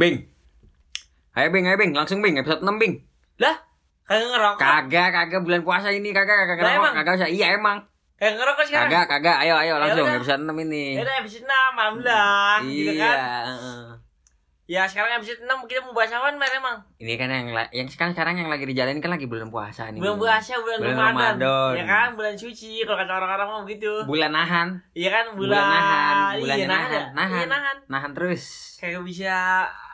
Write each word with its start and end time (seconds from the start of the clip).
Bing. 0.00 0.16
Ayo 1.36 1.52
Bing, 1.52 1.68
ayo 1.68 1.76
Bing, 1.76 1.92
langsung 1.92 2.24
Bing, 2.24 2.40
episode 2.40 2.64
6 2.64 2.80
Bing. 2.80 3.04
Lah, 3.36 3.52
kagak 4.08 4.28
ngerokok. 4.32 4.56
Kagak, 4.58 5.08
kagak 5.12 5.40
bulan 5.44 5.60
puasa 5.60 5.92
ini, 5.92 6.08
kagak, 6.10 6.32
kagak, 6.40 6.56
kagak, 6.56 6.74
emang? 6.80 6.92
kagak 6.96 7.14
usah. 7.20 7.28
Iya 7.28 7.46
emang. 7.54 7.78
Kagak 8.16 8.40
ngerokok 8.40 8.64
sekarang. 8.64 8.88
Kagak, 8.88 9.04
kagak. 9.12 9.36
Ayo, 9.44 9.54
ayo 9.60 9.74
langsung 9.76 10.08
udah. 10.08 10.16
episode 10.16 10.42
6 10.42 10.64
ini. 10.64 10.84
Ya 10.96 11.02
udah 11.04 11.16
episode 11.20 11.44
6, 11.44 11.52
alhamdulillah. 11.76 12.56
Gitu 12.64 12.92
Iya. 12.96 13.12
kan. 13.12 13.44
Ya 14.70 14.86
sekarang 14.86 15.18
episode 15.18 15.42
6 15.42 15.66
kita 15.66 15.82
mau 15.82 15.92
bahas 15.92 16.14
apa 16.14 16.30
Mer 16.30 16.52
emang? 16.54 16.78
Ini 16.96 17.12
kan 17.18 17.26
yang 17.26 17.46
yang 17.74 17.88
sekarang 17.90 18.14
sekarang 18.14 18.34
yang 18.38 18.46
lagi 18.46 18.70
dijalanin 18.70 19.02
kan 19.02 19.10
lagi 19.10 19.26
bulan 19.26 19.50
puasa 19.50 19.90
nih. 19.90 19.98
Bulan 19.98 20.14
puasa, 20.14 20.62
bulan, 20.62 20.78
Bulan 20.78 20.94
Ramadan. 20.94 21.34
Ramadan. 21.42 21.72
Ya 21.74 21.84
kan, 21.84 22.08
bulan 22.14 22.34
suci 22.38 22.86
kalau 22.86 22.96
kata 22.96 23.12
orang-orang 23.18 23.46
mah 23.50 23.60
begitu. 23.66 23.92
Bulan 24.06 24.30
nahan, 24.30 24.68
Iya 24.94 25.10
kan, 25.10 25.24
bulan, 25.34 25.58
bulan 25.58 25.66
nahan, 25.66 26.14
bulan 26.38 26.56
iya, 26.56 26.66
nahan, 26.70 26.70
nahan, 26.70 26.90
ya? 26.94 27.04
nahan. 27.10 27.34
Iya, 27.42 27.46
nahan. 27.50 27.76
nahan 27.90 28.10
terus. 28.14 28.42
Kagak 28.78 29.02
bisa 29.02 29.34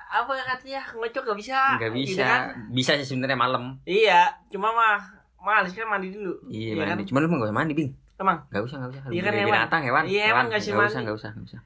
apa 0.07 0.31
katanya 0.39 0.83
ngocok 0.95 1.23
gak 1.27 1.39
bisa. 1.39 1.59
Enggak 1.77 1.91
Gitu 1.93 2.15
bisa. 2.15 2.25
kan? 2.25 2.41
Bisa 2.71 2.91
sih 2.97 3.07
sebenarnya 3.07 3.39
malam. 3.39 3.77
Iya, 3.83 4.31
cuma 4.49 4.71
mah 4.71 5.03
males 5.39 5.75
kan 5.75 5.87
mandi 5.87 6.15
dulu. 6.15 6.35
Iya, 6.47 6.79
kan? 6.79 6.95
mandi. 6.95 7.05
Cuma 7.11 7.19
lu 7.23 7.29
mah 7.29 7.37
gak 7.43 7.49
usah 7.51 7.59
mandi, 7.59 7.73
Bing. 7.75 7.91
Emang. 8.17 8.39
Gak 8.49 8.63
usah, 8.65 8.77
gak 8.81 8.91
usah. 8.95 9.01
Iya 9.11 9.23
kan, 9.23 9.33
hewan. 9.35 9.49
binatang, 9.53 9.83
hewan. 9.85 10.03
Iya, 10.07 10.23
hewan. 10.31 10.47
emang 10.47 10.47
usah 10.49 10.59
Nggak 10.63 10.77
mandi. 10.79 10.91
usah, 10.91 11.01
nggak 11.03 11.17
usah, 11.19 11.31
nggak 11.35 11.49
usah. 11.51 11.61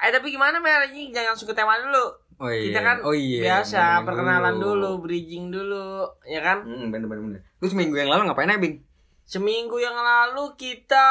Eh 0.00 0.10
tapi 0.10 0.26
gimana 0.32 0.56
Mer? 0.56 0.88
Ini 0.88 1.12
jangan 1.12 1.36
langsung 1.36 1.48
ke 1.48 1.56
tema 1.56 1.76
dulu. 1.76 2.04
Oh 2.40 2.48
iya. 2.48 2.72
Kita 2.72 2.80
kan 2.80 2.96
oh, 3.04 3.12
iya. 3.12 3.40
biasa 3.44 3.76
bener-bener 3.76 4.06
perkenalan 4.08 4.54
dulu, 4.56 4.90
bridging 5.04 5.52
dulu, 5.52 6.08
ya 6.24 6.40
kan? 6.40 6.64
Hmm, 6.64 6.88
bener 6.88 7.04
bener 7.04 7.20
bener. 7.20 7.40
Terus 7.60 7.76
minggu 7.76 7.96
yang 8.00 8.08
lalu 8.08 8.24
ngapain 8.24 8.48
aja, 8.48 8.56
Bing? 8.56 8.80
Seminggu 9.28 9.76
yang 9.76 9.92
lalu 9.92 10.56
kita 10.56 11.06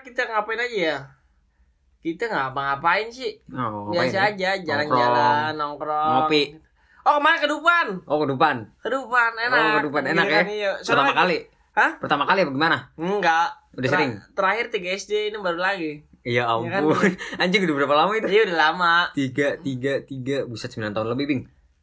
kita 0.00 0.26
ngapain 0.26 0.58
aja 0.58 0.76
ya? 0.76 0.96
Kita 2.02 2.26
ngapa-ngapain 2.26 3.06
sih? 3.08 3.38
Oh, 3.48 3.88
Biasa 3.88 4.16
ya? 4.18 4.22
aja, 4.28 4.50
jalan-jalan, 4.58 5.54
nongkrong. 5.54 6.26
Ngopi. 6.26 6.42
Oh 7.02 7.18
kemarin 7.18 7.40
kedupan, 7.40 7.86
Oh, 8.04 8.18
kedupan. 8.20 8.56
kedupan 8.78 9.30
enak. 9.36 9.58
Oh, 9.58 9.74
kedupan 9.80 10.02
enak 10.08 10.22
Iya 10.22 10.28
ya? 10.28 10.36
kan, 10.36 10.46
iya. 10.48 10.70
Pertama 10.76 11.02
lagi- 11.04 11.16
kali. 11.16 11.36
Hah? 11.72 11.90
Pertama 11.96 12.22
kali 12.24 12.40
apa 12.40 12.50
gimana? 12.52 12.78
Enggak. 12.94 13.48
Udah 13.72 13.88
Ter- 13.88 13.94
sering? 13.96 14.12
Terakhir 14.32 14.66
3 14.68 14.88
SD 14.92 15.12
ini 15.28 15.38
baru 15.38 15.58
lagi. 15.58 15.92
Iya 16.22 16.46
Iya 16.46 16.68
kan? 16.68 16.82
ampun. 16.84 17.10
Anjing 17.40 17.62
udah 17.64 17.76
berapa 17.76 17.94
lama 17.96 18.12
itu? 18.14 18.28
Iya 18.28 18.42
udah 18.44 18.58
lama. 18.60 18.94
Tiga, 19.12 19.58
tiga, 19.58 19.92
tiga. 20.00 20.36
Buset, 20.44 20.70
9 20.70 20.92
tahun 20.92 21.08
lebih, 21.08 21.24
Bing. 21.26 21.42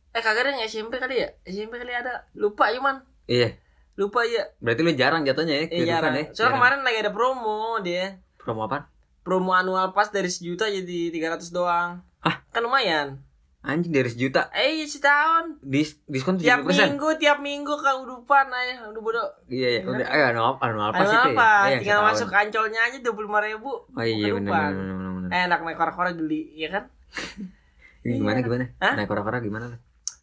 Eh 0.09 0.22
kagak 0.22 0.42
ada 0.42 0.50
yang 0.54 0.64
SMP 0.64 0.95
kali 0.95 1.16
ya? 1.17 1.28
SMP 1.44 1.76
kali 1.76 1.92
ada. 1.92 2.23
Lupa 2.33 2.70
cuman. 2.70 3.04
Iya. 3.26 3.59
Lupa 3.95 4.23
ya. 4.23 4.48
Berarti 4.58 4.81
lu 4.81 4.92
jarang 4.94 5.23
jatuhnya 5.23 5.56
ya? 5.58 5.66
Kehidupan 5.66 5.83
jarang. 5.89 6.14
ya? 6.14 6.23
Soalnya 6.26 6.36
Jarang. 6.38 6.54
kemarin 6.56 6.80
lagi 6.81 6.98
ada 6.98 7.11
promo 7.11 7.59
dia. 7.81 8.06
Promo 8.36 8.61
apa? 8.66 8.88
Promo 9.22 9.52
annual 9.52 9.92
pass 9.92 10.09
dari 10.09 10.28
sejuta 10.28 10.66
jadi 10.66 11.12
300 11.12 11.50
doang. 11.50 12.02
Hah? 12.20 12.36
Kan 12.50 12.62
lumayan. 12.62 13.20
Anjing 13.59 13.92
dari 13.92 14.08
sejuta. 14.08 14.48
Eh 14.50 14.80
iya 14.80 14.86
setahun. 14.86 15.59
Dis 15.59 16.00
diskon 16.06 16.36
70%. 16.36 16.42
Tiap 16.42 16.61
minggu, 16.64 17.09
tiap 17.17 17.38
minggu 17.39 17.73
ke 17.76 17.92
udupan 18.00 18.48
aja. 18.48 18.88
Udah 18.88 19.02
bodoh. 19.02 19.28
Iya, 19.45 19.67
iya. 19.70 19.81
Udah, 19.84 20.08
ayo 20.08 20.23
anual, 20.30 20.52
anual 20.58 20.89
pas 20.89 21.02
Ayo 21.02 21.09
itu 21.09 21.14
ya. 21.14 21.23
apa? 21.30 21.50
Iya, 21.59 21.67
yang 21.67 21.80
Tinggal 21.80 21.98
setahun. 21.98 22.09
masuk 22.16 22.28
kancolnya 22.30 22.80
aja 22.81 22.98
25 22.98 23.11
ribu. 23.45 23.72
Oh 23.86 24.00
iya 24.00 24.31
benar 24.31 24.72
benar 24.72 24.95
benar 24.95 25.11
benar. 25.14 25.30
Enak 25.30 25.59
naik 25.61 25.78
kora-kora 25.78 26.11
geli, 26.14 26.42
ya 26.56 26.70
kan? 26.70 26.83
Ini 28.08 28.14
gimana 28.16 28.38
Iya. 28.38 28.45
gimana? 28.48 28.66
Hah? 28.80 28.94
Naik 28.95 29.08
kora-kora 29.08 29.38
gimana? 29.39 29.66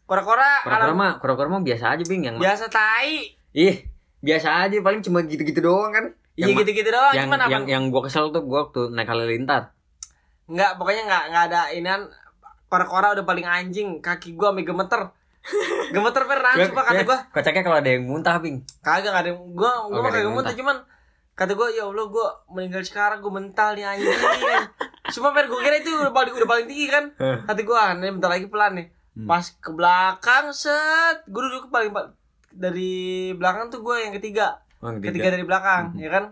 Kora-kora 0.03 0.49
Kora-kora 0.65 0.93
mah, 0.95 1.11
kora-kora 1.17 1.47
mah 1.47 1.61
biasa 1.61 1.93
aja, 1.93 2.03
Bing, 2.03 2.25
yang 2.25 2.35
biasa 2.37 2.65
tai. 2.67 3.37
Ih, 3.53 3.85
biasa 4.19 4.65
aja 4.65 4.81
paling 4.81 4.99
cuma 4.99 5.21
gitu-gitu 5.21 5.61
doang 5.61 5.93
kan. 5.93 6.05
Iya 6.37 6.53
gitu-gitu 6.53 6.87
doang. 6.87 7.11
yang 7.11 7.27
Cuman 7.27 7.39
apa? 7.39 7.49
yang 7.49 7.63
yang 7.65 7.83
gua 7.89 8.05
kesel 8.05 8.29
tuh 8.29 8.41
gua 8.41 8.65
waktu 8.65 8.93
naik 8.93 9.05
halilintar. 9.05 9.73
Enggak, 10.45 10.77
pokoknya 10.77 11.03
enggak 11.03 11.23
enggak 11.27 11.43
ada 11.47 11.61
inian 11.71 12.01
kora-kora 12.67 13.11
udah 13.11 13.23
paling 13.23 13.43
anjing, 13.43 13.99
kaki 13.99 14.33
gua 14.33 14.53
sampai 14.53 14.63
gemeter. 14.63 15.01
gemeter 15.95 16.23
pernah 16.23 16.51
coba 16.53 16.81
kata 16.83 17.01
gua. 17.03 17.17
Kocaknya 17.31 17.61
kalau 17.61 17.77
ada 17.77 17.89
yang 17.89 18.03
muntah, 18.03 18.37
Bing. 18.37 18.61
Kagak 18.79 19.11
ada 19.11 19.27
yang- 19.27 19.49
gua 19.51 19.71
Oh, 19.81 19.89
gua 19.89 20.05
ada 20.05 20.13
kagak 20.13 20.29
muntah 20.29 20.53
cuman 20.53 20.77
kata 21.33 21.51
gua 21.53 21.67
ya 21.69 21.83
Allah 21.83 22.05
gua 22.05 22.27
meninggal 22.47 22.83
sekarang 22.83 23.19
gua 23.19 23.33
mental 23.33 23.73
nih 23.73 23.85
anjing. 23.87 24.13
Cuma 25.09 25.31
per 25.31 25.47
gua 25.47 25.57
kira 25.57 25.79
itu 25.79 25.89
udah 25.89 26.11
paling 26.11 26.33
udah 26.33 26.45
paling 26.45 26.65
tinggi 26.65 26.85
kan. 26.85 27.17
Kata 27.17 27.61
gua 27.63 27.93
nih 27.93 28.11
bentar 28.11 28.29
lagi 28.29 28.45
pelan 28.45 28.75
nih. 28.75 28.87
Hmm. 29.15 29.25
Pas 29.25 29.41
ke 29.49 29.71
belakang 29.71 30.51
set, 30.51 31.25
gua 31.25 31.41
duduk 31.43 31.67
paling 31.67 31.89
pa- 31.89 32.13
dari 32.49 32.93
belakang 33.33 33.67
tuh 33.67 33.81
gua 33.81 33.97
yang 33.97 34.13
ketiga. 34.13 34.61
Oh, 34.77 34.93
Ketiga 34.93 35.09
ketiga. 35.11 35.29
dari 35.31 35.43
belakang, 35.43 35.83
ya 35.95 36.09
kan? 36.09 36.23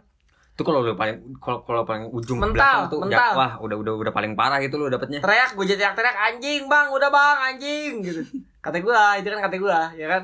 Tuh 0.54 0.64
kalau 0.64 0.80
lu 0.80 0.94
paling 0.94 1.36
kalau 1.36 1.60
kalau 1.62 1.84
paling 1.84 2.08
ujung 2.10 2.38
Mental, 2.38 2.56
belakang 2.56 2.84
tuh 2.88 3.00
mental. 3.02 3.20
ja- 3.28 3.36
wah, 3.36 3.52
udah 3.58 3.76
udah 3.76 3.94
udah 3.98 4.14
paling 4.14 4.34
parah 4.34 4.58
itu 4.58 4.72
lu 4.74 4.88
dapetnya. 4.88 5.20
teriak 5.20 5.52
gue 5.52 5.66
jadi 5.66 5.92
teriak 5.92 6.16
anjing 6.16 6.66
bang 6.66 6.88
udah 6.90 7.10
bang 7.10 7.38
anjing 7.46 7.94
gitu 8.00 8.22
kata 8.62 8.80
gue 8.80 8.96
itu 9.20 9.28
kan 9.28 9.42
kata 9.42 9.56
gue 9.58 9.80
ya 9.94 10.08
kan 10.08 10.22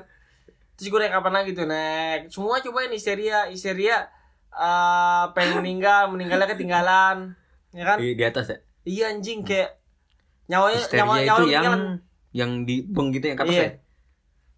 terus 0.73 0.87
gue 0.87 0.99
naik 0.99 1.11
kapan 1.11 1.33
lagi 1.35 1.51
tuh 1.51 1.65
naik 1.65 2.21
semua 2.27 2.57
cobain 2.57 2.89
histeria 2.89 3.45
histeria 3.45 4.07
eh 4.49 5.23
pengen 5.31 5.59
meninggal 5.59 6.07
meninggalnya 6.07 6.47
ketinggalan 6.47 7.35
ya 7.69 7.83
kan 7.85 7.97
Di, 7.97 8.15
di 8.15 8.23
atas 8.23 8.45
ya. 8.47 8.57
iya 8.83 9.05
anjing 9.11 9.41
kayak 9.41 9.77
nyawanya 10.47 10.79
Histeria 10.79 11.01
nyawa 11.01 11.15
itu 11.17 11.27
nyawa 11.27 11.43
yang 11.59 11.79
yang 12.31 12.51
di 12.63 12.75
beng 12.81 13.11
gitu 13.11 13.25
yang 13.25 13.35
ke 13.35 13.43
atas 13.43 13.53
Iya. 13.53 13.63
ya. 13.63 13.71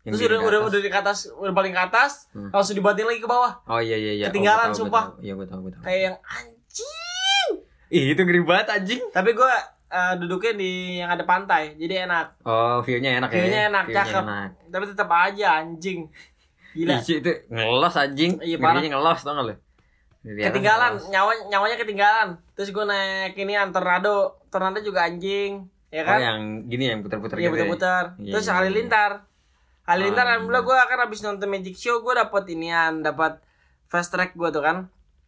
Yang 0.03 0.14
terus 0.14 0.28
udah 0.28 0.40
udah 0.41 0.59
udah 0.66 0.80
di 0.80 0.90
atas 0.90 1.18
udah 1.30 1.53
paling 1.53 1.72
ke 1.72 1.81
atas 1.81 2.12
Hmm. 2.30 2.50
langsung 2.50 2.75
dibatin 2.75 3.03
lagi 3.03 3.18
ke 3.18 3.25
bawah 3.25 3.64
Oh 3.66 3.80
iya 3.80 3.96
iya 3.96 4.12
iya. 4.14 4.25
Ketinggalan, 4.28 4.69
Oh, 4.69 4.74
tahu, 4.74 4.80
sumpah. 4.84 5.06
Iya 5.18 5.34
gua 5.34 5.46
tahu 5.46 5.59
gua 5.62 5.72
tahu. 5.74 5.81
kayak 5.81 6.00
yang 6.03 6.18
anjing 6.22 7.50
Ih, 7.90 8.03
itu 8.09 8.22
ngeri 8.22 8.41
banget 8.41 8.68
anjing. 8.74 9.02
tapi 9.09 9.31
gue 9.31 9.53
eh, 9.90 10.14
duduknya 10.18 10.53
di 10.53 10.72
yang 10.97 11.09
ada 11.09 11.24
pantai 11.24 11.75
jadi 11.75 12.03
enak 12.03 12.41
Oh, 12.41 12.81
view-nya 12.81 13.18
enak 13.18 13.30
ya. 13.30 13.38
View-nya 13.38 13.62
enak, 13.69 13.84
View-nya 13.86 14.03
cakep. 14.03 14.24
enak. 14.24 14.50
tapi 14.68 14.84
tetap 14.88 15.09
aja 15.09 15.47
anjing 15.56 16.00
gila 16.74 16.91
Ih, 16.91 17.02
itu 17.16 17.31
ngelos 17.47 17.94
anjing. 17.96 18.31
Iya, 18.40 18.58
parah. 18.58 18.81
Ngelos 18.81 19.20
tau 19.22 19.31
gak 19.31 19.46
atas 20.35 20.46
ketinggalan 20.50 20.91
ngelos. 20.96 21.09
nyawa 21.09 21.31
nyawanya 21.47 21.78
ketinggalan 21.78 22.28
terus 22.53 22.70
gue 22.70 22.84
naik 22.84 23.35
ini 23.35 23.53
tornado 23.70 24.16
tornado 24.47 24.80
juga 24.80 25.03
anjing 25.03 25.68
ya 25.88 26.02
Oh, 26.02 26.06
kan 26.08 26.18
yang 26.18 26.40
gini 26.66 26.90
yang 26.90 27.00
putar-putar 27.00 27.38
iya 27.38 27.46
gitu. 27.46 27.53
ya? 27.53 27.62
putar-putar 27.62 28.03
Iya, 28.18 28.31
terus 28.31 28.46
iya, 28.46 28.53
halilintar 28.56 29.12
halilintar 29.84 30.24
Ah, 30.24 30.30
alhamdulillah 30.34 30.64
gue 30.64 30.78
kan 30.86 31.00
habis 31.00 31.20
nonton 31.22 31.48
magic 31.48 31.76
show 31.76 32.00
gue 32.00 32.14
dapet 32.14 32.44
inian 32.50 33.00
dapat 33.00 33.40
fast 33.86 34.10
track 34.10 34.32
gue 34.32 34.50
tuh 34.50 34.60
kan 34.60 34.88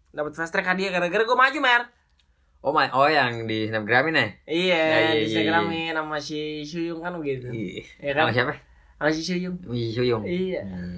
dapat 0.10 0.32
fast 0.32 0.50
track 0.50 0.64
hadiah 0.66 0.90
gara-gara 0.90 1.24
gue 1.24 1.38
maju 1.38 1.60
mer 1.60 1.84
Oh, 2.60 2.74
my, 2.74 2.90
oh 2.90 3.06
yang 3.06 3.46
di 3.46 3.70
Snapgramin 3.70 4.18
ya? 4.18 4.28
iya 4.48 4.82
iya, 4.82 4.98
di 5.14 5.30
iya, 5.30 5.46
Instagramin 5.46 5.94
sama 5.94 6.18
si 6.18 6.40
Suyung 6.64 6.98
kan 6.98 7.14
begitu 7.14 7.46
Iya. 7.46 7.86
Iya 8.02 8.12
kan? 8.12 8.24
Sama 8.24 8.32
siapa? 8.34 8.54
sama 8.96 9.10
si 9.12 9.22
Suyung 9.22 9.56
Ih, 9.70 9.90
Suyung. 9.92 10.24
iya 10.26 10.62
Hmm. 10.66 10.98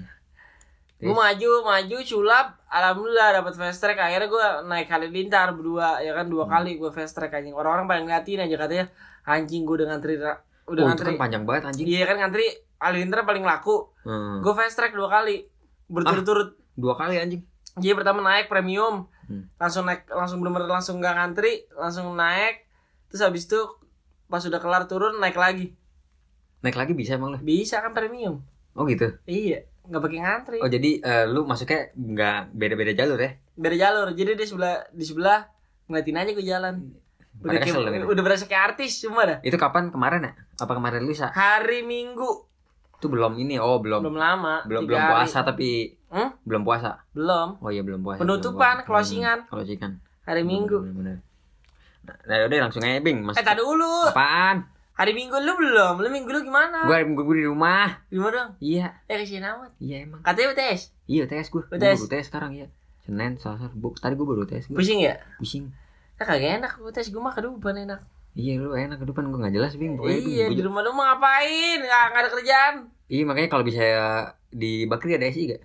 gue 0.97 1.13
maju 1.13 1.49
maju 1.61 1.97
sulap 2.01 2.57
alhamdulillah 2.65 3.29
dapat 3.35 3.53
fast 3.53 3.77
track 3.77 3.99
akhirnya 3.99 4.25
gue 4.27 4.45
naik 4.65 4.87
halilintar 4.87 5.53
berdua 5.53 5.99
ya 5.99 6.09
kan 6.11 6.25
dua 6.25 6.45
Hmm. 6.45 6.53
kali 6.55 6.71
gue 6.73 6.89
fast 6.89 7.13
track 7.13 7.29
anjing 7.31 7.51
orang-orang 7.51 7.85
pada 7.85 7.99
ngeliatin 8.01 8.41
aja 8.41 8.55
katanya 8.57 8.85
anjing 9.23 9.61
gue 9.61 9.75
udah 9.75 9.87
ngantri 9.91 10.15
ra- 10.15 10.41
udah 10.67 10.81
Oh, 10.81 10.87
ngantri 10.87 11.07
kan 11.09 11.17
panjang 11.17 11.43
banget 11.43 11.63
anjing. 11.65 11.85
iya 11.85 12.03
kan 12.03 12.17
ngantri 12.17 12.45
halilintar 12.77 13.23
paling 13.23 13.41
laku 13.41 13.87
Hmm. 14.01 14.39
gue 14.39 14.53
fast 14.53 14.75
track 14.75 14.91
dua 14.91 15.07
kali 15.07 15.47
berturut-turut 15.87 16.59
Dua 16.73 16.93
kali 16.93 17.17
anjing. 17.17 17.41
jadi 17.75 17.93
pertama 17.93 18.21
naik 18.21 18.47
premium 18.47 19.07
Hmm. 19.23 19.47
langsung 19.55 19.83
naik 19.83 20.07
langsung 20.07 20.39
bener 20.39 20.63
langsung 20.63 20.97
gak 20.97 21.13
ngantri 21.13 21.67
langsung 21.73 22.11
naik 22.13 22.63
terus 23.07 23.19
habis 23.21 23.43
itu 23.43 23.59
pas 24.25 24.39
udah 24.39 24.57
kelar 24.57 24.83
turun 24.85 25.17
naik 25.17 25.35
lagi 25.35 25.71
Naik 26.57 26.75
lagi 26.75 26.91
bisa 26.91 27.15
emang 27.15 27.31
lu? 27.31 27.39
bisa 27.39 27.79
kan 27.79 27.91
premium 27.91 28.43
Oh 28.71 28.83
gitu. 28.83 29.15
iya 29.23 29.63
nggak 29.83 29.99
pakai 29.99 30.19
ngantri 30.19 30.57
Oh 30.59 30.67
jadi 30.67 30.89
eh, 30.97 31.25
lu 31.25 31.43
masuknya 31.43 31.91
nggak 31.93 32.39
beda-beda 32.51 32.91
jalur 32.93 33.15
ya? 33.17 33.31
beda 33.53 33.75
jalur 33.77 34.07
jadi 34.11 34.31
di 34.33 34.43
sebelah 34.43 34.83
di 34.89 35.01
sebelah 35.01 35.47
ngeliatin 35.85 36.17
aja 36.17 36.31
gue 36.31 36.45
jalan 36.45 36.75
udah, 37.39 37.53
kayak, 37.55 37.75
dong 37.75 37.93
itu. 37.93 38.07
udah 38.07 38.23
berasa 38.23 38.43
kayak 38.43 38.63
artis 38.67 38.91
cuma 38.99 39.21
dah 39.23 39.37
Itu 39.41 39.55
kapan 39.55 39.87
kemarin 39.87 40.21
ya? 40.21 40.31
Apa 40.57 40.73
kemarin 40.73 41.01
lusa? 41.01 41.29
hari 41.29 41.81
minggu 41.81 42.45
Itu 42.93 43.07
belum 43.07 43.35
ini. 43.35 43.55
Oh 43.55 43.77
belum. 43.77 44.01
belum 44.01 44.15
lama 44.15 44.63
Belum 44.63 44.83
belum 44.83 44.97
hari. 44.97 45.11
puasa 45.21 45.41
tapi 45.41 45.93
Hmm? 46.07 46.31
belum 46.41 46.63
puasa. 46.63 47.03
belum 47.11 47.59
Oh 47.59 47.67
iya 47.67 47.81
belum 47.81 47.99
puasa. 47.99 48.19
Penutupan, 48.19 48.55
belum 48.79 48.81
puasa. 48.81 48.87
closingan. 48.87 49.39
Hmm, 49.43 49.51
Closingan. 49.51 49.91
hari 50.23 50.41
minggu 50.41 50.77
Bener, 50.81 50.95
bener. 50.95 51.17
Nah, 52.01 52.15
nah 52.23 52.35
udah 52.41 52.57
langsung 52.59 52.81
aja 52.81 52.97
Bing. 52.97 53.19
Mas. 53.21 53.35
eh 53.35 53.43
tadi 53.43 53.59
dulu 53.59 54.07
Apaan? 54.07 54.63
hari 54.93 55.11
minggu 55.13 55.35
lu 55.35 55.53
belum 55.53 55.99
lu 55.99 56.07
minggu 56.07 56.25
lu 56.27 56.41
gimana 56.41 56.83
Gua 56.83 57.03
gua, 57.05 57.21
gua 57.21 57.35
di 57.35 57.45
rumah. 57.45 58.01
gimana 58.07 58.33
dong 58.33 58.49
Iya. 58.57 58.97
eh 59.03 59.15
kasihan 59.15 59.45
amat 59.53 59.71
Iya 59.77 59.95
emang. 60.01 60.19
katanya 60.21 60.47
UTS 60.51 60.81
Iya 61.05 61.19
UTS 61.23 61.47
gua. 61.49 61.61
Gua 61.63 61.75
UTS. 61.75 61.85
baru 61.93 62.07
UTS 62.07 62.25
sekarang 62.25 62.51
iya. 62.51 62.67
Senin, 62.99 63.31
Selasa, 63.35 63.67
Rabu. 63.67 63.93
Tadi 63.93 64.13
gua 64.13 64.25
baru 64.25 64.41
UTS 64.41 64.65
gua. 64.65 64.77
pusing 64.77 64.99
ya 65.01 65.19
Pusing. 65.37 65.69
Nah, 66.17 66.25
kagak 66.25 66.51
enak 66.57 66.73
UTS 66.79 67.07
gue 67.07 67.19
mah 67.19 67.31
kedupan 67.31 67.77
enak 67.79 68.01
Iya 68.33 68.53
lu 68.59 68.69
enak 68.71 68.97
ke 68.97 69.05
depan 69.05 69.25
gua 69.27 69.39
nggak 69.39 69.55
jelas 69.55 69.73
Bing. 69.73 69.97
Pokoknya, 69.97 70.13
Bing, 70.15 70.29
iya 70.31 70.45
gua- 70.45 70.53
di 70.53 70.61
rumah 70.61 70.81
lu 70.81 70.91
mah 70.91 71.05
ngapain 71.11 71.77
nggak 71.79 72.03
nggak 72.07 72.21
ada 72.21 72.31
kerjaan 72.31 72.73
Iya 73.07 73.23
makanya 73.23 73.49
kalau 73.49 73.63
bisa 73.63 73.83
di 74.47 74.83
Bakri 74.83 75.13
ada 75.13 75.25
SI 75.25 75.43
gak? 75.47 75.61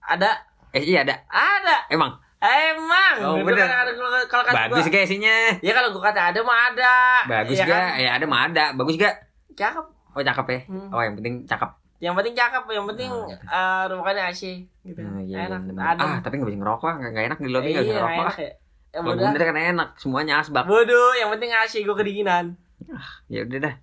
ada 0.00 0.30
SI 0.72 0.94
ada. 0.94 1.14
ada 1.26 1.76
Emang 1.88 2.18
emang 2.38 3.14
Oh, 3.18 3.34
bener. 3.40 3.58
kan 3.60 3.82
ada 3.82 3.92
kalau 3.92 4.10
kalau 4.26 4.44
kata 4.44 4.58
bagus 4.64 4.86
gak 4.86 5.02
SI-nya? 5.04 5.58
ya 5.58 5.72
kalau 5.72 5.90
gua 5.90 6.02
kata 6.04 6.20
ada 6.28 6.40
mah 6.40 6.58
ada 6.68 6.94
Bagus 7.26 7.56
Iya 7.56 7.64
gak? 7.64 7.72
kan? 7.72 7.98
Ya 7.98 8.10
ada 8.14 8.24
mah 8.24 8.40
ada. 8.46 8.64
Bagus 8.72 8.94
gak? 8.94 9.14
cakep 9.52 9.86
Oh 10.12 10.22
cakep 10.24 10.46
ya. 10.48 10.60
Hmm. 10.66 10.88
Oh 10.88 11.00
yang 11.00 11.14
penting 11.14 11.34
cakep. 11.44 11.70
Yang 11.98 12.14
penting 12.16 12.34
cakep, 12.36 12.62
yang 12.68 12.86
penting 12.86 13.10
Oh, 13.10 13.26
iya. 13.26 13.36
eh 13.44 13.82
rumahannya 13.88 14.22
AC 14.24 14.42
gitu. 14.80 14.98
Hmm, 14.98 15.18
iya, 15.20 15.46
enak, 15.46 15.60
iya, 15.66 15.82
adem. 15.84 16.04
Ah 16.04 16.18
tapi 16.20 16.34
nggak 16.36 16.48
bisa 16.48 16.58
ngerokok, 16.58 16.92
nggak 16.94 17.10
nggak 17.10 17.24
enak 17.26 17.38
di 17.38 17.48
lobby 17.48 17.66
iya, 17.66 17.74
nggak 17.74 17.84
bisa 17.84 17.98
ngerokok. 17.98 18.22
enak 18.22 18.36
ya. 18.38 18.50
Ya 18.88 18.98
Kalau 18.98 19.14
bundar 19.14 19.42
kan 19.42 19.54
enak, 19.54 19.88
semuanya 19.96 20.34
asbak. 20.38 20.64
Bodoh, 20.64 21.12
yang 21.14 21.28
penting 21.28 21.50
AC 21.50 21.80
gue 21.80 21.92
kedinginan. 21.94 22.56
Ya 23.26 23.44
udah 23.44 23.58
dah. 23.60 23.74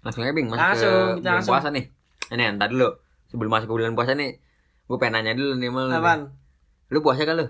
Langsung 0.00 0.22
aja 0.22 0.32
Bing, 0.32 0.48
masuk 0.48 0.60
Langsung, 0.60 0.88
ke 0.88 1.12
kita 1.14 1.20
bulan 1.22 1.34
langsung. 1.34 1.52
puasa 1.52 1.68
nih. 1.70 1.84
Ini 2.30 2.42
entar 2.50 2.68
dulu. 2.68 2.88
Sebelum 3.26 3.50
masuk 3.50 3.66
ke 3.66 3.74
bulan 3.74 3.92
puasa 3.92 4.12
nih, 4.12 4.30
gue 4.82 4.96
pengen 4.96 5.12
nanya 5.18 5.32
dulu 5.34 5.52
nih 5.54 5.68
mal. 5.68 5.88
Apaan? 5.90 6.20
Lu 6.88 6.98
puasa 7.00 7.22
kan 7.22 7.36
lu? 7.36 7.46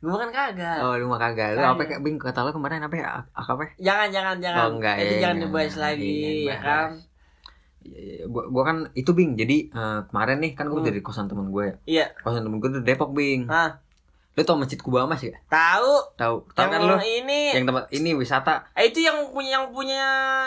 Gue 0.00 0.16
kan 0.16 0.30
kagak. 0.30 0.76
Oh, 0.80 0.94
lu 0.94 1.04
mah 1.06 1.20
kagak. 1.20 1.52
Lu 1.52 1.60
apa 1.62 1.82
kayak 1.84 2.00
Bing 2.00 2.16
kata 2.16 2.40
lu 2.40 2.50
kemarin 2.50 2.80
apa 2.80 2.96
ya? 2.96 3.08
Apa 3.30 3.60
ya? 3.60 3.70
Jangan, 3.82 4.08
jangan, 4.10 4.36
jangan. 4.38 4.60
Oh, 4.62 4.68
enggak, 4.74 4.94
Itu 4.98 5.14
ya, 5.14 5.20
jangan 5.20 5.36
enggak. 5.36 5.48
dibahas 5.52 5.74
lagi, 5.76 6.08
Iya, 6.08 6.30
ya 6.30 6.48
bahas. 6.50 6.64
kan? 6.64 6.90
Iya, 7.80 7.98
iya, 7.98 8.24
Gua, 8.26 8.42
gua 8.46 8.62
kan 8.62 8.76
itu 8.94 9.10
Bing. 9.10 9.32
Jadi 9.34 9.56
eh, 9.68 10.00
kemarin 10.06 10.36
nih 10.38 10.52
kan 10.54 10.64
gue 10.66 10.76
Hmm. 10.76 10.88
dari 10.88 11.00
kosan 11.00 11.26
temen 11.26 11.48
gue 11.48 11.64
ya. 11.66 11.74
Iya. 11.86 12.06
Kosan 12.18 12.42
temen 12.42 12.56
gue 12.58 12.70
tuh 12.70 12.82
Depok 12.82 13.12
Bing. 13.12 13.44
Hah, 13.46 13.80
Lu 14.40 14.46
tau 14.46 14.56
masjid 14.56 14.76
Kuba 14.76 15.04
Mas 15.04 15.20
ya? 15.20 15.36
tahu? 15.46 16.16
Tahu? 16.16 16.48
Tahu 16.48 16.66
kan 16.66 16.80
lu? 16.80 16.96
ini, 16.96 17.52
Yang 17.52 17.64
tempat 17.66 17.84
ini 17.90 18.10
wisata. 18.12 18.72
eh, 18.72 18.88
itu 18.88 18.98
yang 18.98 19.28
punya 19.28 19.60
yang 19.60 19.68
punya 19.68 20.00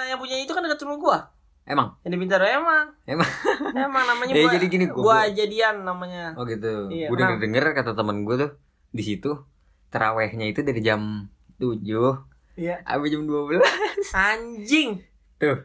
yang 0.03 0.17
punya 0.17 0.33
itu 0.35 0.49
kan 0.49 0.59
dekat 0.59 0.81
rumah 0.81 0.97
gua. 0.97 1.17
Emang? 1.63 1.93
Yang 2.01 2.11
di 2.11 2.19
Bintaro 2.19 2.43
emang. 2.43 2.89
Emang? 3.05 3.29
Emang 3.71 4.03
namanya 4.03 4.33
Ya, 4.35 4.41
gua. 4.41 4.51
jadi 4.51 4.65
gini, 4.67 4.85
gua- 4.87 4.97
gua 4.97 5.05
gua- 5.21 5.29
jadian 5.31 5.75
namanya. 5.79 6.33
Oh 6.33 6.43
gitu. 6.43 6.89
Iya, 6.89 7.05
gue 7.05 7.15
denger 7.15 7.37
denger 7.39 7.63
kata 7.75 7.91
temen 7.93 8.25
gue 8.25 8.35
tuh 8.35 8.51
di 8.89 8.99
situ 8.99 9.31
terawehnya 9.87 10.45
itu 10.45 10.59
dari 10.59 10.81
jam 10.81 11.29
7 11.55 11.77
Iya. 12.55 12.81
sampai 12.81 13.07
jam 13.07 13.23
12 13.23 13.61
Anjing. 14.11 14.89
tuh 15.35 15.57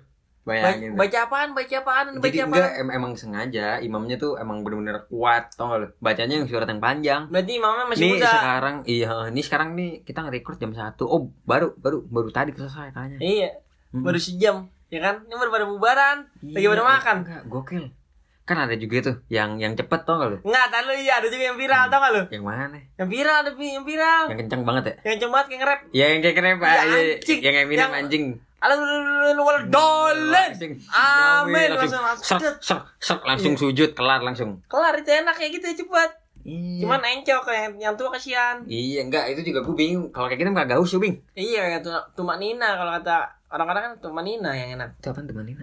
bayangin 0.49 0.89
tuh. 0.89 0.99
baca 0.99 1.19
apaan? 1.23 1.49
Baca 1.53 1.75
apaan? 1.77 2.07
Baca 2.11 2.25
jadi 2.25 2.39
apaan? 2.41 2.51
enggak 2.51 2.71
em- 2.79 2.95
emang 2.95 3.13
sengaja 3.15 3.67
imamnya 3.79 4.17
tuh 4.17 4.35
emang 4.35 4.61
bener-bener 4.61 5.05
kuat 5.07 5.53
tau 5.53 5.69
gak 5.71 5.95
bacanya 5.99 6.35
yang 6.35 6.47
surat 6.47 6.65
yang 6.65 6.81
panjang 6.81 7.29
Berarti 7.29 7.53
imamnya 7.55 7.85
masih 7.87 8.01
nih 8.01 8.13
muda. 8.15 8.31
sekarang 8.33 8.77
iya 8.85 9.13
ini 9.29 9.41
sekarang 9.41 9.69
nih 9.75 9.91
kita 10.03 10.19
nge-record 10.21 10.57
jam 10.57 10.73
1 10.73 10.81
oh 11.01 11.21
baru 11.43 11.77
baru 11.77 12.03
baru 12.03 12.29
tadi 12.31 12.51
selesai 12.51 12.91
kayaknya 12.91 13.19
Iya. 13.19 13.51
Hmm. 13.89 14.03
Baru 14.03 14.17
sejam. 14.17 14.57
Ya 14.87 15.01
kan? 15.03 15.21
Ini 15.23 15.35
baru 15.35 15.49
pada 15.51 15.65
bubaran. 15.65 16.17
Lagi 16.43 16.59
Iya, 16.59 16.69
pada 16.71 16.85
makan. 16.87 17.17
enggak 17.23 17.43
gokil 17.47 17.85
kan 18.43 18.57
ada 18.59 18.73
juga 18.75 18.97
tuh 19.03 19.17
yang 19.29 19.57
yang 19.57 19.77
cepet 19.77 20.01
tau 20.03 20.17
gak 20.17 20.29
lu 20.31 20.39
Enggak, 20.41 20.67
tadi 20.71 20.85
lu 20.87 20.95
iya 20.99 21.21
ada 21.21 21.29
juga 21.29 21.45
yang 21.45 21.57
viral, 21.57 21.85
tau 21.87 22.01
gak 22.01 22.13
lu? 22.15 22.23
yang 22.31 22.41
mana 22.43 22.81
Yang 22.97 23.09
viral 23.11 23.37
ada 23.39 23.51
yang 23.53 23.85
viral. 23.85 24.23
yang 24.25 24.39
kencang 24.39 24.63
banget 24.65 24.85
ya 24.85 24.95
Yang 25.05 25.19
coba 25.21 25.39
kayak 25.43 25.59
nge-rap. 25.61 25.81
ya 25.91 26.07
yang 26.09 26.21
kayak 26.23 26.33
keren 26.35 26.57
pak 26.57 26.65
Ya, 26.67 26.73
Iya, 26.73 26.97
anjing. 27.13 27.39
yang 27.39 27.55
Eminem 27.59 27.77
Yang- 27.79 27.93
anjing 27.95 28.25
Alhamdulillah 28.59 29.63
dolen. 29.67 30.51
Amin. 30.91 31.69
langsung 31.71 32.03
Langsung 32.03 32.39
ser, 32.41 32.59
ser, 32.59 32.79
ser, 32.99 33.19
langsung 33.23 33.53
Iya. 33.53 33.61
sujud 33.61 33.91
kelar 33.93 34.21
langsung 34.21 34.59
Kelar 34.65 34.95
itu 34.95 35.09
enak 35.09 35.35
kayak 35.35 35.51
gitu 35.55 35.67
cepet. 35.79 36.11
iya 36.41 36.83
Cuman 36.83 36.99
encok 36.99 37.45
yang 37.49 37.73
yang 37.79 37.95
tua 37.95 38.11
kasihan. 38.11 38.59
iya 38.65 39.01
enggak 39.01 39.31
itu 39.31 39.47
juga 39.47 39.63
gue 39.63 39.75
bingung 39.75 40.09
kalau 40.09 40.27
kayak 40.27 40.41
gitu 40.41 40.51
mah 40.51 40.65
kagak 40.65 40.81
usah 40.81 40.99
bing 40.99 41.23
Iya 41.33 41.79
tumak 42.13 42.37
nina 42.37 42.75
kalau 42.75 42.93
kata 42.95 43.17
orang-orang 43.49 43.83
kan 43.85 43.93
tumak 44.01 44.23
nina 44.23 44.51
yang 44.51 44.75
enak. 44.75 44.97
itu 44.97 45.07
apa 45.07 45.21
teman 45.21 45.47
ini 45.47 45.63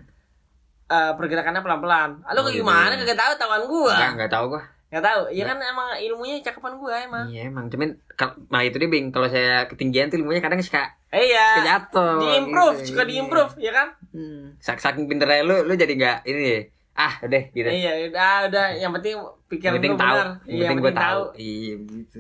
Eh 0.86 1.12
pergerakannya 1.12 1.60
pelan-pelan. 1.60 2.22
Ah, 2.22 2.32
Lu 2.32 2.40
Oh, 2.40 2.46
gitu. 2.46 2.62
gimana 2.62 2.94
kagak 2.94 3.18
tahu 3.18 3.32
tahuan 3.36 3.64
gua. 3.66 3.92
enggak 3.92 4.12
enggak 4.16 4.32
tahu 4.32 4.46
gua 4.54 4.62
Enggak 4.88 5.04
tahu. 5.04 5.22
Iya 5.30 5.44
kan 5.46 5.58
emang 5.60 5.88
ilmunya 5.98 6.36
cakepan 6.42 6.74
gua 6.76 6.94
emang. 7.00 7.26
iya 7.28 7.42
emang 7.46 7.66
cuman 7.68 7.90
kal- 8.12 8.38
nah 8.48 8.62
itu 8.62 8.76
dia 8.76 8.88
bing 8.88 9.10
kalau 9.10 9.26
saya 9.26 9.66
ketinggian 9.66 10.08
tuh 10.08 10.18
ilmunya 10.18 10.40
kadang 10.40 10.60
suka 10.60 10.88
Eh, 11.10 11.28
iya. 11.28 11.48
suka 11.54 11.64
jatuh 11.66 12.14
Di-improve, 12.18 12.78
gitu. 12.78 12.88
suka 12.92 13.04
di-improve, 13.04 13.54
ya 13.58 13.72
kan? 13.72 13.88
Hmm. 14.10 14.56
Sak- 14.58 14.80
saking 14.80 15.06
pinternya 15.06 15.42
lu 15.42 15.64
lu 15.64 15.74
jadi 15.74 15.94
enggak 15.94 16.18
ini 16.24 16.70
ah 16.94 17.12
udah 17.20 17.44
gitu 17.50 17.68
Iya, 17.68 17.92
udah 18.08 18.36
udah 18.48 18.66
yang 18.74 18.92
penting 18.94 19.20
pikiran 19.48 19.76
penting 19.76 19.94
lu 19.94 20.00
tahu 20.00 20.16
benar. 20.16 20.30
yang 20.40 20.48
Iya, 20.48 20.62
penting 20.64 20.80
gue 20.80 20.94
tahu 20.96 21.22
iya 21.36 21.74
gitu 21.82 22.20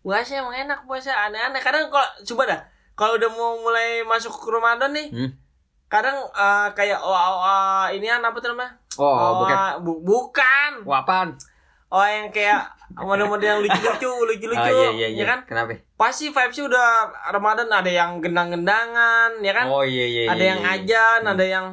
Puasa 0.00 0.32
emang 0.34 0.56
enak 0.58 0.80
puasa 0.82 1.12
aneh-aneh. 1.22 1.60
Kadang 1.60 1.88
kalau 1.88 2.08
coba 2.24 2.42
dah, 2.46 2.60
kalau 2.94 3.14
udah 3.14 3.30
mau 3.30 3.60
mulai 3.60 4.00
masuk 4.02 4.32
ke 4.34 4.48
Ramadan 4.48 4.90
nih, 4.90 5.08
Hmm. 5.08 5.30
kadang 5.86 6.16
eh, 6.26 6.68
kayak 6.72 6.98
oh, 6.98 7.12
oh, 7.12 7.36
oh, 7.38 7.84
ini 7.90 8.08
apa 8.08 8.32
tuh 8.34 8.48
namanya? 8.50 8.80
oh 8.96 9.44
bukan 9.44 9.56
bu- 9.80 10.00
bukan. 10.02 10.70
Apaan 10.84 11.36
Oh 11.90 12.06
yang 12.06 12.30
kayak 12.30 12.70
model-model 12.94 13.46
yang 13.50 13.60
lucu-lucu, 13.66 14.10
lucu-lucu, 14.30 14.62
oh, 14.62 14.70
iya 14.70 14.90
iya 14.94 15.08
iya 15.10 15.22
ya 15.22 15.24
kan? 15.26 15.38
kenapa 15.42 15.74
Pasti 15.98 16.30
vibesnya 16.30 16.70
udah 16.70 16.86
Ramadan 17.34 17.66
ada 17.66 17.90
yang 17.90 18.22
gendang-gendangan, 18.22 19.42
ya 19.42 19.52
kan? 19.52 19.66
oh 19.66 19.82
iya 19.82 20.06
iya 20.06 20.22
ada 20.30 20.38
iya, 20.38 20.50
yang 20.54 20.60
iya. 20.62 20.74
ajan, 20.78 21.20
Hmm. 21.26 21.32
ada 21.34 21.44
yang 21.44 21.66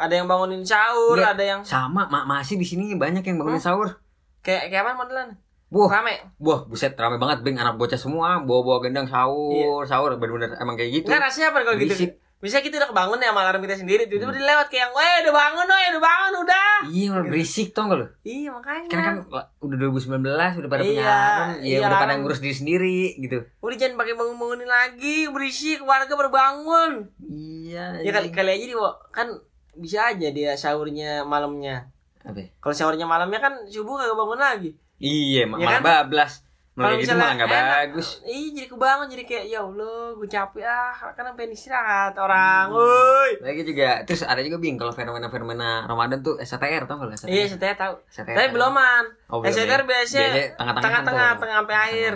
ada 0.00 0.14
yang 0.16 0.24
bangunin 0.24 0.64
sahur, 0.64 1.20
Enggak. 1.20 1.36
ada 1.36 1.44
yang 1.44 1.60
sama 1.60 2.08
ma 2.08 2.24
masih 2.24 2.56
di 2.56 2.64
sini 2.64 2.96
banyak 2.96 3.20
yang 3.20 3.36
bangunin 3.36 3.60
sahur 3.60 4.00
kayak 4.40 4.72
kayak 4.72 4.88
apa 4.88 4.96
modelan? 4.96 5.36
Wah, 5.70 5.86
Rame. 5.86 6.34
wah, 6.42 6.66
buset 6.66 6.98
rame 6.98 7.14
banget 7.20 7.46
bing 7.46 7.54
anak 7.54 7.78
bocah 7.78 7.94
semua 7.94 8.42
bawa-bawa 8.42 8.82
gendang 8.82 9.06
sahur, 9.06 9.86
sahur 9.86 10.16
bener-bener 10.18 10.56
emang 10.58 10.74
kayak 10.74 10.90
gitu. 10.98 11.06
Enggak 11.12 11.30
rasanya 11.30 11.54
apa 11.54 11.58
kalau 11.62 11.78
gitu? 11.78 11.94
Bisa 12.40 12.64
kita 12.64 12.80
udah 12.80 12.88
kebangun 12.88 13.20
ya 13.20 13.36
sama 13.36 13.44
alarm 13.44 13.60
kita 13.60 13.76
sendiri, 13.76 14.08
tiba-tiba 14.08 14.32
dia 14.32 14.48
lewat 14.48 14.72
kayak 14.72 14.88
yang, 14.88 14.92
"Weh, 14.96 15.14
udah 15.28 15.34
bangun, 15.36 15.66
weh, 15.68 15.84
udah 15.92 16.02
bangun, 16.02 16.32
udah." 16.40 16.68
Iya, 16.88 17.06
malah 17.12 17.26
berisik 17.28 17.68
tau 17.76 17.84
gak 17.92 17.98
lu? 18.00 18.06
Iya, 18.24 18.48
makanya. 18.56 18.88
Kan 18.88 19.00
kan 19.04 19.16
udah 19.60 19.76
2019 19.76 20.56
udah 20.56 20.70
pada 20.72 20.80
Iya, 20.80 20.88
punya 20.88 21.04
alarm, 21.04 21.48
ya 21.60 21.60
iya, 21.60 21.78
udah 21.84 21.98
pada 22.00 22.14
ngurus 22.16 22.40
diri 22.40 22.56
sendiri 22.56 23.00
gitu. 23.20 23.44
Udah 23.60 23.76
jangan 23.76 24.00
pakai 24.00 24.14
bangun-bangunin 24.16 24.64
lagi, 24.64 25.28
berisik, 25.28 25.84
warga 25.84 26.12
baru 26.16 26.32
bangun. 26.32 26.92
Iya. 27.28 28.00
Ya 28.00 28.10
kali 28.10 28.32
kali 28.32 28.50
aja 28.56 28.64
dia 28.72 28.88
kan 29.12 29.28
bisa 29.76 29.98
aja 30.08 30.28
dia 30.32 30.56
sahurnya 30.56 31.28
malamnya. 31.28 31.92
Apa? 32.24 32.56
Kalau 32.56 32.72
sahurnya 32.72 33.04
malamnya 33.04 33.44
kan 33.44 33.68
subuh 33.68 34.00
kagak 34.00 34.16
bangun 34.16 34.40
lagi. 34.40 34.70
Iya, 34.96 35.44
Ya 35.44 35.52
malah 35.52 35.80
kan? 35.80 36.08
bablas. 36.08 36.40
Malah 36.80 36.96
kayak 36.96 37.04
gitu 37.04 37.14
malah 37.20 37.34
nggak 37.36 37.50
bagus. 37.52 38.08
Iya 38.24 38.48
jadi 38.56 38.68
kebangun 38.72 39.06
jadi 39.12 39.24
kayak 39.28 39.44
ya 39.52 39.58
Allah 39.60 39.98
gue 40.16 40.28
capek 40.32 40.64
ah 40.64 40.96
kan 41.12 41.24
pengen 41.36 41.52
istirahat 41.52 42.16
orang. 42.16 42.72
Woi. 42.72 43.30
Lagi 43.44 43.62
juga 43.68 44.00
terus 44.08 44.24
ada 44.24 44.40
juga 44.40 44.56
bing 44.56 44.80
kalau 44.80 44.96
fenomena-fenomena 44.96 45.84
Ramadan 45.84 46.24
tuh 46.24 46.40
STR 46.40 46.88
tau 46.88 47.04
lu? 47.04 47.12
STR? 47.12 47.28
Iya 47.28 47.44
saya 47.52 47.76
tahu. 47.76 47.94
STR. 48.08 48.32
Tapi 48.32 48.48
beloman. 48.56 49.04
Oh, 49.28 49.44
belum 49.44 49.52
STR 49.52 49.84
ya? 49.84 49.84
biasanya 49.84 50.28
tengah-tengah 50.56 50.80
tengah-tengah 50.80 51.30
tengah 51.36 51.56
sampai 51.60 51.76
akhir. 51.76 52.12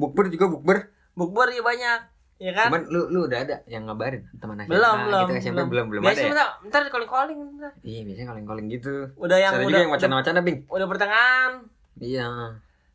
Bukber 0.00 0.24
juga 0.32 0.46
bukber. 0.48 0.78
Bukber 1.12 1.52
ya 1.52 1.60
banyak. 1.60 2.00
Ya 2.40 2.56
kan? 2.56 2.72
Cuman 2.72 2.82
lu 2.88 3.12
lu 3.12 3.28
udah 3.28 3.44
ada 3.44 3.60
yang 3.68 3.84
ngabarin 3.84 4.24
teman 4.40 4.64
SMA 4.64 4.72
belum 4.72 4.96
belum 5.04 5.26
gitu 5.28 5.32
SMP 5.44 5.60
belum 5.68 5.86
belum 5.92 6.00
ada 6.00 6.08
Biasanya 6.08 6.24
ya? 6.24 6.32
bentar, 6.32 6.48
bentar 6.64 6.80
calling 6.88 7.10
calling 7.12 7.38
bentar. 7.52 7.72
Iya 7.84 8.00
biasanya 8.08 8.26
calling-calling 8.32 8.66
gitu. 8.72 8.94
Udah 9.20 9.36
yang 9.36 9.52
udah, 9.60 9.68
juga 9.68 9.78
yang 9.84 9.92
wacana-wacana 9.92 10.40
bing. 10.40 10.58
udah 10.72 10.86
pertengahan. 10.88 11.52
Iya. 12.00 12.24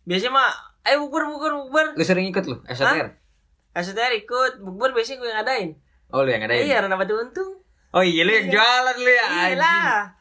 Biasanya 0.09 0.33
mah 0.33 0.51
ayo 0.85 0.95
bukber 1.05 1.23
bukber 1.27 1.51
bukber. 1.65 1.85
Lu 1.97 2.03
sering 2.05 2.29
ikut 2.29 2.45
lu 2.45 2.61
STR? 2.69 3.17
STR 3.75 4.13
ikut 4.15 4.61
bukber 4.61 4.93
biasanya 4.93 5.17
gue 5.19 5.27
yang 5.27 5.37
ngadain. 5.41 5.69
Oh 6.13 6.21
lu 6.21 6.29
yang 6.29 6.45
ada 6.45 6.53
Iya, 6.53 6.79
karena 6.79 6.95
dapat 6.95 7.09
untung. 7.11 7.65
Oh 7.91 8.03
iya 8.05 8.21
lu 8.23 8.31
yang 8.31 8.47
jualan 8.53 8.95
lu 9.01 9.11
ya. 9.11 9.25
Iya. 9.51 9.75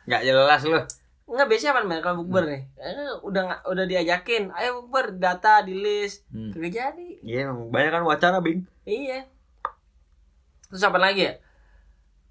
Nggak 0.09 0.23
jelas 0.25 0.63
lu. 0.65 0.81
Enggak 1.25 1.47
biasanya 1.49 1.71
apa 1.73 1.81
men 1.89 2.01
kalau 2.05 2.17
bukber 2.25 2.45
nih? 2.45 2.63
Eh, 2.77 3.13
udah 3.25 3.65
udah 3.65 3.85
diajakin, 3.89 4.53
ayo 4.53 4.85
bukber 4.85 5.17
data 5.17 5.65
di 5.65 5.73
list. 5.77 6.29
Hmm. 6.29 6.53
Kagak 6.53 6.73
jadi. 6.73 7.09
Iya 7.25 7.53
banyak 7.53 7.91
kan 7.93 8.03
wacana 8.05 8.39
bing. 8.45 8.65
Iya. 8.85 9.25
Terus 10.69 10.85
apa 10.85 11.01
lagi 11.01 11.29
ya? 11.29 11.35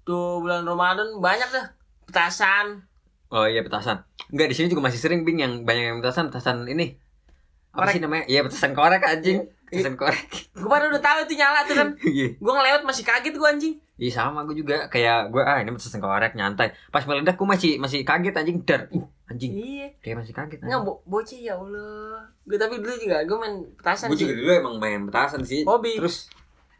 Tuh 0.04 0.42
bulan 0.44 0.62
Ramadan 0.62 1.18
banyak 1.18 1.48
dah 1.50 1.66
petasan. 2.06 2.86
Oh 3.34 3.48
iya 3.50 3.66
petasan. 3.66 4.06
Enggak 4.30 4.52
di 4.52 4.54
sini 4.54 4.70
juga 4.70 4.86
masih 4.86 5.00
sering 5.02 5.26
bing 5.26 5.42
yang 5.42 5.66
banyak 5.66 5.84
yang 5.90 5.98
petasan 5.98 6.30
petasan 6.30 6.62
ini. 6.70 6.94
Apa 7.74 7.90
sih 7.90 7.98
namanya? 7.98 8.24
Iya 8.30 8.40
petasan 8.46 8.72
korek 8.72 9.02
anjing. 9.02 9.50
Petasan 9.66 9.98
korek. 9.98 10.26
Gue 10.54 10.70
baru 10.70 10.94
udah 10.94 11.02
tahu 11.02 11.18
itu 11.26 11.34
nyala 11.34 11.66
tuh 11.66 11.74
kan. 11.74 11.88
Iya. 12.14 12.38
Gue 12.38 12.52
ngelewat 12.54 12.82
masih 12.86 13.02
kaget 13.02 13.34
gue 13.34 13.48
anjing. 13.50 13.74
Iya 13.94 14.10
sama 14.10 14.42
gue 14.46 14.58
juga 14.58 14.86
kayak 14.90 15.34
gue 15.34 15.42
ah 15.42 15.58
ini 15.58 15.74
petasan 15.74 15.98
korek 15.98 16.38
nyantai. 16.38 16.70
Pas 16.94 17.02
meledak 17.02 17.34
gue 17.34 17.48
masih 17.50 17.82
masih 17.82 18.06
kaget 18.06 18.34
anjing 18.38 18.62
dar. 18.62 18.86
Uh 18.94 19.02
anjing. 19.26 19.50
Iya. 19.50 19.88
Dia 19.98 20.14
masih 20.14 20.30
kaget. 20.30 20.62
Nggak 20.62 20.80
bo 20.86 21.02
bocah 21.02 21.40
ya 21.42 21.58
Allah. 21.58 22.22
Gue 22.46 22.56
tapi 22.56 22.78
dulu 22.78 22.94
juga 22.94 23.26
gue 23.26 23.36
main 23.42 23.54
petasan 23.74 24.14
Gue 24.14 24.18
juga 24.22 24.34
dulu 24.38 24.50
emang 24.54 24.74
main 24.78 25.00
petasan 25.10 25.42
sih. 25.42 25.66
Hobi. 25.66 25.98
Terus 25.98 26.30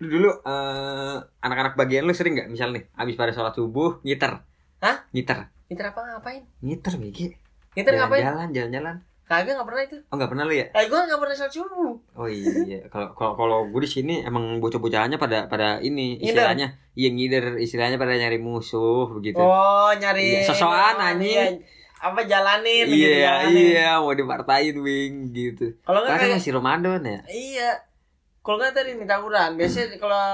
lu 0.03 0.07
dulu 0.11 0.31
eh, 0.31 1.17
anak-anak 1.43 1.75
bagian 1.79 2.07
lu 2.07 2.15
sering 2.15 2.35
nggak 2.39 2.51
misal 2.51 2.75
nih 2.75 2.87
abis 2.95 3.15
pada 3.19 3.35
sholat 3.35 3.55
subuh 3.55 3.99
ngiter. 4.07 4.43
Hah? 4.79 5.07
Ngiter. 5.11 5.51
Itu 5.71 5.81
apa 5.83 6.01
ngapain? 6.03 6.47
Ngiter 6.63 6.95
BG. 6.99 7.19
Itu 7.75 7.89
ngapain? 7.91 8.23
Jalan 8.23 8.49
jalan-jalan. 8.55 8.97
Kagak 9.37 9.53
nggak 9.55 9.67
pernah 9.67 9.83
itu. 9.83 9.97
Oh 10.05 10.15
nggak 10.15 10.31
pernah 10.31 10.45
lu 10.45 10.55
ya? 10.55 10.67
Eh 10.71 10.85
gue 10.85 11.01
nggak 11.01 11.19
pernah 11.19 11.35
sholat 11.35 11.53
subuh. 11.53 11.93
Oh 12.15 12.29
iya, 12.29 12.79
kalau 12.87 13.09
kalau 13.13 13.33
kalau 13.35 13.59
gue 13.67 13.81
di 13.81 13.91
sini 13.91 14.15
emang 14.21 14.59
bocah-bocahannya 14.59 15.17
pada 15.17 15.47
pada 15.47 15.79
ini 15.79 16.19
istilahnya, 16.19 16.67
iya 16.93 17.09
ngider 17.09 17.57
istilahnya 17.57 17.95
pada 17.95 18.15
nyari 18.15 18.37
musuh 18.37 19.11
begitu. 19.11 19.37
Oh 19.37 19.91
nyari. 19.93 20.41
Iya, 20.41 20.47
sosokan, 20.47 20.95
oh, 20.95 21.09
anjing. 21.11 21.29
iya. 21.29 21.45
Apa 21.97 22.21
jalanin? 22.23 22.85
gitu, 22.85 23.01
iya 23.01 23.17
jalanin. 23.41 23.65
iya 23.73 23.91
mau 23.97 24.13
dipartain 24.13 24.77
wing 24.77 25.15
gitu. 25.31 25.73
Kalau 25.81 26.01
nggak 26.01 26.13
Karena 26.13 26.25
kayak 26.29 26.39
masih 26.39 26.53
Ramadan 26.53 27.01
ya. 27.03 27.21
Iya. 27.27 27.71
Kalau 28.41 28.57
nggak 28.59 28.73
tadi 28.73 28.91
nih 28.93 29.09
tawuran. 29.09 29.51
Biasanya 29.57 29.97
kalau 29.97 30.25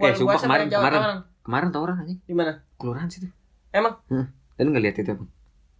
Eh, 0.00 0.16
sumpah, 0.16 0.32
puasa 0.32 0.44
kemarin- 0.44 0.68
jauh 0.68 0.80
kemarin. 0.80 0.96
tawuran. 0.96 1.18
Kemarin 1.40 1.68
tawuran 1.70 1.96
aja 1.98 2.14
Di 2.20 2.32
mana? 2.32 2.52
kelurahan 2.74 3.08
situ. 3.08 3.28
Emang? 3.70 3.94
lu 4.56 4.68
nggak 4.68 4.84
lihat 4.84 4.96
itu 4.98 5.12
bang 5.12 5.28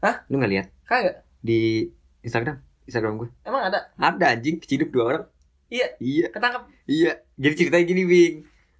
Hah? 0.00 0.15
lu 0.27 0.41
nggak 0.41 0.53
lihat 0.53 0.67
Kagak. 0.85 1.21
di 1.39 1.85
Instagram? 2.21 2.57
Instagram 2.83 3.12
gue 3.17 3.29
Emang 3.43 3.62
ada? 3.62 3.93
ada 3.95 4.25
anjing. 4.29 4.59
Keciduk 4.59 4.91
dua 4.91 5.05
orang. 5.07 5.25
Iya. 5.67 5.87
iya. 5.99 6.27
Ketangkep. 6.29 6.62
iya. 6.87 7.12
Jadi 7.37 7.55
ceritanya 7.57 7.85
gini 7.85 8.03
bing 8.05 8.35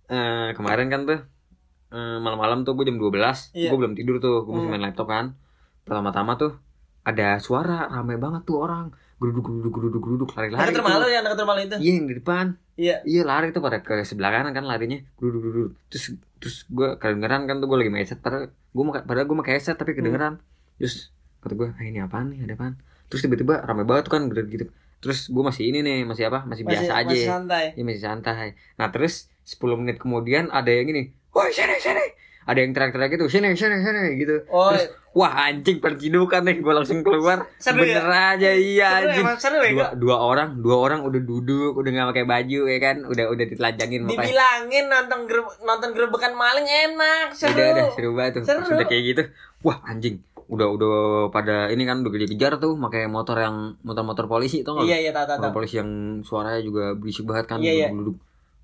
Eh, 0.07 0.51
kemarin 0.53 0.89
kan 0.89 1.01
tuh 1.05 1.21
eh, 1.89 2.19
malam-malam 2.19 2.63
tuh 2.63 2.75
gue 2.75 2.83
jam 2.85 2.97
12 2.97 3.15
Iya. 3.53 3.71
gue 3.71 3.79
belum 3.79 3.95
tidur 3.95 4.19
tuh. 4.19 4.43
Gue 4.43 4.53
masih 4.53 4.67
Hmm. 4.67 4.73
main 4.73 4.85
laptop 4.85 5.07
kan. 5.07 5.39
Pertama-tama 5.81 6.35
tuh 6.35 6.59
ada 7.03 7.39
suara 7.39 7.87
rame 7.87 8.17
banget 8.17 8.43
tuh 8.43 8.59
orang. 8.59 8.91
Geruduk 9.17 9.45
geruduk 9.45 9.71
geruduk 9.71 10.01
geruduk. 10.01 10.29
Lari-lari 10.33 10.67
Dekat 10.67 10.75
tuh. 10.75 10.83
rumah 10.83 10.97
lu 10.97 11.07
yang 11.07 11.23
dekat 11.23 11.39
rumah 11.39 11.55
lu 11.55 11.63
itu. 11.63 11.77
iya 11.79 11.93
yang 11.95 12.07
di 12.07 12.17
depan. 12.17 12.47
Iya. 12.75 12.97
iya 13.05 13.23
lari 13.23 13.51
tuh 13.51 13.61
pada 13.61 13.79
ke 13.79 14.03
sebelah 14.03 14.33
kanan 14.33 14.51
kan 14.51 14.65
larinya. 14.65 14.99
Geruduk 15.15 15.41
geruduk. 15.45 15.73
Terus 15.89 16.05
terus 16.41 16.57
gue 16.67 16.89
kedengeran 16.97 17.45
kan 17.45 17.59
tuh 17.59 17.69
gue 17.69 17.79
lagi 17.79 17.91
main 17.91 18.03
headset 18.03 18.19
padahal 18.19 18.49
gue 18.51 18.83
mau 18.83 18.95
padahal 18.97 19.27
gue 19.27 19.37
pakai 19.39 19.53
headset 19.55 19.77
tapi 19.77 19.93
kedengeran. 19.93 20.41
Terus 20.75 21.13
kata 21.39 21.55
gue 21.55 21.69
ah, 21.71 21.83
ini 21.83 22.01
apaan 22.01 22.33
nih? 22.33 22.43
Ada 22.43 22.55
apaan 22.57 22.75
terus 23.11 23.27
tiba-tiba 23.27 23.61
rame 23.67 23.83
banget 23.83 24.07
tuh 24.07 24.13
kan 24.15 24.23
gitu 24.31 24.41
gitu. 24.47 24.67
Terus 25.01 25.33
gue 25.33 25.43
masih 25.43 25.65
ini 25.75 25.81
nih 25.83 26.07
masih 26.07 26.31
apa? 26.31 26.47
Masih, 26.47 26.63
biasa 26.63 26.93
aja. 26.93 27.09
Masih 27.09 27.27
santai. 27.27 27.65
ya 27.75 27.83
masih 27.83 28.03
santai. 28.05 28.49
Nah 28.79 28.89
terus 28.95 29.33
10 29.49 29.81
menit 29.83 29.99
kemudian 29.99 30.53
ada 30.53 30.71
yang 30.71 30.87
gini 30.87 31.11
woi 31.35 31.51
sini 31.51 31.77
sini. 31.79 32.07
Ada 32.49 32.67
yang 32.67 32.73
teriak-teriak 32.75 33.11
gitu 33.15 33.27
sini 33.31 33.55
sini 33.55 33.79
sini 33.85 34.17
gitu. 34.19 34.43
Oh, 34.51 34.75
Terus, 34.75 34.91
wah 35.15 35.47
anjing 35.47 35.79
percidukan 35.79 36.43
nih. 36.43 36.59
Gue 36.59 36.75
langsung 36.75 37.01
keluar. 37.07 37.47
Seru 37.63 37.85
ya? 37.85 38.01
bener 38.01 38.09
aja 38.11 38.51
iya 38.51 38.89
seru 38.91 39.07
anjing. 39.07 39.25
emang 39.25 39.39
seru 39.39 39.59
ya, 39.63 39.89
dua, 39.95 40.17
orang 40.19 40.59
dua 40.59 40.77
orang 40.83 41.01
udah 41.07 41.21
duduk 41.21 41.79
udah 41.79 41.91
nggak 41.91 42.09
pakai 42.11 42.27
baju 42.27 42.61
ya 42.67 42.79
kan? 42.83 42.97
Udah 43.07 43.25
udah 43.31 43.45
ditelanjangin 43.47 44.01
makanya 44.03 44.21
Dibilangin 44.25 44.85
nonton 44.91 45.21
gereb 45.31 45.47
nonton 45.63 45.89
gerebekan 45.95 46.33
maling 46.35 46.67
enak, 46.67 47.27
seru. 47.37 47.55
udah 47.55 47.67
udah 47.71 47.87
seru 47.95 48.11
banget 48.17 48.33
tuh. 48.41 48.45
Seru. 48.49 48.65
sudah 48.67 48.87
kayak 48.89 49.03
gitu. 49.15 49.23
Wah 49.63 49.79
anjing 49.87 50.25
udah 50.51 50.67
udah 50.69 50.93
pada 51.31 51.71
ini 51.71 51.83
kan 51.83 52.03
udah 52.03 52.11
kejar 52.11 52.59
tuh 52.59 52.75
pakai 52.77 53.07
motor 53.07 53.39
yang 53.39 53.79
motor-motor 53.81 54.27
polisi 54.27 54.61
nggak 54.61 54.83
Iya, 54.83 54.99
iya, 55.01 55.11
tahu 55.15 55.39
tahu. 55.41 55.55
polisi 55.55 55.79
yang 55.79 55.91
suaranya 56.21 56.59
juga 56.59 56.93
berisik 56.93 57.23
banget 57.23 57.47
kan 57.47 57.59
Iya, 57.59 57.73
iya. 57.77 57.89
duduk 57.89 58.19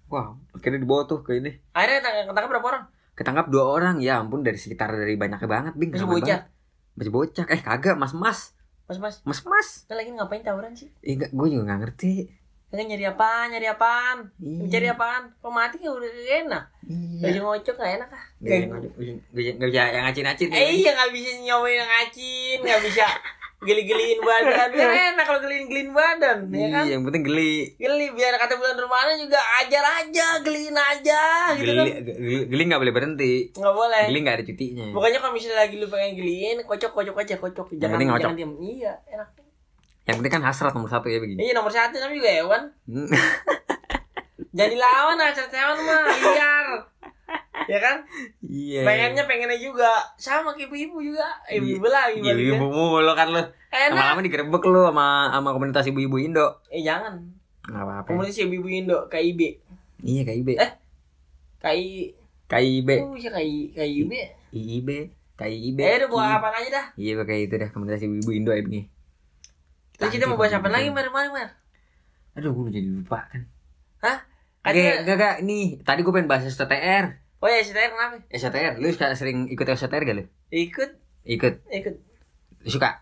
wah 0.06 0.34
akhirnya 0.50 0.82
dibawa 0.82 1.02
tuh 1.04 1.22
ke 1.22 1.36
ini 1.36 1.50
Akhirnya 1.70 1.98
ketang- 2.00 2.26
ketangkep 2.28 2.50
berapa 2.50 2.66
orang? 2.66 2.84
ketangkap 3.14 3.46
dua 3.48 3.64
orang 3.66 3.96
ya 3.98 4.18
ampun 4.18 4.42
dari 4.42 4.54
sekitar 4.54 4.92
dari 4.92 5.14
banyaknya 5.14 5.46
banget 5.46 5.72
bing 5.72 5.88
Masih 5.88 6.04
bocah. 6.04 6.40
masih 6.92 7.12
bocah 7.12 7.44
eh 7.46 7.60
kagak 7.60 7.94
mas 7.94 8.12
mas 8.12 8.40
Mas, 8.86 8.98
Mas. 8.98 9.16
mas 9.22 9.40
mas 9.42 9.68
Kita 9.82 9.94
lagi 9.94 10.10
ngapain 10.10 10.42
tawuran 10.42 10.70
sih? 10.70 10.86
eh, 11.00 11.14
gue 11.16 11.46
juga 11.48 11.62
nggak 11.64 11.80
ngerti 11.82 12.10
Kita 12.66 12.82
nyari 12.82 13.04
apaan? 13.04 13.46
Nyari 13.48 13.68
apaan? 13.68 14.16
Iya. 14.36 14.66
Cari 14.68 14.86
apaan? 14.88 15.22
Kok 15.38 15.48
mati 15.48 15.78
kan 15.78 15.90
udah 15.92 16.10
enak. 16.10 16.64
iya 16.84 17.22
Baju 17.22 17.38
ngocok 17.40 17.74
gak 17.76 17.92
enak 17.96 18.10
ah. 18.10 18.24
Bisa 18.36 18.54
nggak 18.66 18.80
bisa- 19.64 19.92
yang 19.92 20.04
ngacin-ngacin 20.04 20.48
ya. 20.50 20.58
Eh 20.60 20.70
iya 20.76 20.90
gak 20.92 21.10
bisa 21.10 21.30
nyobain 21.40 21.76
yang 21.76 21.86
ngacin, 21.88 22.58
gak 22.60 22.82
bisa 22.82 23.06
geli-geliin 23.58 24.20
badan. 24.20 24.68
Biar 24.68 24.90
enak 25.14 25.24
kalau 25.24 25.40
geliin-geliin 25.40 25.90
badan, 25.90 26.38
ya 26.48 26.66
kan? 26.68 26.84
Iya, 26.84 26.92
yang 26.92 27.02
penting 27.02 27.24
geli 27.24 27.72
Geli 27.74 28.06
biar 28.12 28.34
kata 28.36 28.54
bulan 28.54 28.76
rumahnya 28.76 29.14
juga 29.16 29.40
ajar 29.56 29.84
aja, 29.96 30.26
geliin 30.44 30.76
aja 30.76 31.22
gitu 31.54 31.64
geli 31.64 31.90
kan. 31.90 32.02
geli 32.04 32.36
geli 32.46 32.62
nggak 32.66 32.80
boleh 32.82 32.92
berhenti 32.92 33.34
Nggak 33.52 33.74
boleh. 33.74 34.04
geli 34.06 34.18
nggak 34.20 34.36
ada 34.36 34.44
cutinya 34.44 34.84
Pokoknya 34.92 35.18
kalau 35.18 35.32
misalnya 35.32 35.58
lagi 35.62 35.74
lu 35.76 35.86
pengen 35.86 36.12
geliin, 36.14 36.56
kocok-kocok 36.62 37.16
aja, 37.16 37.34
kocok. 37.36 37.66
Jangan 37.78 37.98
jangan 38.18 38.34
diem. 38.34 38.52
Iya, 38.60 38.92
enak. 39.08 39.45
Yang 40.06 40.16
penting 40.16 40.32
kan 40.32 40.42
hasrat 40.42 40.70
nomor 40.70 40.86
satu 40.86 41.06
ya 41.06 41.18
begini 41.18 41.38
Iya 41.40 41.52
nomor 41.52 41.68
satu 41.68 41.96
tapi 41.96 42.16
juga 42.16 42.30
hewan. 42.32 42.62
Jadi 44.52 44.74
lawan 44.74 45.16
lah, 45.16 45.32
hewan 45.34 45.76
mah 45.78 46.00
liar. 46.08 46.66
Ya 47.66 47.78
kan? 47.78 47.96
iya 48.40 48.86
Pengennya 48.86 49.26
pengennya 49.26 49.58
juga 49.58 49.90
sama 50.14 50.54
kayak 50.54 50.70
ibu-ibu 50.70 51.02
juga. 51.04 51.26
Ibu-ibu 51.44 51.84
lah, 51.84 52.08
Iya, 52.08 52.32
ibu 52.32 52.54
ibu 52.54 52.66
mulu 52.66 53.12
kan 53.12 53.28
lu 53.28 53.42
Enak. 53.68 53.92
lama-lama 53.92 54.22
digerebek 54.22 54.62
lu 54.64 54.86
sama 54.86 55.06
sama 55.28 55.48
komunitas 55.50 55.84
ibu-ibu 55.84 56.16
Indo 56.16 56.46
Eh 56.70 56.80
jangan. 56.80 57.18
nggak 57.66 57.82
apa-apa 57.82 58.08
Komunitas 58.08 58.38
ibu-ibu 58.38 58.68
Indo, 58.70 58.98
KIB. 59.06 59.40
iya 60.00 60.22
KIB 60.22 60.48
Eh? 60.54 60.70
KI 61.58 62.14
KIB 62.46 62.88
Oh, 63.02 63.12
iya 63.12 63.30
KI 63.34 63.56
KIB. 63.74 64.12
IIB 64.54 64.88
KIB 65.34 65.78
Eh 65.82 65.94
udah 65.98 66.08
buat 66.08 66.30
apa 66.38 66.48
aja 66.54 66.70
dah. 66.70 66.86
iya 66.94 67.18
kayak 67.18 67.42
itu 67.42 67.54
dah 67.58 67.68
komunitas 67.68 68.00
ibu-ibu 68.00 68.30
Indo 68.30 68.50
ya 68.50 68.62
begini 68.62 68.86
Terus 69.96 70.10
kita 70.10 70.24
mau 70.24 70.36
bahas 70.36 70.52
apa 70.52 70.68
lagi, 70.68 70.88
Mar? 70.88 71.08
Mar, 71.08 71.28
Mar? 71.28 71.48
aduh 72.32 72.52
gue 72.52 72.68
jadi 72.70 72.88
lupa 72.90 73.24
kan 73.26 73.48
Hah? 73.98 74.18
Gak, 74.60 74.68
Katanya 74.68 74.92
gak, 75.02 75.16
gak, 75.16 75.34
nih 75.40 75.80
Tadi 75.80 76.00
gue 76.00 76.12
pengen 76.12 76.26
bahas 76.26 76.44
STTR 76.44 77.04
Oh 77.36 77.48
ya, 77.48 77.58
STR 77.58 77.90
kenapa? 77.90 78.16
STTR, 78.28 78.72
lu 78.76 78.88
suka 78.90 79.12
sering 79.12 79.46
ikut 79.46 79.64
STTR 79.64 80.02
gak 80.02 80.16
lu? 80.16 80.24
Ikut, 80.48 80.90
Ikut, 81.22 81.54
ikut. 81.66 81.94
suka? 82.62 83.00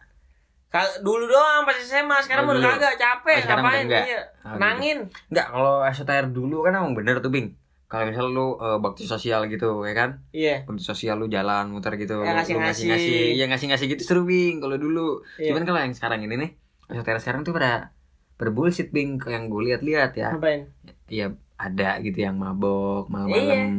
Ka- 0.69 0.99
dulu 1.01 1.25
doang 1.25 1.63
pas 1.63 1.75
SMA, 1.77 2.19
sekarang 2.21 2.45
Oh, 2.45 2.53
udah 2.53 2.61
dulu. 2.61 2.71
kagak 2.75 2.95
capek, 2.97 3.31
Oh, 3.33 3.43
sekarang 3.43 3.65
ngapain? 3.65 3.75
udah 3.77 3.87
enggak? 3.89 4.05
Iya. 4.05 4.21
Oh, 4.45 4.57
Nangin. 4.57 4.99
Enggak, 5.29 5.47
kalau 5.49 5.75
STTR 5.85 6.27
dulu 6.29 6.57
kan 6.61 6.73
emang 6.75 6.93
bener 6.93 7.19
tuh 7.19 7.29
Bing 7.29 7.55
Kalau 7.85 8.05
misalnya 8.05 8.31
lu 8.33 8.47
eh, 8.57 8.79
bakti 8.81 9.03
sosial 9.05 9.47
gitu 9.47 9.83
ya 9.83 9.95
kan 9.95 10.11
Iya. 10.31 10.63
Bakti 10.65 10.83
sosial 10.85 11.15
lu 11.17 11.27
jalan 11.27 11.71
muter 11.71 11.95
gitu 11.95 12.21
Ya, 12.21 12.35
ngasih-ngasih. 12.35 12.91
ngasih-ngasih 12.91 13.19
Iya 13.33 13.45
ngasih-ngasih 13.47 13.87
gitu 13.89 14.03
seru 14.05 14.23
Bing 14.25 14.59
kalau 14.59 14.75
dulu 14.77 15.23
Iya. 15.37 15.51
Cuman 15.51 15.63
kalau 15.65 15.79
yang 15.81 15.91
sekarang 15.93 16.23
ini 16.23 16.35
nih 16.37 16.51
STTR 16.87 17.19
sekarang 17.19 17.43
tuh 17.43 17.53
pada 17.53 17.91
pada 18.35 18.50
bullshit 18.50 18.88
Bing 18.88 19.17
Yang 19.19 19.45
gue 19.47 19.62
lihat-lihat 19.64 20.11
ya 20.14 20.29
Ngapain? 20.33 20.69
Iya 21.07 21.26
ada 21.55 21.97
gitu 21.99 22.19
yang 22.19 22.35
mabok 22.35 23.07
Iya. 23.07 23.12
malam-malam 23.12 23.71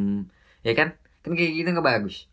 Ya 0.62 0.74
kan? 0.74 0.88
Kan 1.20 1.32
kayak 1.34 1.52
gitu 1.54 1.68
nggak 1.70 1.86
bagus 1.86 2.26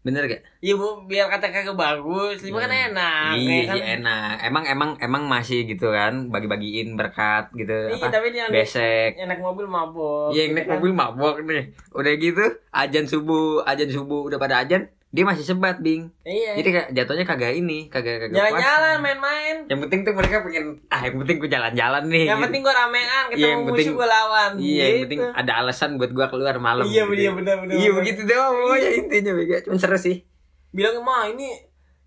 Bener 0.00 0.24
gak? 0.24 0.40
Iya 0.58 0.80
bu, 0.80 1.04
biar 1.04 1.28
kata 1.28 1.52
kagak 1.52 1.76
bagus, 1.76 2.40
lima 2.40 2.64
kan 2.64 2.72
enak. 2.72 3.36
iya 3.36 3.52
ya 3.52 3.64
kan? 3.68 3.74
sih 3.76 3.82
enak. 4.00 4.32
Emang 4.40 4.64
emang 4.64 4.90
emang 4.96 5.22
masih 5.28 5.68
gitu 5.68 5.92
kan 5.92 6.32
bagi-bagiin 6.32 6.96
berkat 6.96 7.52
gitu 7.52 7.92
Iya, 7.92 8.00
apa? 8.00 8.08
tapi 8.08 8.32
yang 8.32 8.48
Besek. 8.48 9.20
yang 9.20 9.28
naik 9.28 9.44
mobil 9.44 9.68
mabok. 9.68 10.32
Iya, 10.32 10.40
yang 10.40 10.48
gitu 10.48 10.56
naik 10.56 10.66
kan. 10.66 10.76
mobil 10.80 10.92
mabok 10.96 11.36
nih. 11.44 11.62
Udah 11.92 12.12
gitu, 12.16 12.44
ajan 12.72 13.04
subuh, 13.04 13.60
ajan 13.68 13.90
subuh 13.92 14.24
udah 14.24 14.38
pada 14.40 14.64
ajan, 14.64 14.88
dia 15.10 15.26
masih 15.26 15.42
sebat, 15.42 15.82
Bing. 15.82 16.14
Iya. 16.22 16.54
Jadi 16.54 16.68
kayak 16.70 16.88
jatuhnya 16.94 17.26
kagak 17.26 17.52
ini, 17.52 17.90
kagak 17.90 18.22
kagak 18.22 18.36
Jalan-jalan, 18.38 18.96
main-main. 19.02 19.56
Yang 19.66 19.80
penting 19.82 20.00
tuh 20.02 20.14
mereka 20.14 20.36
pengen 20.40 20.66
ah 20.86 21.02
yang 21.02 21.18
penting 21.18 21.36
gue 21.36 21.50
jalan-jalan 21.50 22.02
nih. 22.06 22.24
Yang 22.24 22.30
gitu. 22.30 22.44
penting 22.46 22.60
gua 22.62 22.74
ramean, 22.76 23.24
ketemu 23.26 23.34
Iya, 23.36 23.48
yang 23.48 23.60
musuh 23.60 23.74
penting- 23.74 23.96
gua 23.96 24.08
lawan. 24.08 24.50
Iya, 24.54 24.70
yang 24.78 24.86
Gitu. 24.86 25.02
penting 25.04 25.20
ada 25.34 25.52
alasan 25.56 25.90
buat 25.98 26.10
gua 26.10 26.26
keluar 26.30 26.54
malam. 26.56 26.86
Iya, 26.86 27.02
gitu. 27.04 27.14
iya, 27.16 27.30
benar, 27.34 27.56
benar, 27.58 27.74
Iya, 27.74 27.90
begitu 27.92 28.20
doang 28.24 28.54
pokoknya 28.56 28.90
intinya, 28.96 29.32
Bega. 29.34 29.56
Cuma 29.60 29.76
seru 29.76 29.98
sih. 29.98 30.16
Bilang 30.70 30.94
mah 31.02 31.26
ini 31.26 31.48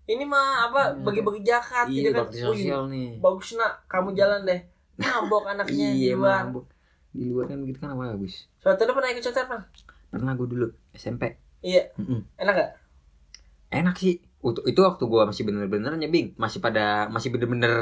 ini 0.04 0.24
mah 0.24 0.68
apa 0.68 0.96
bagi-bagi 0.98 1.40
jakat 1.42 1.86
Iya, 1.86 1.96
gitu 2.02 2.08
kan. 2.14 2.26
sosial 2.28 2.82
nih. 2.88 3.20
bagus 3.20 3.52
nak, 3.54 3.84
kamu 3.84 4.12
jalan 4.12 4.44
deh. 4.44 4.60
Mabok 4.96 5.44
anaknya 5.46 5.92
di 5.92 6.08
Iya, 6.08 6.16
luar. 6.16 6.48
mabuk. 6.48 6.64
Di 7.10 7.24
luar 7.24 7.44
kan 7.46 7.60
begitu 7.60 7.78
kan 7.78 7.92
bagus. 7.94 8.48
Lu 8.58 8.92
pernah 8.92 9.10
ikut 9.10 9.20
conter, 9.22 9.44
Bang? 9.44 9.62
Pernah 10.08 10.32
gue 10.32 10.46
dulu 10.46 10.66
SMP. 10.94 11.36
Iya. 11.60 11.92
Mm-mm. 11.96 12.20
Enak 12.36 12.54
gak? 12.54 12.70
Enak 13.74 13.96
sih. 13.98 14.22
Itu, 14.44 14.60
itu 14.68 14.80
waktu 14.84 15.04
gua 15.08 15.24
masih 15.26 15.42
bener-bener 15.48 15.96
nyebing, 15.96 16.36
masih 16.36 16.60
pada 16.60 17.08
masih 17.10 17.32
bener-bener 17.34 17.72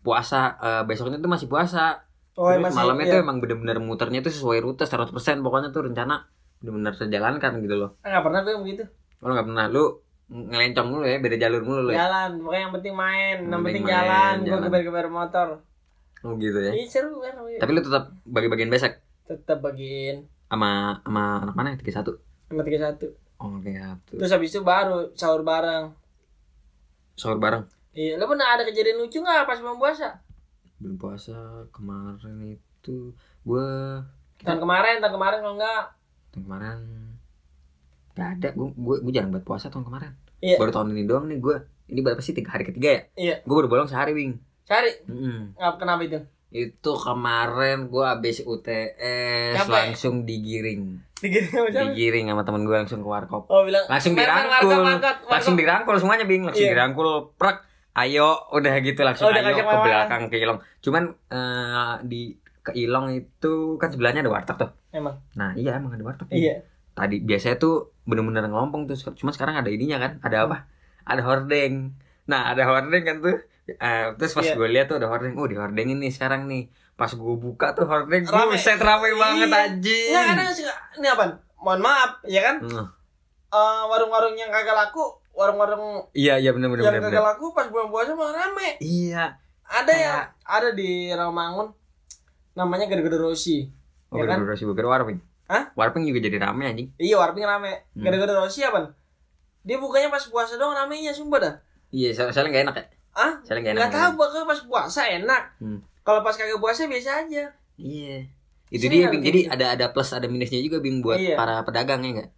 puasa. 0.00 0.56
Eh, 0.60 0.82
besoknya 0.88 1.20
tuh 1.20 1.30
masih 1.30 1.48
puasa. 1.48 2.04
Oh, 2.38 2.48
Terus 2.48 2.72
malamnya 2.72 3.04
iya. 3.06 3.12
tuh 3.16 3.20
emang 3.26 3.36
bener-bener 3.42 3.76
muternya 3.82 4.20
tuh 4.24 4.32
sesuai 4.32 4.64
rute 4.64 4.86
100% 4.86 5.12
pokoknya 5.44 5.74
tuh 5.74 5.84
rencana 5.90 6.24
bener-bener 6.62 6.94
terjalankan 6.96 7.52
gitu 7.60 7.74
loh. 7.76 7.90
Ah, 8.00 8.16
nggak 8.16 8.24
pernah 8.24 8.40
gue 8.46 8.52
yang 8.54 8.62
begitu. 8.64 8.84
Lo 9.20 9.32
nggak 9.36 9.46
pernah 9.48 9.64
lu 9.68 9.84
ngelencong 10.30 10.86
mulu 10.94 11.04
ya, 11.10 11.18
beda 11.18 11.36
jalur 11.36 11.62
mulu 11.66 11.80
lo 11.86 11.90
ya. 11.90 12.06
Jalan, 12.06 12.38
pokoknya 12.38 12.62
yang 12.62 12.74
penting 12.78 12.94
main, 12.94 13.36
yang 13.36 13.50
Yang 13.50 13.60
penting 13.60 13.64
penting 13.66 13.84
main, 13.84 13.92
jalan, 13.98 14.34
gue 14.38 14.46
jalan. 14.48 14.62
geber-geber 14.70 15.06
motor. 15.10 15.48
Oh 16.22 16.32
gitu 16.38 16.58
ya. 16.60 16.72
Iya 16.72 16.86
seru 16.86 17.18
kan. 17.20 17.34
Tapi 17.40 17.70
lu 17.74 17.80
tetap 17.82 18.04
bagi-bagian 18.24 18.70
besek 18.70 19.00
tetap 19.30 19.62
bagiin 19.62 20.26
sama 20.50 20.98
sama 21.06 21.46
anak 21.46 21.54
mana? 21.54 21.68
31. 21.78 22.18
sama 22.50 22.62
tiga 22.66 22.78
satu. 22.82 23.06
Oh, 23.40 23.56
kayak 23.58 23.80
satu. 23.82 24.20
Terus 24.20 24.30
habis 24.30 24.50
itu 24.50 24.60
baru 24.60 25.10
sahur 25.14 25.40
bareng. 25.40 25.96
Sahur 27.14 27.36
bareng. 27.36 27.64
Iya, 27.90 28.14
lo 28.14 28.24
pernah 28.24 28.46
ada 28.50 28.62
kejadian 28.62 29.00
lucu 29.00 29.18
nggak 29.18 29.44
pas 29.44 29.58
bulan 29.58 29.76
puasa? 29.76 30.08
Belum 30.76 30.96
puasa 30.96 31.36
kemarin 31.70 32.36
itu 32.54 33.12
gua 33.42 34.00
Tahun 34.38 34.56
kemarin, 34.58 35.00
tahun 35.00 35.14
kemarin 35.14 35.38
kalau 35.40 35.54
enggak. 35.54 35.84
tahun 36.30 36.42
kemarin 36.46 36.78
gak 38.10 38.28
ada 38.36 38.48
gue 38.50 38.66
gue 38.70 38.96
gue 39.00 39.12
jarang 39.12 39.30
buat 39.30 39.42
puasa 39.42 39.66
tahun 39.66 39.82
kemarin 39.82 40.12
Iya. 40.38 40.56
baru 40.56 40.70
tahun 40.70 40.92
ini 40.92 41.02
doang 41.04 41.26
nih 41.26 41.38
gue 41.38 41.56
ini 41.86 42.00
berapa 42.00 42.18
sih 42.18 42.32
tiga 42.32 42.52
hari 42.52 42.64
ketiga 42.64 42.88
ya 42.88 43.02
Iya. 43.14 43.36
gue 43.40 43.54
baru 43.54 43.66
bolong 43.66 43.86
sehari 43.86 44.12
wing 44.12 44.38
Cari. 44.62 44.92
Mm-mm. 45.04 45.56
Ngap 45.56 45.74
kenapa 45.76 46.02
itu? 46.04 46.20
Itu 46.50 46.90
kemarin 46.96 47.86
gue 47.86 48.02
habis 48.02 48.42
UTS 48.42 49.54
Capek. 49.56 49.70
langsung 49.70 50.22
digiring. 50.22 50.98
Digiring 51.16 51.46
sama 51.48 51.68
siapa? 51.68 51.86
digiring 51.88 52.26
sama 52.26 52.42
temen 52.42 52.62
gue 52.62 52.76
langsung 52.76 53.00
ke 53.00 53.08
warkop. 53.08 53.46
Oh 53.46 53.62
bilang 53.62 53.86
langsung 53.86 54.12
"Mer, 54.12 54.24
mer, 54.24 54.34
dirangkul. 54.40 54.66
warkop, 54.66 54.82
warkop, 54.82 55.16
langsung 55.26 55.52
warkop." 55.52 55.62
dirangkul 55.62 55.94
semuanya 55.96 56.24
bing. 56.24 56.42
Langsung 56.44 56.64
Iya. 56.64 56.72
dirangkul 56.72 57.08
prek 57.34 57.58
ayo 57.92 58.28
udah 58.50 58.74
gitu 58.78 59.00
langsung 59.00 59.26
Oh, 59.26 59.30
udah 59.30 59.42
ayo 59.42 59.54
ke 59.56 59.76
belakang 59.80 60.22
ke 60.26 60.36
Ilong. 60.38 60.58
Cuman 60.80 61.02
eh, 61.28 61.94
di 62.04 62.22
ke 62.60 62.72
Ilong 62.74 63.06
itu 63.12 63.52
kan 63.76 63.88
sebelahnya 63.88 64.20
ada 64.20 64.30
warteg 64.30 64.56
tuh. 64.56 64.70
Emang. 64.90 65.22
nah 65.32 65.54
iya 65.54 65.76
emang 65.76 65.94
ada 65.94 66.02
warteg 66.02 66.26
Iya. 66.28 66.66
tadi 66.92 67.22
biasanya 67.22 67.56
tuh 67.56 67.94
bener-bener 68.02 68.42
ngelompong 68.44 68.84
tuh. 68.84 68.98
Cuma 69.14 69.30
sekarang 69.30 69.54
ada 69.54 69.68
ininya 69.68 69.98
kan 69.98 70.12
ada 70.20 70.44
apa? 70.44 70.66
Ada 71.04 71.22
hordeng. 71.22 71.94
Nah 72.26 72.48
ada 72.48 72.62
hordeng 72.64 73.02
kan 73.02 73.16
tuh 73.20 73.38
Eh, 73.62 73.76
terus 74.16 74.32
pas 74.32 74.42
Iya. 74.42 74.54
gue 74.54 74.68
lihat 74.68 74.86
tuh 74.86 74.96
ada 74.96 75.06
hordeng 75.06 75.34
oh 75.34 75.44
di 75.44 75.54
hordengin 75.54 75.96
nih 75.96 76.08
sekarang 76.08 76.44
nih 76.44 76.66
pas 76.92 77.08
gue 77.08 77.34
buka 77.36 77.70
tuh 77.70 77.84
hordeng 77.84 78.24
Rame. 78.24 78.52
buset 78.52 78.76
rame 78.76 79.08
banget 79.12 79.46
Iya. 79.46 79.60
anjing 79.64 80.10
Nggak 80.10 80.24
kadang 80.28 80.48
suka 80.52 80.74
ini 80.94 81.06
apa? 81.08 81.24
Mohon 81.56 81.80
maaf, 81.82 82.10
ya 82.24 82.40
kan? 82.42 82.56
Hmm. 82.58 82.86
Eh, 83.48 83.82
warung-warung 83.84 84.34
yang 84.34 84.48
kagak 84.48 84.72
laku, 84.72 85.04
warung-warung 85.30 86.08
iya 86.12 86.34
iya 86.36 86.50
bener 86.50 86.66
bener 86.68 86.82
yang 86.82 86.94
bener, 86.94 87.04
kagak 87.04 87.20
bener. 87.20 87.30
laku 87.30 87.46
pas 87.50 87.66
bulan 87.66 87.88
puasa 87.88 88.12
malah 88.12 88.34
rame. 88.38 88.68
iya 88.80 89.38
Ada 89.62 89.92
yang 89.92 90.18
ada 90.42 90.68
di 90.72 90.90
Rawamangun 91.08 91.70
namanya 92.52 92.86
Gado-Gado 92.86 93.22
Rosi. 93.22 93.70
oh 94.08 94.16
Ya 94.16 94.26
kan? 94.26 94.42
gara-gara 94.42 94.56
si 94.56 94.64
burger 94.64 94.82
warping 94.84 95.22
Hah? 95.46 95.70
warping 95.72 96.02
juga 96.02 96.18
jadi 96.20 96.38
rame 96.40 96.64
anjing 96.64 96.88
Iya, 96.96 97.14
warping 97.16 97.44
rame. 97.44 97.86
Hmm. 97.92 98.02
Gado-Gado 98.02 98.34
Rosi 98.36 98.62
apa? 98.62 98.90
Dia 99.60 99.76
bukanya 99.76 100.08
pas 100.08 100.24
puasa 100.24 100.56
doang 100.56 100.72
ramenya 100.72 101.10
sumpah 101.10 101.38
dah. 101.38 101.54
iya 101.88 102.10
so- 102.10 102.26
soalnya 102.28 102.50
gak 102.52 102.64
enak 102.64 102.76
ya 102.76 102.84
Ah? 103.20 103.32
soalnya 103.42 103.62
gak 103.62 103.72
enak 103.72 103.80
Nggak 103.82 103.92
tahu 103.92 104.10
bakal 104.16 104.42
pas 104.44 104.60
puasa 104.62 105.00
enak. 105.04 105.42
Hmm. 105.58 105.78
Kalau 106.00 106.20
pas 106.20 106.32
kagak 106.32 106.56
puasa 106.56 106.84
biasa 106.84 107.10
aja. 107.20 107.44
Iya. 107.76 108.16
Itu 108.68 108.86
Sini 108.86 108.96
dia 108.96 109.08
Bing. 109.08 109.20
Jadi 109.20 109.40
gitu. 109.44 109.52
ada 109.52 109.66
ada 109.70 109.86
plus 109.88 110.10
ada 110.10 110.24
minusnya 110.24 110.58
juga 110.58 110.78
Bing 110.78 110.98
buat 110.98 111.16
Iya. 111.16 111.34
para 111.34 111.60
pedagang 111.60 112.00
ya 112.00 112.10
enggak? 112.12 112.30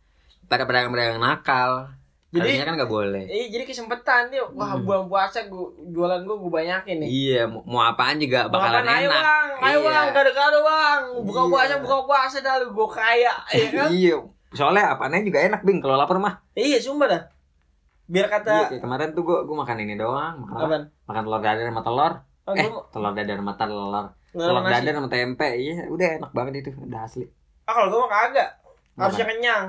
Para 0.44 0.64
pedagang-pedagang 0.64 1.18
nakal. 1.18 1.92
Jadi- 2.28 2.48
Harusnya 2.48 2.64
kan 2.64 2.74
nggak 2.74 2.88
boleh. 2.90 3.24
Eh, 3.26 3.46
jadi 3.46 3.60
kesempatan 3.62 4.22
dia, 4.26 4.40
wah 4.46 4.72
Hmm. 4.72 4.82
bulan 4.82 5.04
puasa 5.04 5.44
gua, 5.46 5.68
jualan 5.84 6.20
gua 6.22 6.36
gua 6.38 6.50
banyakin 6.54 6.96
nih. 6.98 7.08
Iya, 7.08 7.40
mau, 7.44 7.60
mau 7.62 7.82
apaan 7.82 8.16
juga 8.16 8.48
Bakalan 8.48 8.82
ayo 8.82 9.04
enak. 9.06 9.20
bang, 9.20 9.48
ayo 9.62 9.78
Iya. 9.78 9.86
bang, 9.86 10.06
gado-gado 10.10 10.58
bang. 10.62 11.00
Buka 11.22 11.40
Iya. 11.40 11.50
puasa, 11.50 11.74
buka 11.78 11.96
puasa 12.02 12.36
dah 12.40 12.56
lu, 12.56 12.72
gua 12.72 12.88
kaya, 12.88 13.36
ya 13.52 13.66
kan? 13.70 13.88
Iya. 13.92 14.16
Soalnya 14.50 14.84
apaan 14.90 15.20
juga 15.20 15.38
enak 15.42 15.60
Bing 15.60 15.78
kalau 15.78 15.92
lapar 15.94 16.16
mah. 16.16 16.40
iya, 16.54 16.76
sumpah 16.76 17.04
dah. 17.06 17.22
Biar 18.11 18.26
Iya, 18.26 18.35
kata, 18.35 18.54
kayak 18.68 18.82
kemarin 18.82 19.09
tuh 19.14 19.23
gua 19.23 19.38
gua 19.42 19.56
makan 19.62 19.78
ini 19.78 19.94
doang, 19.94 20.35
makan 20.42 20.54
apa? 20.59 20.76
Makan 21.06 21.23
telur 21.23 21.40
dadar 21.40 21.64
sama 21.64 21.82
telur. 21.82 22.12
Oh, 22.42 22.52
eh, 22.52 22.66
gua 22.66 22.82
telur 22.90 23.12
dadar 23.12 23.37
sama 23.38 23.54
telur. 23.54 24.04
Telur 24.32 24.62
dadar 24.62 24.92
sama 24.92 25.09
tempe. 25.09 25.49
Iya, 25.54 25.75
udah 25.88 26.09
enak 26.18 26.30
banget 26.35 26.52
itu, 26.66 26.71
udah 26.76 27.00
asli. 27.02 27.26
Ah, 27.64 27.73
kalau 27.73 27.88
gua 27.88 28.00
mah 28.04 28.11
kagak. 28.11 28.50
Harusnya 28.92 29.26
kenyang. 29.26 29.66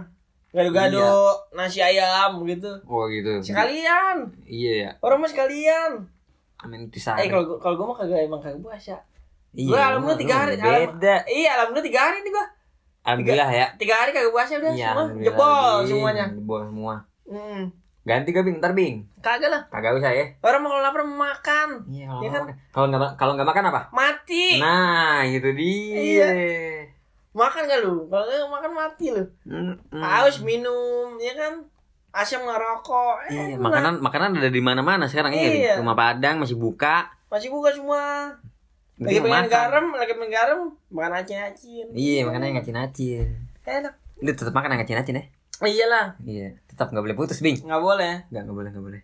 Gado-gado, 0.53 1.33
nasi 1.51 1.81
ayam 1.81 2.45
gitu. 2.45 2.69
Oh 2.85 3.09
gitu. 3.09 3.41
Sekalian. 3.41 4.29
Iya 4.45 4.73
ya. 4.79 4.89
Orang 4.99 5.17
mah 5.19 5.29
sekalian. 5.29 6.05
Amin 6.59 6.87
pisah. 6.87 7.17
Eh, 7.17 7.25
kalau 7.25 7.43
gua, 7.43 7.57
kalau 7.57 7.75
gua 7.75 7.87
mah 7.89 7.97
kagak 7.99 8.19
emang 8.21 8.41
kagak 8.41 8.61
puasa. 8.61 8.97
iya, 9.51 9.69
gua 9.69 9.81
alhamdulillah 9.87 10.19
tiga 10.19 10.35
hari, 10.35 10.53
alam- 10.55 10.97
Beda. 10.97 11.15
Iya, 11.25 11.49
alhamdulillah 11.55 11.87
tiga 11.87 12.01
hari 12.01 12.17
nih 12.19 12.31
gua. 12.31 12.45
Alhamdulillah 13.03 13.49
ya. 13.51 13.67
Tiga 13.75 13.95
hari 13.95 14.09
kagak 14.11 14.31
puasa 14.31 14.53
udah 14.57 14.71
Iya, 14.71 14.89
semua 14.89 15.05
jebol 15.21 15.75
semuanya. 15.85 16.25
Jebol 16.29 16.61
semua. 16.65 16.95
Hmm. 17.23 17.63
Ganti 18.03 18.35
gak 18.35 18.43
Bing, 18.43 18.59
ntar 18.59 18.75
Bing. 18.75 19.07
Kagak 19.23 19.47
lah. 19.47 19.61
Kagak 19.71 19.95
usah 19.95 20.11
ya. 20.11 20.27
Orang 20.43 20.59
mau 20.59 20.75
kalau 20.75 20.83
lapar 20.83 21.07
makan. 21.07 21.87
Iya, 21.87 22.11
kalau 22.11 22.19
Iya 22.19 22.29
nggak 22.29 22.43
kan? 22.43 22.55
Kalau 22.75 22.85
nggak 22.91 23.11
kalau 23.15 23.31
nggak 23.39 23.47
makan 23.47 23.63
apa? 23.71 23.81
Mati. 23.95 24.59
Nah, 24.59 25.23
itu 25.23 25.49
dia. 25.55 26.29
Makan 27.31 27.61
gak 27.63 27.79
lu? 27.79 28.11
Kalau 28.11 28.23
nggak 28.27 28.51
makan 28.51 28.71
mati 28.75 29.05
lu. 29.09 29.23
Mm, 29.47 29.79
mm. 29.87 30.03
Haus 30.03 30.43
minum, 30.43 31.15
ya 31.17 31.31
kan? 31.33 31.63
Asam 32.13 32.43
ngerokok. 32.43 33.31
Iya, 33.31 33.55
Eh, 33.55 33.57
makanan 33.57 34.03
makanan 34.03 34.37
ada 34.37 34.51
di 34.51 34.61
mana-mana 34.61 35.07
sekarang 35.07 35.31
ya. 35.33 35.47
Iya. 35.49 35.73
Rumah 35.79 35.95
Padang 35.95 36.43
masih 36.43 36.59
buka. 36.59 37.07
masih 37.31 37.49
buka 37.49 37.73
semua. 37.73 38.29
Lagi 39.01 39.17
pengen 39.17 39.49
makan. 39.49 39.49
garam, 39.49 39.85
lagi 39.89 40.13
pengen 40.13 40.29
garam, 40.29 40.59
makan 40.93 41.11
acin-acin. 41.17 41.89
Iya, 41.97 42.29
makannya 42.29 42.61
ngacin-ngacin. 42.61 43.25
Enak. 43.65 43.93
Itu 44.21 44.31
tetap 44.37 44.53
makan 44.53 44.77
ngacin-ngacin 44.77 45.17
ya. 45.17 45.23
Oh, 45.61 45.69
iyalah, 45.69 46.17
Iya, 46.25 46.57
tetap 46.65 46.89
nggak 46.89 47.03
boleh 47.05 47.17
putus, 47.17 47.39
Bing. 47.39 47.61
nggak 47.61 47.81
boleh. 47.81 48.25
Nggak, 48.33 48.41
nggak 48.45 48.57
boleh, 48.57 48.69
nggak 48.73 48.85
boleh. 48.85 49.01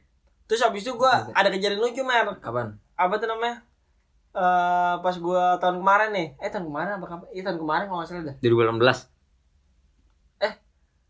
Terus 0.50 0.65
habis 0.65 0.82
itu 0.82 0.98
gua 0.98 1.29
Iya. 1.29 1.33
ada 1.38 1.50
kejadian 1.53 1.79
lucu, 1.79 2.01
Mer. 2.01 2.42
Kapan? 2.42 2.74
Apa 2.98 3.14
tuh 3.22 3.29
namanya? 3.29 3.62
Eh 4.29 4.96
pas 5.00 5.16
gua 5.18 5.57
tahun 5.62 5.77
kemarin 5.81 6.09
nih. 6.09 6.27
Eh 6.42 6.50
tahun 6.50 6.66
kemarin 6.70 6.98
apa 6.98 7.05
kapan? 7.05 7.27
Iya 7.31 7.42
tahun 7.50 7.59
kemarin 7.62 7.85
kalau 7.85 7.98
nggak 8.01 8.09
salah 8.09 8.24
dah. 8.25 8.35
2018. 8.42 9.09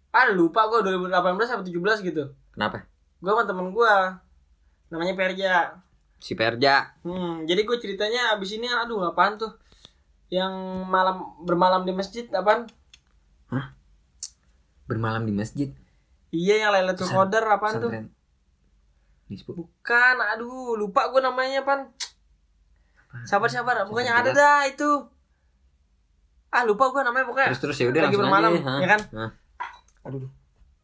Ah 0.10 0.25
lupa 0.34 0.65
gua 0.65 0.82
2018 0.82 1.54
atau 1.54 1.62
17 1.62 2.02
gitu. 2.02 2.34
Kenapa? 2.49 2.82
Gua 3.21 3.32
sama 3.38 3.43
temen 3.45 3.69
gua 3.69 4.17
namanya 4.89 5.13
Perja. 5.13 5.78
Si 6.17 6.34
Perja. 6.34 6.97
Hmm, 7.06 7.45
jadi 7.47 7.63
gue 7.63 7.78
ceritanya 7.80 8.36
abis 8.36 8.58
ini 8.58 8.67
aduh 8.67 9.06
apaan 9.08 9.38
tuh? 9.38 9.56
Yang 10.28 10.52
malam 10.89 11.23
bermalam 11.45 11.86
di 11.88 11.93
masjid 11.95 12.25
apaan? 12.34 12.67
Bermalam 14.89 15.21
di 15.21 15.32
masjid. 15.32 15.69
Iya 16.30 16.56
yang 16.60 16.71
Lailatul 16.73 17.06
Pesan- 17.06 17.17
Qadar 17.21 17.43
apaan 17.47 17.73
tuh? 17.78 17.91
Nisbu. 19.28 19.52
Bukan, 19.54 20.15
aduh 20.28 20.73
lupa 20.73 21.06
gue 21.08 21.21
namanya 21.21 21.62
pan. 21.62 21.93
Sabar 23.23 23.45
sabar, 23.47 23.86
pokoknya 23.86 24.13
ada 24.15 24.30
dah 24.32 24.65
itu. 24.65 25.06
Ah 26.49 26.65
lupa 26.65 26.89
gue 26.89 27.02
namanya 27.02 27.25
pokoknya. 27.25 27.47
Terus 27.47 27.62
terus 27.63 27.78
ya 27.78 27.88
udah 27.88 28.02
Lagi 28.04 28.17
bermalam, 28.17 28.52
aja. 28.52 28.82
Ya 28.82 28.88
kan? 28.88 29.02
Hah. 29.12 29.32
Aduh. 30.04 30.25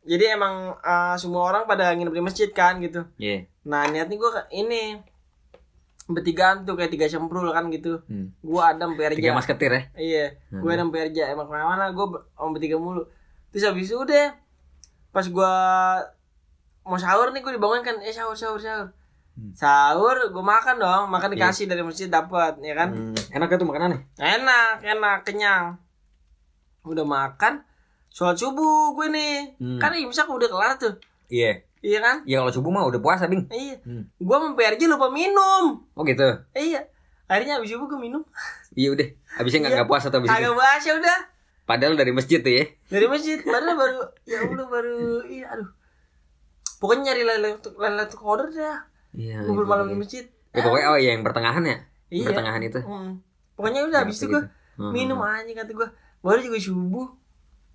Jadi 0.05 0.25
emang 0.27 0.53
eh, 0.75 1.15
semua 1.17 1.41
orang 1.43 1.65
pada 1.65 1.89
nginep 1.89 2.13
di 2.13 2.21
masjid 2.21 2.49
kan 2.51 2.77
gitu. 2.77 3.09
Iya. 3.17 3.49
Nah 3.65 3.89
niatnya 3.89 4.13
gue 4.15 4.29
ini 4.55 5.01
bertigaan 6.05 6.61
tuh 6.61 6.77
kayak 6.77 6.93
tiga 6.93 7.09
semprul 7.09 7.49
kan 7.49 7.65
gitu. 7.69 8.05
Hmm. 8.05 8.29
Gue 8.39 8.61
Adam 8.61 8.93
Perja. 8.93 9.17
Tiga 9.17 9.33
masketir 9.33 9.69
ya. 9.69 9.81
Iya, 9.95 10.25
Hmm. 10.49 10.61
gue 10.61 10.71
dan 10.71 10.89
Perja 10.89 11.23
emang 11.27 11.49
ke 11.49 11.51
mana-mana 11.51 11.89
gue 11.89 12.05
sama 12.31 12.49
bertiga 12.53 12.77
mulu. 12.77 13.09
Terus 13.55 13.63
habis 13.65 13.87
itu 13.87 13.95
udah 13.95 14.35
pas 15.09 15.23
gue 15.23 15.53
mau 16.83 16.99
sahur 16.99 17.31
nih 17.31 17.39
gue 17.39 17.55
dibangun 17.55 17.79
kan, 17.79 17.95
eh 18.03 18.11
sahur 18.11 18.35
sahur 18.35 18.59
sahur. 18.59 18.91
Hmm. 19.31 19.51
Sahur 19.51 20.27
gue 20.27 20.43
makan 20.43 20.75
dong, 20.75 21.07
makan 21.07 21.31
Iya. 21.31 21.47
dikasih 21.47 21.65
dari 21.65 21.79
masjid 21.79 22.07
dapat, 22.07 22.59
ya 22.59 22.75
kan? 22.75 22.91
Hmm. 22.91 23.15
Enak 23.31 23.55
tuh 23.55 23.63
makanannya? 23.63 24.03
Enak, 24.15 24.83
enak, 24.83 25.17
kenyang. 25.23 25.79
Udah 26.83 27.03
makan, 27.03 27.63
sholat 28.07 28.35
subuh 28.35 28.91
gue 28.91 29.07
nih. 29.07 29.55
Hmm. 29.55 29.79
Kan 29.79 29.95
imsak 29.95 30.27
udah 30.27 30.47
kelar 30.47 30.75
tuh, 30.75 30.99
Iya. 31.27 31.63
iya 31.79 31.99
kan? 32.03 32.27
Ya 32.27 32.39
kalau 32.39 32.51
subuh 32.51 32.69
mah 32.69 32.83
udah 32.83 32.99
puasa, 32.99 33.25
Bing. 33.25 33.47
Iya. 33.47 33.79
Hmm. 33.83 34.03
Gue 34.15 34.35
sama 34.35 34.51
Perja 34.51 34.85
lupa 34.85 35.07
minum. 35.07 35.79
Oh 35.95 36.03
gitu. 36.03 36.27
Iya. 36.51 36.91
Akhirnya 37.25 37.57
habis 37.57 37.71
subuh 37.71 37.87
gue 37.87 37.99
minum. 38.03 38.21
Iya 38.75 38.91
udah. 38.91 39.07
Habisnya 39.39 39.63
nggak 39.63 39.73
Iya. 39.79 39.87
puasa 39.87 40.11
habis 40.11 40.27
Kagak 40.27 40.43
itu. 40.45 40.53
bahas 40.53 40.83
ya 40.83 40.93
udah. 40.99 41.19
Padahal 41.65 41.93
dari 41.93 42.11
masjid 42.11 42.39
tuh 42.39 42.53
ya. 42.53 42.65
dari 42.85 43.05
masjid 43.05 43.41
padahal 43.41 43.73
baru 43.73 43.97
ya 44.23 44.37
Allah 44.39 44.65
baru 44.65 44.97
iya 45.25 45.45
aduh 45.49 45.69
pokoknya 46.77 47.01
nyari 47.07 47.23
Lailatul 47.23 47.73
Lailatul 47.75 48.19
Qadar 48.19 48.47
dah 48.49 48.77
Iya. 49.11 49.41
ngumpul 49.41 49.63
iya, 49.63 49.69
malam 49.69 49.85
iya. 49.85 49.91
di 49.91 49.97
masjid 49.97 50.25
Ya, 50.51 50.61
pokoknya 50.61 50.87
oh 50.87 50.97
iya 50.97 51.09
yang 51.11 51.23
pertengahan 51.23 51.63
ya. 51.63 51.77
iya 52.07 52.25
Pertengahan 52.25 52.61
itu. 52.61 52.79
Hmm. 52.79 53.19
pokoknya 53.53 53.81
udah 53.83 53.99
habis 54.01 54.17
itu 54.17 54.25
Gitu. 54.25 54.31
gua 54.31 54.43
Hmm. 54.75 54.91
minum 54.91 55.19
aja 55.19 55.51
kata 55.53 55.71
gua 55.71 55.87
baru 56.21 56.39
juga 56.41 56.59
subuh 56.59 57.07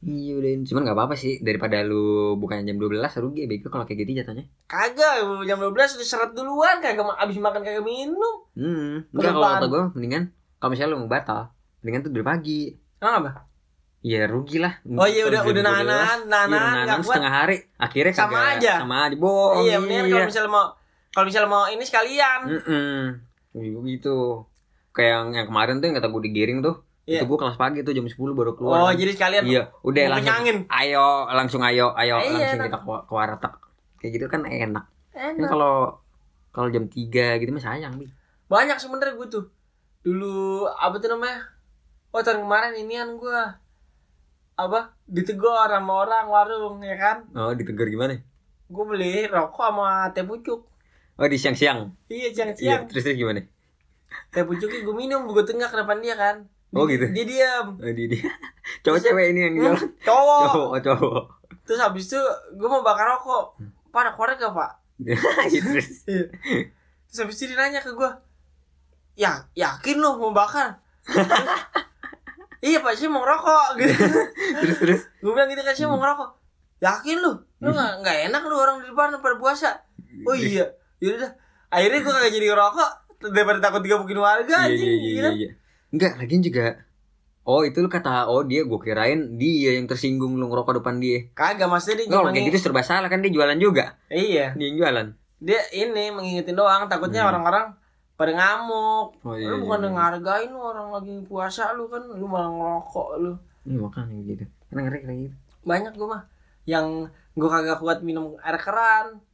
Iya 0.00 0.32
udah. 0.34 0.64
Cuman 0.64 0.80
nggak 0.80 0.96
apa-apa 0.96 1.12
sih 1.14 1.40
daripada 1.40 1.80
lu 1.80 2.32
bukannya 2.34 2.64
jam 2.64 2.78
12 2.78 2.96
rugi 3.20 3.44
bego 3.44 3.68
kalau 3.68 3.84
kayak 3.84 4.00
gitu 4.00 4.16
jatuhnya. 4.16 4.48
kagak 4.64 5.12
jam 5.44 5.58
12 5.58 5.68
udah 5.92 6.06
seret 6.06 6.32
duluan 6.32 6.78
kagak 6.78 7.04
abis 7.18 7.36
makan 7.36 7.60
kagak 7.60 7.82
minum 7.82 8.36
Hmm. 8.52 9.04
Enggak 9.10 9.32
kalau 9.34 9.48
kata 9.50 9.66
gue 9.66 9.82
mendingan 9.94 10.24
kalau 10.56 10.70
misalnya 10.70 10.92
lu 10.94 10.98
mau 10.98 11.10
batal, 11.10 11.52
mendingan 11.80 12.00
tuh 12.00 12.12
dari 12.12 12.22
pagi. 12.22 12.60
emang 12.96 13.14
apa 13.18 13.30
Iya 14.00 14.24
rugi 14.24 14.56
lah. 14.56 14.80
oh 14.86 15.04
iya 15.04 15.28
udah 15.28 15.40
udah 15.42 15.60
12, 15.60 15.66
nahan 15.66 15.84
iya, 15.84 16.24
nahan 16.24 16.48
nahan 16.48 16.84
nggak 16.86 17.04
setengah 17.04 17.32
hari. 17.34 17.56
Akhirnya 17.76 18.12
Sama 18.12 18.32
kagak- 18.32 18.52
aja. 18.56 18.72
Sama 18.78 18.96
aja. 19.04 19.16
Bohong. 19.16 19.60
iya 19.60 19.76
mendingan 19.76 20.04
kalau 20.08 20.24
misalnya 20.26 20.50
mau 20.50 20.66
kalau 21.10 21.26
misalnya 21.26 21.50
mau 21.50 21.64
ini 21.66 21.84
sekalian 21.84 22.40
Mm-mm. 22.46 22.96
gitu. 23.86 24.46
Kayak 24.90 25.10
yang, 25.12 25.26
yang 25.34 25.46
kemarin 25.46 25.74
tuh 25.76 25.86
yang 25.86 25.96
kata 25.96 26.08
gue 26.08 26.22
digiring 26.24 26.58
tuh. 26.60 26.76
Iya. 27.04 27.20
Itu 27.20 27.28
gue 27.28 27.38
kelas 27.38 27.56
pagi 27.56 27.80
tuh 27.80 27.92
jam 27.92 28.04
10 28.04 28.14
baru 28.30 28.50
oh 28.50 28.54
keluar. 28.54 28.78
kan. 28.86 28.96
jadi 28.96 29.10
sekalian 29.12 29.42
Iya, 29.44 29.62
udah 29.80 30.02
langsung. 30.08 30.24
kenyangin. 30.24 30.56
Ayo, 30.66 31.06
langsung 31.28 31.60
ayo, 31.60 31.86
ayo, 31.92 32.14
Iya, 32.16 32.24
langsung 32.24 32.40
enak. 32.56 32.66
kita 32.66 32.78
ke, 32.78 32.94
ke 33.02 33.12
warteg. 33.12 33.54
Kayak 33.98 34.10
gitu 34.14 34.24
kan 34.26 34.40
enak. 34.42 34.84
Ini 35.10 35.20
enak 35.36 35.48
kalau 35.48 35.74
kalau 36.50 36.68
jam 36.68 36.84
3 36.86 37.02
gitu 37.36 37.50
mah 37.50 37.60
sayang, 37.60 37.94
Bi. 37.94 38.08
banyak 38.46 38.76
sebenernya 38.76 39.12
gue 39.12 39.28
tuh 39.28 39.44
dulu 40.00 40.64
apa 40.66 40.96
tuh 40.96 41.10
namanya 41.10 41.44
oh 42.08 42.18
tahun 42.18 42.40
kemarin 42.40 42.72
inian 42.74 43.14
gue 43.14 43.40
apa 44.62 44.80
ditegur 45.04 45.48
sama 45.66 45.92
orang 45.98 46.26
warung 46.26 46.76
ya 46.80 46.94
kan 46.94 47.16
Oh, 47.32 47.50
ditegur 47.50 47.86
gimana? 47.86 48.20
gue 48.66 48.84
beli 48.86 49.26
rokok 49.26 49.66
sama 49.66 49.88
teh 50.10 50.22
pucuk 50.22 50.60
Oh, 51.14 51.26
di 51.26 51.36
siang-siang. 51.36 51.92
iya 52.06 52.28
siang 52.30 52.50
Iya, 52.50 52.56
siang 52.56 52.82
terus 52.86 53.02
terus 53.02 53.16
gimana? 53.16 53.40
teh 54.28 54.42
pucuknya 54.42 54.80
gue 54.80 54.94
minum 54.94 55.24
gue 55.24 55.42
tengah 55.42 55.66
ke 55.66 55.76
depan 55.76 55.98
dia 55.98 56.14
kan 56.14 56.36
Oh, 56.70 56.86
gitu. 56.86 57.10
dia 57.10 57.24
diam 57.24 57.76
Oh, 57.76 57.90
di 57.90 58.04
dia. 58.06 58.22
Cowok 58.82 58.98
cewek 59.00 59.26
ini 59.30 59.40
yang 59.42 59.54
Hmm, 59.54 59.62
jualan. 59.74 59.88
cowok 60.00 60.40
Cowok, 60.46 60.70
cowok. 60.80 61.22
terus 61.62 61.80
habis 61.80 62.04
itu 62.06 62.20
gue 62.52 62.68
mau 62.68 62.80
bakar 62.80 63.10
rokok 63.10 63.58
pada 63.90 64.10
korek 64.10 64.38
gak 64.38 64.50
pak 64.50 64.72
Iya, 65.50 65.60
terus. 65.60 65.88
Iya. 66.06 66.24
terus 67.04 67.18
habis 67.18 67.36
itu 67.36 67.50
dia 67.50 67.58
nanya 67.58 67.80
ke 67.80 67.90
gue 67.90 68.10
ya 69.14 69.44
yakin 69.52 69.96
lo 69.98 70.14
mau 70.16 70.30
bakar 70.30 70.78
Terus, 71.02 71.26
iya 72.60 72.78
pak 72.78 72.92
saya 72.92 73.08
mau 73.08 73.20
ngerokok 73.20 73.66
gitu. 73.76 73.94
Terus 74.60 74.76
terus? 74.78 75.00
Gue 75.18 75.32
bilang 75.32 75.48
gitu 75.48 75.60
kan 75.60 75.72
saya 75.72 75.88
mau 75.88 75.96
ngerokok. 75.96 76.28
Yakin 76.80 77.16
lu? 77.18 77.32
Lu 77.58 77.68
nggak 77.70 77.92
nggak 78.00 78.16
enak 78.28 78.42
lu 78.42 78.54
orang 78.54 78.76
di 78.80 78.88
depan 78.88 79.12
pada 79.14 79.36
puasa. 79.36 79.70
Oh 80.24 80.32
iya 80.32 80.64
yaudah 80.98 81.16
dah. 81.18 81.32
akhirnya 81.70 81.98
gue 81.98 82.12
kagak 82.12 82.32
jadi 82.34 82.46
ngerokok 82.50 82.90
daripada 83.30 83.58
takut 83.58 83.80
digebukin 83.80 84.18
warga 84.18 84.56
iya 84.64 84.68
anjing 84.68 84.84
iya 84.84 84.92
iya 84.92 85.08
iya 85.08 85.22
kan? 85.22 85.32
iya. 85.34 85.50
Enggak 85.88 86.12
lagian 86.16 86.42
juga 86.42 86.66
oh 87.42 87.62
itu 87.62 87.78
lu 87.78 87.88
kata 87.88 88.28
oh 88.28 88.42
dia 88.42 88.62
gue 88.62 88.78
kirain 88.78 89.20
dia 89.34 89.80
yang 89.80 89.86
tersinggung 89.86 90.36
lu 90.36 90.44
ngerokok 90.46 90.84
depan 90.84 91.00
dia. 91.00 91.32
Kagak 91.32 91.66
maksudnya 91.66 92.04
dia 92.04 92.12
cuma 92.12 92.30
kayak 92.30 92.52
gitu 92.52 92.58
serba 92.60 92.82
salah 92.82 93.08
kan 93.08 93.20
dia 93.20 93.32
jualan 93.32 93.56
juga? 93.56 93.96
Iya. 94.12 94.52
Dia 94.52 94.66
yang 94.66 94.76
jualan? 94.76 95.06
Dia 95.40 95.60
ini 95.72 96.12
mengingetin 96.12 96.52
doang 96.52 96.84
takutnya 96.84 97.24
Hmm. 97.24 97.32
orang-orang 97.32 97.64
pada 98.20 98.36
ngamuk. 98.36 99.16
Oh 99.24 99.32
iya, 99.32 99.48
lu 99.48 99.56
iya, 99.56 99.62
bukan 99.64 99.80
iya. 99.80 99.88
ngehargain 99.96 100.50
lu 100.52 100.60
orang 100.60 100.88
lagi 100.92 101.14
puasa 101.24 101.72
lu 101.72 101.88
kan 101.88 102.04
lu 102.04 102.28
malah 102.28 102.52
ngerokok 102.52 103.08
lu. 103.16 103.32
Iya 103.64 103.78
makanya 103.80 104.16
gitu. 104.28 104.44
Karena 104.68 104.80
ngeri 104.84 104.98
kayak 105.00 105.18
gitu. 105.24 105.36
Banyak 105.64 105.92
gue 105.96 106.04
mah 106.04 106.22
yang 106.68 106.86
gue 107.32 107.48
kagak 107.48 107.80
kuat 107.80 108.04
minum 108.04 108.36
air 108.44 108.60
keran. 108.60 109.24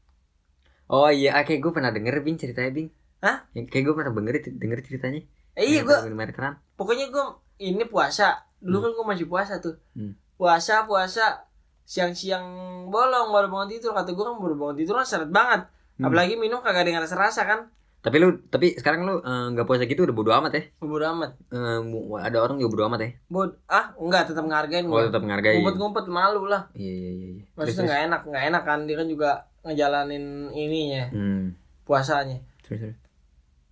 Oh 0.86 1.10
iya 1.10 1.34
ah, 1.34 1.42
kayak 1.42 1.66
gue 1.66 1.72
pernah 1.74 1.90
denger 1.90 2.22
bing 2.22 2.38
ceritanya 2.38 2.70
bing. 2.70 2.88
Hah? 3.26 3.42
Yang 3.58 3.66
kayak 3.74 3.84
gue 3.90 3.94
pernah 3.98 4.12
denger 4.14 4.34
denger 4.54 4.78
ceritanya. 4.86 5.20
Eh, 5.58 5.66
iya 5.66 5.80
gue 5.82 5.96
minum 6.06 6.22
air 6.22 6.30
keran. 6.30 6.54
pokoknya 6.78 7.10
gue 7.10 7.24
ini 7.58 7.82
puasa. 7.90 8.46
Dulu 8.62 8.86
kan 8.86 8.90
gue 8.94 9.04
masih 9.10 9.26
puasa 9.26 9.58
tuh. 9.58 9.82
Hmm. 9.98 10.14
puasa 10.38 10.86
puasa 10.86 11.48
siang-siang 11.82 12.46
bolong 12.86 13.34
baru 13.34 13.50
bangun 13.50 13.66
tidur. 13.74 13.98
Kata 13.98 14.14
gue 14.14 14.24
kan 14.30 14.38
baru 14.38 14.54
bangun 14.54 14.78
tidur 14.78 14.94
kan 15.02 15.06
seret 15.10 15.30
banget. 15.34 15.66
Hmm. 15.98 16.06
apalagi 16.06 16.38
minum 16.38 16.62
kagak 16.62 16.86
ada 16.86 16.90
yang 16.92 17.02
rasa-rasa 17.02 17.42
kan 17.48 17.60
tapi 18.06 18.22
lu 18.22 18.38
tapi 18.46 18.78
sekarang 18.78 19.02
lu 19.02 19.18
eh, 19.18 19.46
nggak 19.50 19.66
puasa 19.66 19.82
gitu 19.82 20.06
udah 20.06 20.14
bodo 20.14 20.30
amat 20.30 20.52
ya? 20.54 20.62
Bodo 20.78 21.02
amat. 21.10 21.34
Eh, 21.50 21.80
mu- 21.82 22.14
ada 22.14 22.38
orang 22.38 22.54
juga 22.62 22.70
bodo 22.78 22.84
amat 22.86 23.00
ya? 23.02 23.10
Bod 23.26 23.50
ah 23.66 23.90
enggak 23.98 24.30
tetap 24.30 24.46
ngehargain 24.46 24.86
oh 24.86 25.02
tetap 25.02 25.26
menghargai 25.26 25.58
ngumpet-ngumpet 25.58 26.06
malu 26.06 26.46
lah. 26.46 26.70
Iya 26.78 26.94
iya 26.94 27.10
iya 27.10 27.28
iya. 27.34 27.44
Maksudnya 27.58 27.82
nggak 27.90 28.00
enak 28.06 28.20
nggak 28.30 28.44
enak 28.54 28.62
kan 28.62 28.78
dia 28.86 28.96
kan 29.02 29.08
juga 29.10 29.30
ngejalanin 29.66 30.54
ininya 30.54 31.04
hmm. 31.10 31.44
puasanya. 31.82 32.38
Terus 32.62 32.78
terus? 32.86 32.98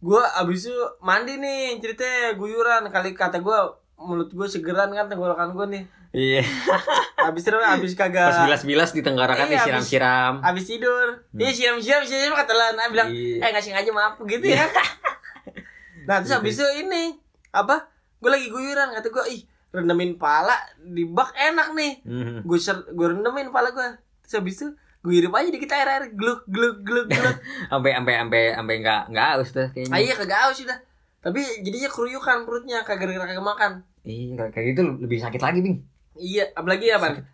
Gue 0.03 0.19
abis 0.21 0.67
itu 0.67 0.83
mandi 0.99 1.39
nih 1.39 1.79
ceritanya 1.79 2.35
guyuran. 2.35 2.91
Kali 2.91 3.15
kata 3.15 3.39
gue 3.39 3.59
mulut 3.97 4.31
gue 4.31 4.47
segeran 4.47 4.91
kan 4.91 5.07
tenggorokan 5.07 5.55
gue 5.55 5.67
nih. 5.71 5.85
Iya. 6.15 6.43
Abis 7.27 7.43
itu 7.43 7.57
abis 7.57 7.93
kagak 7.97 8.29
pas 8.31 8.45
bilas-bilas 8.45 8.93
ditenggarakan 8.93 9.49
Iya, 9.49 9.57
disiram-siram 9.57 10.45
abis 10.45 10.65
tidur. 10.69 11.25
Dia 11.33 11.49
siram 11.51 11.81
siram 11.81 12.05
siram 12.05 12.37
kata 12.37 12.53
lan 12.53 12.77
ah 12.77 12.89
bilang 12.93 13.09
Iya. 13.09 13.41
eh 13.41 13.49
nggak 13.49 13.65
sengaja 13.65 13.91
maaf 13.91 14.21
gitu 14.21 14.45
ya. 14.45 14.69
Nah 16.05 16.21
terus 16.21 16.37
abis 16.37 16.61
itu 16.61 16.67
ini 16.85 17.17
apa? 17.49 17.89
Gue 18.21 18.29
lagi 18.29 18.53
guyuran 18.53 18.93
kata 18.93 19.09
gue 19.09 19.25
ih 19.33 19.41
rendemin 19.73 20.15
pala 20.15 20.53
di 20.79 21.09
bak 21.09 21.33
enak 21.33 21.73
nih. 21.73 21.93
Hmm. 22.05 22.39
gue 22.45 22.59
ser 22.61 22.77
gue 22.93 23.07
rendemin 23.09 23.49
pala 23.49 23.73
gue 23.73 23.89
terus 24.21 24.37
abis 24.39 24.55
itu 24.61 24.67
gue 25.01 25.13
hirup 25.17 25.33
aja 25.33 25.49
dikit 25.49 25.73
air 25.73 25.89
air 25.89 26.05
gluk 26.13 26.45
gluk 26.45 26.85
gluk 26.85 27.09
gluk. 27.09 27.37
Sampai 27.73 27.97
sampai 27.97 28.15
sampai 28.21 28.43
sampai 28.53 28.75
nggak 28.85 29.03
nggak 29.11 29.27
haus 29.33 29.49
tuh 29.51 29.67
kayaknya. 29.73 29.93
Ah 29.93 30.01
iya 30.01 30.13
kagak 30.13 30.39
haus 30.45 30.61
udah 30.61 30.79
tapi 31.25 31.41
jadinya 31.59 31.89
keruyukan 31.89 32.45
perutnya 32.45 32.85
kagak 32.85 33.09
gara-gara 33.09 33.27
kagak 33.27 33.43
makan. 33.43 33.73
Iya 34.03 34.37
kayak- 34.37 34.53
kayak 34.53 34.67
gitu 34.71 34.81
lebih 35.01 35.19
sakit 35.19 35.41
lagi 35.41 35.59
bing. 35.59 35.81
Iya 36.15 36.53
apalagi 36.53 36.93
apa? 36.93 37.25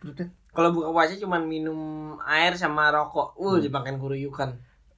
Kalau 0.50 0.70
buka 0.70 0.88
puasa 0.88 1.14
cuman 1.16 1.42
minum 1.44 1.78
air 2.22 2.54
sama 2.54 2.88
rokok. 2.88 3.34
Uh 3.34 3.58
Hmm. 3.58 3.60
dimakan 3.60 3.98
keruyukan 3.98 4.50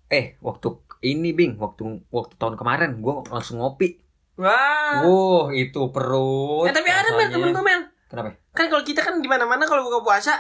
eh 0.07 0.37
waktu 0.39 0.69
ini 1.03 1.33
bing 1.33 1.57
waktu 1.57 2.05
waktu 2.07 2.37
tahun 2.37 2.55
kemarin 2.55 3.01
gua 3.01 3.25
langsung 3.27 3.59
ngopi. 3.59 3.97
Wah. 4.33 5.01
Wow, 5.01 5.49
itu 5.51 5.81
perut. 5.89 6.65
eh 6.65 6.73
tapi 6.73 6.89
ada 6.89 7.11
men 7.11 7.29
temen 7.29 7.49
gue 7.51 7.61
men 7.61 7.83
Kenapa? 8.07 8.37
kan 8.53 8.69
kalau 8.69 8.81
kita 8.81 9.01
kan 9.01 9.17
di 9.17 9.29
mana 9.29 9.45
kalau 9.63 9.83
buka 9.83 10.01
puasa 10.03 10.37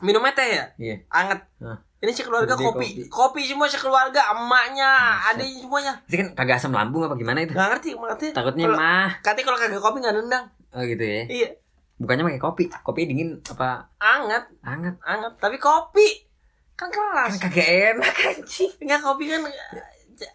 minumnya 0.00 0.32
teh 0.32 0.48
ya? 0.50 0.64
Iya. 0.76 0.96
anget. 1.08 1.40
Hah. 1.60 1.78
Ini 2.00 2.10
sekeluarga 2.10 2.52
Gede 2.52 2.64
kopi. 2.64 2.86
kopi. 2.88 3.02
kopi 3.06 3.40
semua 3.44 3.66
sekeluarga 3.66 4.20
emaknya 4.30 4.90
adanya 5.26 5.52
semuanya 5.54 5.92
Itu 6.02 6.16
kan 6.16 6.28
kagak 6.34 6.56
asam 6.56 6.72
lambung 6.72 7.02
apa 7.02 7.14
gimana 7.14 7.40
itu? 7.40 7.52
nggak 7.52 7.68
ngerti 7.70 7.88
ngerti 7.94 8.26
Takutnya 8.30 8.66
Kalau- 8.66 8.80
mah. 8.80 9.08
katanya 9.20 9.44
kalau 9.46 9.58
kagak 9.58 9.78
kopi 9.78 9.96
nggak 9.98 10.14
nendang 10.16 10.44
Oh 10.70 10.82
gitu 10.82 11.02
ya. 11.02 11.22
iya 11.28 11.48
Bukannya 11.96 12.24
pakai 12.24 12.40
kopi. 12.40 12.64
Kopi 12.72 13.00
dingin 13.04 13.36
apa 13.46 13.84
anget 13.96 14.48
hangat? 14.60 14.96
anget 15.02 15.32
tapi 15.36 15.56
kopi 15.56 16.08
kan 16.72 16.88
keras 16.88 17.36
Kan 17.36 17.52
kagak 17.52 17.68
enak 17.92 18.14
anjing. 18.26 18.72
Enggak 18.80 19.00
kopi 19.02 19.24
kan 19.26 19.44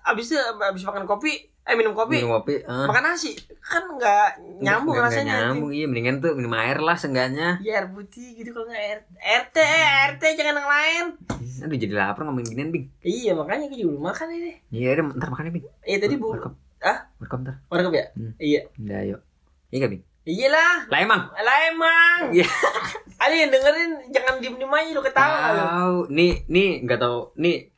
abis 0.06 0.26
itu 0.28 0.38
abis 0.40 0.82
makan 0.84 1.06
kopi 1.06 1.50
eh 1.66 1.74
minum 1.74 1.92
kopi 1.92 2.22
Minum 2.22 2.38
kopi. 2.38 2.56
eh. 2.58 2.86
makan 2.86 3.04
nasi 3.08 3.34
kan 3.60 3.82
nggak 3.88 4.28
nyambung 4.60 4.94
nggak 4.94 5.06
rasanya 5.08 5.34
nyambung 5.50 5.72
iya 5.72 5.86
mendingan 5.86 6.18
tuh 6.20 6.32
minum 6.32 6.54
air 6.54 6.78
lah 6.78 6.94
seenggaknya. 6.94 7.58
ya 7.60 7.82
air 7.82 7.90
putih 7.90 8.36
gitu 8.36 8.50
kalau 8.52 8.66
nggak 8.66 8.80
air 8.80 9.00
RT 9.18 9.58
RT 10.12 10.24
jangan 10.36 10.56
yang 10.56 10.70
lain 10.70 11.06
Aduh 11.58 11.74
jadi 11.76 11.94
lapar 11.96 12.22
ngomongin 12.22 12.48
ginian 12.48 12.70
bing. 12.70 12.86
iya 13.02 13.34
makanya 13.34 13.66
gue 13.66 13.78
juga 13.78 13.90
belum 13.92 14.06
makan 14.06 14.28
ini 14.32 14.54
Iya 14.70 14.88
udah 14.94 15.04
ntar 15.16 15.30
makannya 15.30 15.52
bing. 15.52 15.66
iya 15.82 15.98
tadi 15.98 16.16
bu 16.16 16.28
Warkop. 16.30 16.54
ah 16.80 16.98
Warkop 17.18 17.40
ntar. 17.42 17.56
warkop 17.66 17.94
ya 17.94 18.06
Hmm. 18.14 18.34
iya 18.38 18.62
Udah 18.76 18.98
ayo. 19.00 19.18
Iya 19.68 19.78
gak 19.80 19.92
bing? 19.92 20.04
iyalah 20.24 20.76
Lah 20.86 21.00
emang. 21.00 21.22
lah 21.34 21.58
emang 21.68 22.20
Iya. 22.32 22.46
yang 23.36 23.50
dengerin 23.50 23.92
jangan 24.12 24.34
diem 24.38 24.56
diem 24.56 24.70
aja 24.72 24.92
lu 24.92 25.02
ketawa 25.02 25.38
Tahu. 25.50 25.98
Nih 26.08 26.46
nih 26.46 26.70
nggak 26.82 27.00
tahu. 27.00 27.34
Nih 27.36 27.74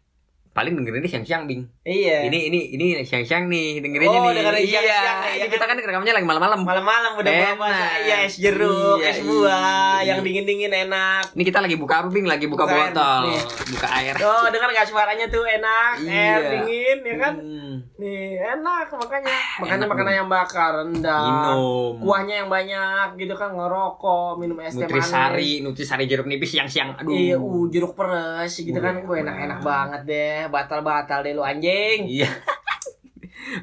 paling 0.58 0.74
dengerin 0.74 1.00
ini 1.00 1.10
siang-siang 1.12 1.46
bing. 1.46 1.62
iya 1.84 2.26
Ini 2.26 2.40
ini 2.50 2.60
ini 2.74 2.86
siang-siang 3.00 3.46
nih 3.46 3.78
dengerinnya 3.78 4.18
Oh, 4.18 4.26
nih. 4.26 4.36
dengerin 4.36 4.58
iya. 4.60 4.72
siang-siang 4.74 5.18
nih, 5.22 5.34
Ini 5.38 5.48
kita 5.48 5.64
kan 5.64 5.76
rekamannya 5.78 6.14
lagi 6.16 6.26
malam-malam. 6.26 6.60
malam-malam 6.62 7.12
udah 7.14 7.30
buka 7.32 7.46
Enak. 7.46 7.56
puasa 7.56 7.86
iya 8.02 8.16
es 8.24 8.36
jeruk 8.36 8.98
Iya, 8.98 9.08
es 9.08 9.20
buah 9.22 9.62
iya. 10.00 10.10
yang 10.10 10.20
dingin 10.20 10.44
dingin 10.44 10.74
enak 10.74 11.30
Ini 11.32 11.44
kita 11.44 11.60
lagi 11.60 11.76
buka 11.76 11.94
apa 12.00 12.10
bing? 12.10 12.26
Lagi 12.26 12.46
buka, 12.46 12.66
Buka 12.66 12.74
air, 12.74 12.90
botol, 12.90 13.22
nih. 13.28 13.42
buka 13.70 13.88
air. 13.94 14.14
oh 14.20 14.46
dengar 14.48 14.68
nggak 14.68 14.88
suaranya 14.88 15.26
tuh 15.28 15.44
enak 15.46 15.92
air 16.00 16.10
Iya. 16.10 16.50
dingin 16.52 16.98
ya 17.04 17.16
kan 17.20 17.34
Hmm. 17.38 17.76
nih 17.96 18.34
enak 18.58 18.88
makanya 18.92 19.38
makanya 19.58 19.76
enak, 19.78 19.88
makanan 19.88 20.14
yang 20.16 20.28
bakar 20.28 20.72
rendang 20.80 21.26
Minum. 21.28 21.94
kuahnya 22.00 22.36
yang 22.40 22.50
banyak 22.50 23.08
gitu 23.16 23.34
kan 23.34 23.52
ngerokok 23.52 24.34
minum 24.38 24.58
es 24.60 24.72
teh 24.72 24.82
manis 24.82 24.90
Nutrisari, 24.98 25.52
nutrisari 25.62 26.04
jeruk 26.06 26.26
nipis 26.26 26.50
siang-siang. 26.52 26.96
Aduh. 26.96 27.12
iya 27.12 27.36
uh 27.36 27.66
jeruk 27.68 27.94
peres 27.94 28.56
gitu 28.56 28.74
Uh, 28.74 28.84
kan 28.84 28.96
gue 29.00 29.16
enak 29.20 29.36
enak 29.40 29.60
banget. 29.60 29.66
banget 29.68 30.02
deh 30.06 30.42
batal 30.50 30.80
batal 30.82 31.20
deh 31.20 31.32
lu 31.32 31.42
anjing 31.42 32.06
Iya. 32.06 32.30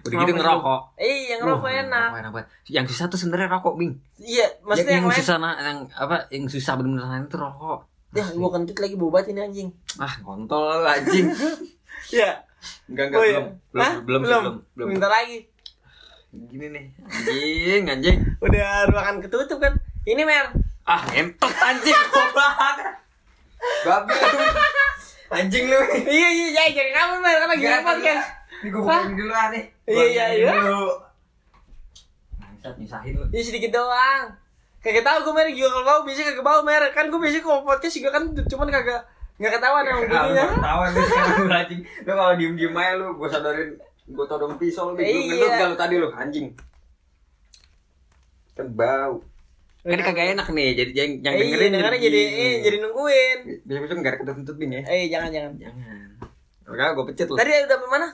Udah 0.00 0.16
gitu 0.18 0.32
Ngerokok 0.32 0.40
ngerokok. 0.40 0.80
iya 0.96 1.34
ngerokok 1.36 1.60
Wah, 1.62 1.76
enak 1.78 2.08
enak 2.14 2.30
banget. 2.32 2.48
Yang 2.66 2.84
susah 2.90 3.04
tuh 3.06 3.18
sebenarnya 3.18 3.48
rokok, 3.50 3.74
Bing. 3.76 3.92
iya 4.16 4.46
maksudnya 4.60 4.96
yang, 4.96 5.04
yang, 5.04 5.06
lain 5.06 5.18
susah 5.18 5.36
nah, 5.36 5.52
yang 5.58 5.80
apa? 5.92 6.16
Yang 6.28 6.44
susah 6.54 6.72
bener-bener 6.74 7.04
lain 7.04 7.24
itu 7.24 7.36
rokok. 7.36 7.80
ya 8.10 8.24
gua 8.30 8.48
kentut 8.48 8.78
lagi 8.78 8.94
bobat 8.94 9.26
ini 9.26 9.40
anjing 9.42 9.68
Ah, 9.96 10.14
kontol 10.18 10.80
anjing. 10.82 11.28
iya 12.14 12.40
Enggak 12.86 13.04
Oh, 13.06 13.20
enggak 13.20 13.20
iya. 13.20 13.40
belum. 13.70 13.82
Hah? 13.82 13.94
Belum 14.00 14.20
belum 14.22 14.40
belum. 14.40 14.56
Belum. 14.72 14.86
Bentar 14.90 15.10
lagi 15.10 15.38
Gini 16.32 16.66
nih. 16.66 16.84
Anjing, 17.04 17.82
anjing. 17.86 18.18
udah 18.38 18.68
ruangan 18.88 19.16
ketutup 19.20 19.58
kan 19.58 19.74
ini 20.02 20.22
mer 20.22 20.48
Ah, 20.82 21.04
entot 21.12 21.52
anjing. 21.54 21.92
Goblok. 22.10 22.56
Babi. 23.86 24.12
Anjing 25.26 25.64
lu. 25.66 25.78
iya 26.06 26.28
iya 26.30 26.46
iya 26.50 26.64
jangan 26.70 26.92
kabur 26.92 27.18
mer 27.18 27.36
kan 27.36 27.48
Enggak, 27.50 27.70
nge 27.72 27.80
podcast 27.82 28.24
Ini 28.54 28.68
gue 28.68 28.80
bukain 28.80 29.12
dulu 29.12 29.32
ah 29.32 29.46
nih. 29.48 29.64
Iya, 29.84 30.04
iya, 30.06 30.24
iya. 30.34 30.52
Bangsat 32.36 32.74
nyusahin 32.76 33.12
lu. 33.14 33.24
ini 33.28 33.42
sedikit 33.42 33.70
doang 33.72 34.24
kagak 34.80 35.00
tahu 35.00 35.18
gue 35.22 35.34
mer 35.34 35.48
juga 35.48 35.68
kalau 35.70 35.84
bau 35.86 36.00
biasanya 36.02 36.26
kagak 36.30 36.44
bau 36.44 36.60
mer 36.60 36.82
kan 36.92 37.08
gue 37.08 37.16
biasanya 37.16 37.42
kalau 37.42 37.60
podcast 37.62 37.94
juga 37.94 38.10
kan 38.10 38.22
cuman 38.36 38.68
kagak 38.70 39.00
nggak 39.34 39.52
ketahuan 39.52 39.82
yang 39.82 39.98
bunyinya 39.98 40.44
Ketawa 40.46 40.84
nih 40.86 41.02
sekarang 41.02 41.38
lu 41.40 41.50
anjing. 41.50 41.80
Lu 42.04 42.12
kalau 42.12 42.32
diem-diem 42.36 42.70
aja 42.72 42.92
lu 42.94 43.06
gue 43.14 43.28
sadarin 43.28 43.70
gue 44.06 44.24
todong 44.24 44.54
pisau 44.54 44.92
lu 44.92 44.94
lu 44.94 45.02
Iya. 45.02 45.56
gak 45.56 45.68
lu 45.68 45.76
tadi 45.76 45.94
lu 45.96 46.08
anjing. 46.08 46.46
Kan 48.52 48.66
bau. 48.70 49.18
Kan 49.84 50.00
kagak 50.00 50.32
enak 50.32 50.48
nih, 50.48 50.68
jadi 50.72 50.90
yang, 50.96 51.10
yang 51.20 51.34
dengerin 51.36 51.60
iya, 51.60 51.72
dengerin 51.76 52.00
jadi 52.00 52.20
eh, 52.24 52.54
jadi 52.64 52.76
nungguin. 52.80 53.38
Besok-besok 53.68 53.96
gak 54.00 54.12
ada 54.16 54.32
kentut 54.32 54.56
bing 54.56 54.72
ya. 54.72 54.82
Eh 54.88 55.12
jangan 55.12 55.28
jangan. 55.28 55.52
Jangan. 55.60 56.08
Enggak, 56.64 56.88
gue 56.96 57.04
pecet 57.12 57.26
lu. 57.28 57.36
Tadi 57.36 57.50
udah 57.52 57.68
sampai 57.68 57.90
mana? 57.92 58.08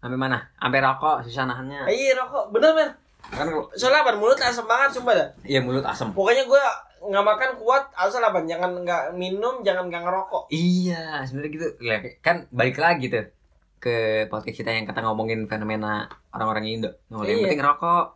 Sampai 0.00 0.18
mana? 0.18 0.38
Sampai 0.56 0.80
rokok, 0.80 1.16
susah 1.28 1.44
nahannya. 1.44 1.84
Eh, 1.92 1.96
iya 2.00 2.12
rokok. 2.16 2.48
Bener 2.48 2.72
mer. 2.72 2.88
Kan 3.26 3.44
kalau 3.50 3.68
soalnya 3.76 4.06
apa 4.06 4.16
mulut 4.16 4.38
asam 4.38 4.64
banget 4.64 4.96
sumpah 4.96 5.14
dah. 5.18 5.28
Iya 5.44 5.60
mulut 5.60 5.84
asem. 5.84 6.08
Pokoknya 6.14 6.48
gue 6.48 6.62
nggak 7.06 7.24
makan 7.26 7.50
kuat 7.60 7.92
asal 7.92 8.24
apa 8.24 8.40
jangan 8.48 8.72
nggak 8.82 9.12
minum 9.12 9.60
jangan 9.60 9.92
nggak 9.92 10.00
ngerokok. 10.00 10.48
Iya, 10.48 11.28
sebenarnya 11.28 11.50
gitu. 11.52 11.66
Kan 12.22 12.48
balik 12.48 12.80
lagi 12.80 13.12
tuh 13.12 13.28
ke 13.76 14.24
podcast 14.32 14.56
kita 14.56 14.72
yang 14.72 14.88
kata 14.88 15.04
ngomongin 15.04 15.44
fenomena 15.44 16.08
orang-orang 16.32 16.64
Indo. 16.70 16.90
Nah, 17.12 17.22
yang 17.22 17.44
Iya. 17.44 17.44
penting 17.50 17.62
rokok. 17.62 18.06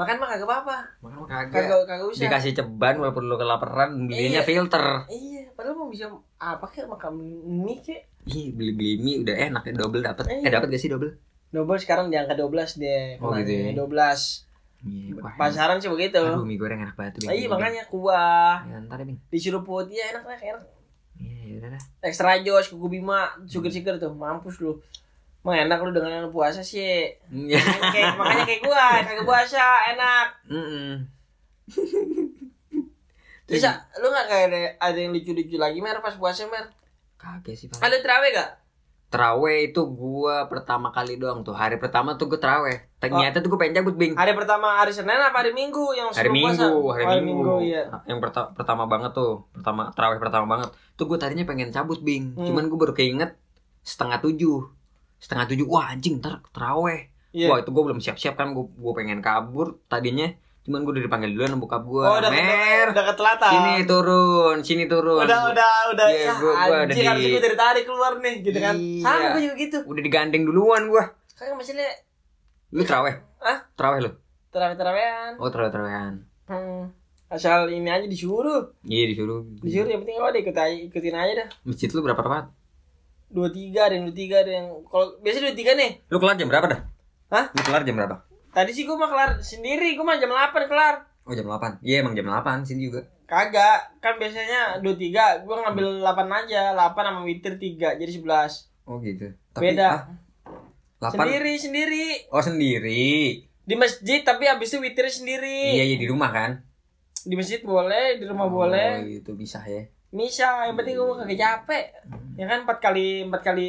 Makan 0.00 0.16
mah 0.16 0.28
kagak 0.28 0.46
apa-apa 0.46 0.76
Makan 0.98 1.16
mah 1.18 1.28
kagak. 1.28 1.52
kagak 1.62 1.78
kagak 1.84 2.06
usah 2.06 2.22
Dikasih 2.24 2.52
ceban 2.54 2.94
walaupun 2.96 3.24
lu 3.24 3.36
kelaparan, 3.36 3.90
belinya 4.02 4.40
Iya. 4.40 4.42
filter. 4.42 4.84
iya 5.06 5.44
padahal 5.52 5.76
mau 5.76 5.88
bisa 5.88 6.08
apa 6.34 6.64
kayak 6.64 6.88
makan 6.88 7.12
mie 7.60 7.78
kek 7.78 8.00
Ih, 8.22 8.50
beli-beli 8.50 8.96
mie 8.96 9.16
udah 9.18 9.32
enak 9.34 9.62
ya 9.62 9.72
double 9.74 10.00
dapat. 10.00 10.24
Iya. 10.26 10.40
Eh 10.40 10.50
dapat 10.50 10.66
gak 10.68 10.78
sih 10.78 10.88
double? 10.88 11.12
double 11.50 11.76
sekarang 11.76 12.08
di 12.08 12.16
angka 12.16 12.32
12 12.32 12.48
deh 12.76 13.18
Oh, 13.18 13.32
gitu 13.34 13.50
ya. 13.50 13.60
kenanya. 13.68 13.76
12 13.76 14.48
Iya, 14.80 15.12
Pasaran 15.36 15.76
sih 15.76 15.88
begitu. 15.88 16.16
Aduh, 16.18 16.40
mie 16.40 16.56
goreng 16.56 16.80
enak 16.80 16.96
banget 16.96 17.12
tuh. 17.16 17.28
Iya 17.28 17.46
makanya 17.46 17.84
kuah 17.84 18.64
Ya, 18.64 18.80
ntar 18.80 18.96
ya, 18.96 19.04
Bing. 19.04 19.20
disuruh 19.26 19.60
putih 19.60 19.92
ya 19.94 20.08
enak 20.10 20.24
enak, 20.24 20.40
enak. 20.42 20.62
Iya, 21.14 21.36
ya 21.42 21.54
udah 21.58 21.68
dah. 21.70 21.82
Ekstra 22.02 22.32
jos 22.38 22.66
kuku 22.66 22.86
bima 22.90 23.18
sugar 23.44 23.68
sugar 23.68 23.94
tuh 23.96 24.08
mampus 24.10 24.56
lu. 24.58 24.80
Emang 25.40 25.56
enak 25.58 25.78
lu 25.80 25.90
dengan 25.90 26.28
puasa 26.28 26.60
sih. 26.60 27.08
Iya. 27.26 27.58
kayak 27.90 28.12
makanya 28.14 28.44
kayak 28.44 28.60
gua 28.60 28.84
kagak 29.00 29.24
puasa 29.24 29.64
enak. 29.88 30.26
Mm-mm. 30.46 30.88
Terus 33.46 33.66
ya, 33.66 33.72
lu 33.98 34.06
nggak 34.06 34.26
kayak 34.26 34.44
ada, 34.46 34.58
ada 34.78 34.98
yang 34.98 35.10
lucu-lucu 35.10 35.56
lagi 35.56 35.80
mer 35.80 35.98
pas 35.98 36.14
puasa 36.14 36.46
mer? 36.46 36.70
Kagak 37.16 37.52
sih, 37.52 37.66
Pak. 37.66 37.82
Ada 37.82 37.98
terawih 37.98 38.30
gak? 38.30 38.50
Terawih 39.10 39.58
itu 39.66 39.82
gua 39.90 40.46
pertama 40.46 40.88
kali 40.88 41.18
doang 41.18 41.42
tuh. 41.42 41.50
Hari 41.50 41.76
pertama 41.76 42.14
tuh 42.14 42.30
gua 42.30 42.38
terawih. 42.38 42.78
Ternyata 43.02 43.42
tuh 43.42 43.50
gua 43.50 43.58
pengen 43.58 43.82
cabut, 43.82 43.98
Bing. 43.98 44.14
Hari 44.14 44.38
pertama 44.38 44.78
hari 44.78 44.94
Senin 44.94 45.18
apa 45.18 45.42
hari 45.42 45.50
Minggu 45.50 45.82
yang 45.92 46.14
Hari 46.14 46.30
sebelum 46.30 46.46
puasa? 46.46 46.62
Minggu, 46.62 46.80
hari, 46.86 47.04
Oh, 47.10 47.18
Minggu. 47.18 47.52
iya. 47.60 47.82
Yang 48.06 48.18
perta- 48.22 48.50
pertama 48.54 48.86
banget 48.86 49.10
tuh, 49.10 49.50
pertama 49.50 49.90
terawih 49.90 50.20
pertama 50.22 50.46
banget. 50.46 50.70
Tuh 50.94 51.04
gue 51.04 51.18
tadinya 51.18 51.42
pengen 51.42 51.74
cabut, 51.74 51.98
Bing. 51.98 52.38
Hmm. 52.38 52.46
Cuman 52.46 52.70
gue 52.70 52.78
baru 52.78 52.94
keinget 52.94 53.34
setengah 53.82 54.22
tujuh. 54.22 54.78
Setengah 55.20 55.44
tujuh, 55.46 55.66
wah 55.68 55.92
anjing 55.92 56.18
ntar 56.18 56.40
terawih. 56.50 57.06
Iya. 57.30 57.46
Wah 57.46 57.58
itu 57.60 57.70
gue 57.70 57.82
belum 57.84 58.00
siap-siap 58.00 58.34
kan, 58.34 58.50
gue 58.50 58.64
gue 58.66 58.92
pengen 58.92 59.20
kabur 59.20 59.78
tadinya. 59.86 60.26
Cuman 60.60 60.82
gue 60.82 60.92
udah 60.92 61.04
dipanggil 61.04 61.30
duluan 61.32 61.52
sama 61.52 61.62
bokap 61.62 61.82
gue. 61.84 62.04
Oh, 62.04 62.16
udah 62.18 62.30
Mer, 62.30 62.86
udah 62.90 63.04
ketelatan. 63.06 63.50
sini 63.50 63.74
turun, 63.84 64.56
sini 64.60 64.84
turun. 64.84 65.24
Udah, 65.24 65.40
udah, 65.48 65.74
udah. 65.94 66.06
Iya, 66.08 66.20
ya, 66.20 66.32
gua- 66.36 66.56
gua 66.58 66.76
ada 66.80 66.92
anjing, 66.92 67.06
di- 67.16 67.32
gue 67.32 67.40
dari 67.40 67.56
tadi 67.56 67.80
keluar 67.84 68.12
nih, 68.18 68.34
gitu 68.42 68.58
kan. 68.58 68.74
Iya. 68.76 69.00
Sama 69.00 69.26
gue 69.30 69.42
juga 69.42 69.54
gitu. 69.56 69.78
Udah 69.86 70.02
digandeng 70.02 70.42
duluan 70.42 70.82
gue. 70.88 71.04
Kan 71.36 71.54
maksudnya 71.54 71.88
Lu 72.70 72.82
terawih? 72.82 73.18
Hah? 73.40 73.58
Terawih 73.74 74.00
lu? 74.04 74.10
terawih-terawihan. 74.50 75.38
Oh 75.38 75.46
terawih-terawihan. 75.46 76.26
Hmm. 76.44 76.90
Asal 77.26 77.70
ini 77.70 77.86
aja 77.86 78.02
disuruh. 78.04 78.74
Iya 78.82 79.06
disuruh. 79.06 79.46
Disuruh 79.62 79.86
yang 79.86 80.02
penting 80.02 80.18
deh 80.18 80.40
ikut 80.42 80.56
aja, 80.56 80.74
ikutin 80.74 81.14
aja 81.14 81.32
dah. 81.38 81.48
Masjid 81.62 81.86
lu 81.88 82.02
berapa 82.02 82.18
rakaat? 82.18 82.50
Dua 83.30 83.48
tiga 83.48 83.86
ada 83.86 83.94
yang 83.94 84.10
dua 84.10 84.16
tiga 84.16 84.36
ada 84.42 84.50
yang 84.50 84.66
kalau 84.90 85.14
biasanya 85.22 85.50
dua 85.50 85.56
tiga 85.56 85.72
nih. 85.78 85.90
Lu 86.10 86.18
kelar 86.18 86.34
jam 86.34 86.48
berapa 86.50 86.66
dah? 86.66 86.80
Hah? 87.30 87.44
Lu 87.54 87.62
kelar 87.62 87.82
jam 87.86 87.94
berapa? 87.94 88.16
Tadi 88.50 88.70
sih 88.74 88.82
gue 88.82 88.96
mah 88.98 89.06
kelar 89.06 89.38
sendiri, 89.38 89.94
gue 89.94 90.02
mah 90.02 90.18
jam 90.18 90.26
8 90.26 90.50
kelar. 90.66 91.06
Oh 91.22 91.30
jam 91.30 91.46
8 91.46 91.78
Iya 91.86 92.02
emang 92.02 92.18
jam 92.18 92.26
8 92.26 92.66
sini 92.66 92.90
juga 92.90 93.06
Kagak, 93.30 94.02
kan 94.02 94.18
biasanya 94.18 94.82
dua 94.82 94.98
tiga, 94.98 95.38
gue 95.38 95.54
ngambil 95.54 96.02
8 96.02 96.26
aja, 96.26 96.74
8 96.74 96.90
sama 96.98 97.20
witir 97.22 97.54
3, 97.54 97.94
jadi 98.02 98.10
11 98.18 98.90
Oh 98.90 98.98
gitu 98.98 99.30
Beda. 99.54 100.10
ah, 100.98 101.12
8 101.14 101.14
Sendiri, 101.14 101.54
sendiri 101.54 102.06
Oh 102.34 102.42
sendiri 102.42 103.46
Di 103.62 103.74
masjid, 103.78 104.26
tapi 104.26 104.50
abis 104.50 104.74
itu 104.74 104.82
witir 104.82 105.06
sendiri 105.06 105.78
Iya 105.78 105.94
iya 105.94 105.96
di 106.00 106.10
rumah 106.10 106.34
kan 106.34 106.66
Di 107.22 107.38
masjid 107.38 107.62
boleh, 107.62 108.18
di 108.18 108.26
rumah 108.26 108.50
boleh 108.50 108.98
Oh 108.98 109.06
gitu 109.06 109.38
bisa 109.38 109.62
ya 109.62 109.86
Bisa, 110.10 110.66
yang 110.66 110.74
penting 110.74 110.94
gue 110.94 111.16
kagak 111.16 111.38
capek 111.38 111.84
Ya 112.34 112.44
kan 112.44 112.66
4 112.66 112.78
kali, 112.78 113.08
4 113.26 113.34
kali 113.40 113.66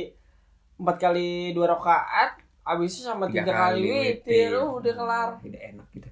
4 0.75 0.85
kali 0.97 1.29
2 1.51 1.61
rakaat 1.61 2.41
Abis 2.61 2.93
itu 2.95 3.01
sama 3.03 3.25
3 3.25 3.41
kali, 3.41 3.89
witir, 4.15 4.53
udah 4.53 4.93
kelar. 4.93 5.29
Udah 5.39 5.61
enak 5.67 5.87
gitu. 5.91 6.09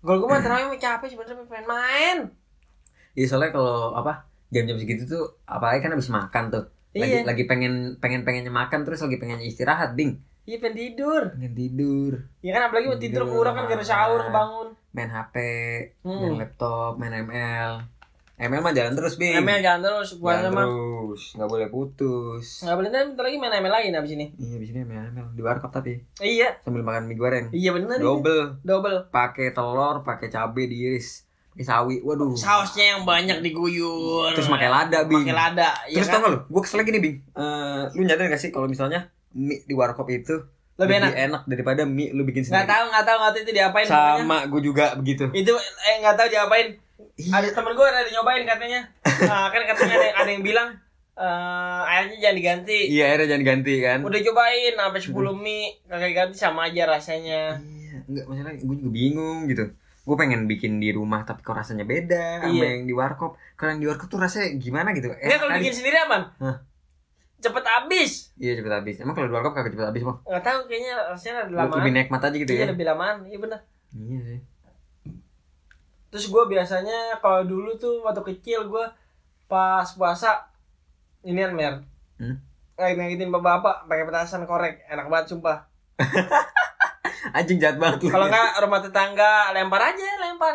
Kalau 0.00 0.16
gue 0.16 0.28
mah 0.28 0.40
terawih 0.40 0.76
capek 0.76 1.08
sebenernya 1.08 1.44
pengen 1.44 1.66
main. 1.66 2.18
Iya 3.12 3.26
soalnya 3.26 3.50
kalau 3.50 3.92
apa 3.92 4.24
Jam-jam 4.48 4.76
segitu 4.76 5.04
tuh 5.04 5.24
Apalagi 5.44 5.80
kan 5.80 5.92
habis 5.92 6.08
makan 6.08 6.44
tuh. 6.48 6.64
Lagi, 6.90 7.06
Iya. 7.12 7.22
lagi 7.22 7.44
pengen 7.44 7.96
pengen 7.96 8.24
pengennya 8.24 8.50
makan 8.50 8.82
terus 8.82 9.00
lagi 9.00 9.16
pengennya 9.16 9.44
istirahat 9.44 9.92
bing 9.94 10.18
Iya 10.42 10.56
pengen 10.58 10.76
tidur. 10.76 11.22
Pengen 11.32 11.54
tidur. 11.54 12.12
Ya 12.40 12.50
kan 12.50 12.62
apalagi 12.66 12.86
mau 12.88 12.98
tidur 12.98 13.22
kurang 13.24 13.54
kan 13.54 13.64
gara 13.66 13.84
sahur 13.84 14.20
kebangun 14.22 14.68
main 14.90 15.06
HP 15.06 15.34
Hmm. 16.02 16.18
main 16.18 16.34
laptop 16.36 16.98
main 16.98 17.14
ML 17.14 17.86
ML 18.40 18.64
mah 18.64 18.72
jalan 18.72 18.96
terus 18.96 19.20
bing. 19.20 19.36
ML 19.36 19.60
jangan 19.60 19.80
terus 19.84 20.16
jalan 20.16 20.20
puasa 20.24 20.48
mah 20.48 20.64
terus 20.64 21.22
nggak 21.36 21.48
boleh 21.52 21.68
putus. 21.68 22.64
Nggak 22.64 22.76
boleh 22.80 22.88
ntar 22.88 23.02
bentar 23.12 23.24
lagi 23.28 23.36
main 23.36 23.52
ML 23.60 23.68
lagi 23.68 23.86
nih 23.92 23.98
abis 24.00 24.12
ini. 24.16 24.26
Iya 24.40 24.56
di 24.56 24.66
sini 24.66 24.78
ML 24.88 25.12
ML 25.12 25.26
di 25.36 25.42
warkop 25.44 25.68
tapi. 25.68 26.00
Iya. 26.24 26.56
Sambil 26.64 26.80
makan 26.80 27.04
mie 27.04 27.20
goreng. 27.20 27.52
Iya 27.52 27.76
bener 27.76 28.00
itu. 28.00 28.08
Double. 28.08 28.42
Double. 28.64 28.98
Pakai 29.12 29.52
telur 29.52 30.00
pakai 30.00 30.32
cabai 30.32 30.64
diiris 30.64 31.28
pakai 31.52 31.66
sawi 31.66 31.96
waduh. 32.00 32.32
Sausnya 32.32 32.96
yang 32.96 33.02
banyak 33.04 33.44
diguyur. 33.44 34.32
Terus 34.32 34.48
pakai 34.48 34.72
lada 34.72 35.04
bing. 35.04 35.20
Pakai 35.20 35.36
lada 35.36 35.68
ya 35.92 36.00
terus 36.00 36.08
kan? 36.08 36.14
tau 36.16 36.24
gak 36.24 36.32
lu? 36.32 36.38
Gue 36.48 36.60
kesel 36.64 36.78
lagi 36.80 36.90
nih 36.96 37.02
bing. 37.04 37.16
Eh, 37.36 37.82
lu 37.92 38.02
nyadar 38.08 38.24
gak 38.32 38.40
sih 38.40 38.48
kalau 38.48 38.64
misalnya 38.72 39.12
mie 39.36 39.60
di 39.68 39.76
warkop 39.76 40.08
itu 40.08 40.40
Lebih 40.80 40.96
enak? 41.12 41.44
daripada 41.44 41.84
mie 41.84 42.08
lu 42.16 42.24
bikin 42.24 42.40
sendiri? 42.40 42.64
tahu 42.64 42.88
nggak 42.88 43.04
tahu 43.04 43.16
nggak 43.20 43.32
tahu 43.36 43.42
itu 43.44 43.52
diapain 43.52 43.84
sama 43.84 44.48
gue 44.48 44.60
juga 44.64 44.96
begitu. 44.96 45.28
Itu 45.36 45.52
eh 45.60 46.00
nggak 46.00 46.16
tahu 46.16 46.28
diapain 46.32 46.80
Iya. 47.14 47.32
Ada 47.34 47.48
temen 47.52 47.72
gue 47.72 47.84
ada 47.84 48.00
nyobain 48.06 48.44
katanya. 48.44 48.80
Nah 49.22 49.48
kan 49.48 49.62
katanya 49.64 49.94
ada, 49.96 50.08
ada 50.18 50.30
yang 50.30 50.40
bilang 50.40 50.68
eh 51.12 51.80
airnya 51.86 52.16
jangan 52.18 52.36
diganti. 52.36 52.78
Iya 52.88 53.04
akhirnya 53.06 53.26
jangan 53.28 53.44
ganti 53.46 53.74
kan? 53.78 53.98
Udah 54.00 54.20
cobain 54.22 54.74
sampai 54.74 55.00
10 55.00 55.12
mie 55.36 55.64
kagak 55.84 56.08
diganti 56.08 56.36
sama 56.36 56.60
aja 56.66 56.82
rasanya. 56.86 57.42
Iya 57.58 57.96
enggak 58.04 58.24
masalah 58.24 58.52
gue 58.54 58.76
juga 58.76 58.90
bingung 58.90 59.38
gitu. 59.46 59.64
Gue 60.00 60.16
pengen 60.16 60.46
bikin 60.46 60.76
di 60.76 60.90
rumah 60.90 61.22
tapi 61.22 61.40
kok 61.40 61.52
rasanya 61.52 61.84
beda 61.84 62.40
sama 62.42 62.50
Iya. 62.50 62.66
yang 62.74 62.84
di 62.84 62.94
warkop. 62.94 63.36
Kalau 63.54 63.70
yang 63.70 63.80
di 63.80 63.88
warkop 63.88 64.08
tuh 64.08 64.18
rasanya 64.18 64.56
gimana 64.56 64.90
gitu? 64.90 65.12
Enggak 65.12 65.38
kalau 65.38 65.52
bikin 65.56 65.74
sendiri 65.74 65.96
apaan? 65.98 66.24
Hah? 66.36 66.56
Cepet 67.38 67.64
habis. 67.66 68.32
Iya 68.34 68.52
cepet 68.54 68.68
habis. 68.70 68.96
Emang 68.98 69.12
kalau 69.12 69.28
di 69.28 69.34
warkop 69.34 69.52
kagak 69.52 69.72
cepet 69.72 69.86
habis 69.86 70.02
mah 70.02 70.16
Nggak 70.22 70.42
tahu 70.42 70.58
kayaknya 70.66 70.92
rasanya 71.06 71.34
ada 71.42 71.52
Buat 71.62 71.78
lebih 71.78 71.92
nikmat 71.94 72.20
aja 72.22 72.36
gitu 72.38 72.50
Iya 72.50 72.60
ya. 72.60 72.66
lebih 72.72 72.86
lamaan 72.86 73.16
Iya 73.24 73.38
bener. 73.38 73.60
Iya 73.92 74.20
sih 74.22 74.40
Terus 76.10 76.26
gue 76.26 76.42
biasanya 76.50 77.16
kalau 77.22 77.46
dulu 77.46 77.74
tuh 77.78 78.02
waktu 78.02 78.22
kecil 78.34 78.66
gue 78.66 78.84
pas 79.46 79.86
puasa 79.94 80.42
inian 81.22 81.54
mer. 81.54 81.82
Hmm? 82.18 82.36
Kayak 82.74 82.98
ngagitin 82.98 83.30
bapak-bapak 83.30 83.86
pakai 83.86 84.04
petasan 84.08 84.42
korek, 84.44 84.82
enak 84.90 85.06
banget 85.06 85.26
sumpah. 85.32 85.58
anjing 87.36 87.60
jahat 87.60 87.76
banget 87.76 88.10
Kalau 88.10 88.26
enggak 88.26 88.50
rumah 88.64 88.80
tetangga 88.80 89.52
lempar 89.52 89.92
aja, 89.92 90.08
lempar 90.18 90.54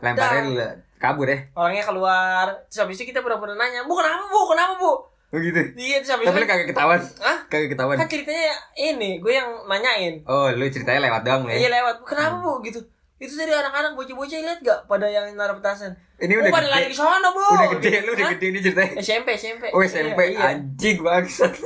lemparnya 0.00 0.40
Dah. 0.40 0.46
lu 0.46 0.66
kabur 0.96 1.28
ya 1.28 1.38
Orangnya 1.52 1.84
keluar, 1.84 2.46
terus 2.70 2.86
habis 2.86 2.96
itu 2.96 3.12
kita 3.12 3.20
pura-pura 3.20 3.52
nanya, 3.52 3.84
"Bu, 3.84 3.98
kenapa, 4.00 4.24
Bu? 4.30 4.40
Kenapa, 4.48 4.72
Bu?" 4.80 4.92
oh 5.34 5.38
gitu 5.42 5.58
Iya, 5.74 6.00
terus 6.00 6.12
habis 6.16 6.26
tapi 6.30 6.38
lu 6.40 6.46
kagak 6.48 6.68
ketahuan 6.70 7.00
Hah? 7.20 7.38
kagak 7.50 7.70
ketahuan 7.74 7.96
kan 7.98 8.08
ceritanya 8.08 8.54
ini, 8.78 9.18
gue 9.20 9.32
yang 9.34 9.50
nanyain. 9.66 10.22
oh 10.24 10.48
lu 10.54 10.64
ceritanya 10.70 11.10
lewat 11.10 11.22
doang 11.26 11.42
lu 11.44 11.50
Iya 11.52 11.68
ya 11.68 11.70
lewat, 11.82 11.94
"Bu, 12.00 12.04
kenapa, 12.08 12.34
Bu?" 12.40 12.52
gitu. 12.64 12.80
Itu 13.16 13.32
tadi 13.32 13.48
anak-anak 13.48 13.92
bocah-bocah 13.92 14.38
lihat 14.38 14.60
gak 14.60 14.80
pada 14.84 15.06
yang 15.06 15.32
naruh 15.32 15.56
petasan? 15.56 15.96
ini 16.16 16.32
Oh, 16.32 16.40
udah 16.40 16.52
pada 16.52 16.68
lari 16.70 16.86
ke 16.86 16.94
sana, 16.94 17.28
Bu. 17.28 17.40
udah 17.40 17.68
gede 17.74 17.92
lu 18.02 18.10
udah 18.12 18.26
gede 18.30 18.46
ini 18.46 18.58
ceritanya 18.58 18.92
SMP, 18.98 19.28
SMP. 19.34 19.64
oh 19.68 19.80
SMP 19.82 20.20
Iya, 20.26 20.32
iya. 20.34 20.46
anjing 20.50 20.96
bangsat 20.98 21.52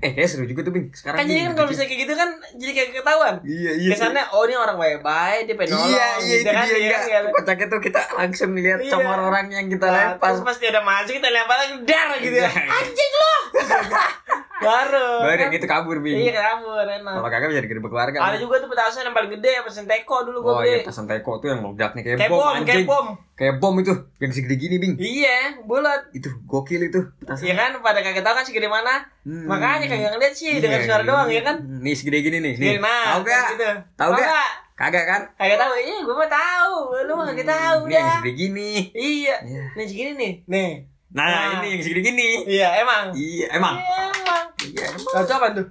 eh 0.00 0.10
kayak 0.10 0.26
seru 0.26 0.44
juga 0.44 0.60
tuh 0.62 0.72
bing 0.72 0.88
sekarang 0.90 1.16
Kan 1.18 1.24
jadi 1.26 1.40
kan 1.42 1.52
kalau 1.54 1.68
misalnya 1.68 1.88
kayak 1.88 2.00
gitu 2.02 2.14
kan 2.14 2.28
jadi 2.56 2.72
kayak 2.72 2.88
ketahuan. 2.94 3.34
iya 3.42 3.72
iya. 3.74 3.90
Kesannya 3.92 4.24
oh 4.30 4.42
ini 4.42 4.54
orang 4.54 4.76
baik-baik, 4.78 5.40
dia 5.44 5.54
pengen 5.54 5.70
nolong 5.70 5.84
Iya, 5.86 6.00
iya, 6.00 6.16
gitu 6.16 6.40
itu 6.40 6.48
kan. 6.50 6.64
dia, 6.64 6.72
iya 6.72 6.80
enggak. 6.80 6.96
kan, 6.96 7.04
iya. 7.06 7.20
Kocaknya 7.30 7.66
tuh 7.68 7.80
kita 7.82 8.00
langsung 8.14 8.50
lihat 8.54 8.80
Iya. 8.80 8.90
congor 8.90 9.20
orang 9.22 9.46
yang 9.50 9.66
kita 9.66 9.86
Nah, 9.86 9.96
lempar. 10.16 10.28
Terus 10.30 10.40
pasti 10.42 10.64
ada 10.66 10.80
maju 10.80 11.10
kita 11.10 11.28
lempar 11.30 11.56
lagi 11.58 11.74
dar 11.82 12.08
gitu 12.16 12.32
ya. 12.34 12.48
Iya. 12.48 12.52
Anjing 12.70 13.12
lu. 13.14 13.32
Baru. 14.60 15.08
Baru 15.20 15.32
kan? 15.32 15.40
yang 15.40 15.52
gitu 15.52 15.66
kabur, 15.66 15.96
Bing. 15.98 16.16
Iya 16.16 16.32
kabur 16.34 16.82
enak. 16.82 17.14
Kalau 17.16 17.28
kagak 17.28 17.48
bisa 17.48 17.60
digerebek 17.60 17.90
warga. 17.90 18.18
Ada 18.20 18.36
juga 18.36 18.54
tuh 18.56 18.68
petasan 18.68 19.02
yang 19.02 19.12
paling 19.12 19.32
gede 19.32 19.52
pesen 19.60 19.84
teko 19.84 20.16
dulu 20.22 20.38
Oh 20.38 20.44
gua 20.54 20.62
iya, 20.62 20.80
petasan 20.80 21.04
teko 21.04 21.32
tuh 21.36 21.48
yang 21.48 21.60
meledaknya 21.60 22.02
kayak, 22.02 22.18
Kayak 22.18 22.30
bom, 22.30 22.52
kayak 22.60 22.84
bom. 22.84 23.06
Kayak 23.32 23.54
bom 23.56 23.74
itu, 23.74 23.92
yang 24.18 24.30
segede 24.30 24.56
gini, 24.56 24.76
Bing. 24.76 24.94
Iya, 24.94 25.36
bulat. 25.62 26.12
Itu 26.12 26.28
gokil 26.44 26.86
itu 26.86 27.00
petasan. 27.18 27.44
Iya 27.44 27.54
kan 27.56 27.70
pada 27.80 28.00
kagak 28.00 28.20
tahu 28.20 28.34
kan 28.34 28.44
segede 28.44 28.68
mana. 28.68 29.00
Hmm. 29.22 29.44
Makanya 29.44 29.86
kagak 29.86 30.12
ngeliat 30.12 30.34
sih 30.34 30.56
dengan 30.56 30.78
Iya, 30.78 30.86
suara 30.86 31.00
iya. 31.00 31.08
doang 31.08 31.28
ya 31.28 31.42
kan. 31.42 31.56
Nih 31.80 31.94
segede 31.94 32.20
gini 32.20 32.38
nih. 32.38 32.54
Nih. 32.54 32.76
Nah, 32.76 33.16
Tahu 33.16 33.20
gak? 33.22 33.46
gitu. 33.54 33.70
Tahu 33.94 34.10
gak? 34.14 34.50
Kagak 34.74 35.04
kan? 35.04 35.22
Kagak 35.34 35.58
tahu. 35.58 35.72
Iya, 35.74 35.96
gua 36.02 36.14
mah 36.16 36.30
tahu. 36.30 36.74
Lu 37.04 37.12
mah 37.14 37.24
kagak 37.26 37.48
tahu 37.48 37.78
Nih 37.84 37.92
yang 37.92 38.00
dah. 38.02 38.14
segede 38.14 38.32
gini. 38.34 38.70
Iya. 38.92 39.36
Iya. 39.40 39.62
Nih 39.72 39.84
segini 39.84 40.12
nih. 40.14 40.32
Nih. 40.46 40.70
Nah, 41.10 41.26
Nah. 41.26 41.46
ini 41.58 41.74
yang 41.74 41.82
segede 41.82 42.00
gini. 42.06 42.28
Iya, 42.46 42.68
emang. 42.80 43.10
Iya, 43.12 43.46
emang. 43.58 43.74
Emang. 43.76 44.44
Iya, 44.62 44.84
emang. 44.94 45.22
Itu 45.26 45.32
apa 45.34 45.48
tuh? 45.52 45.66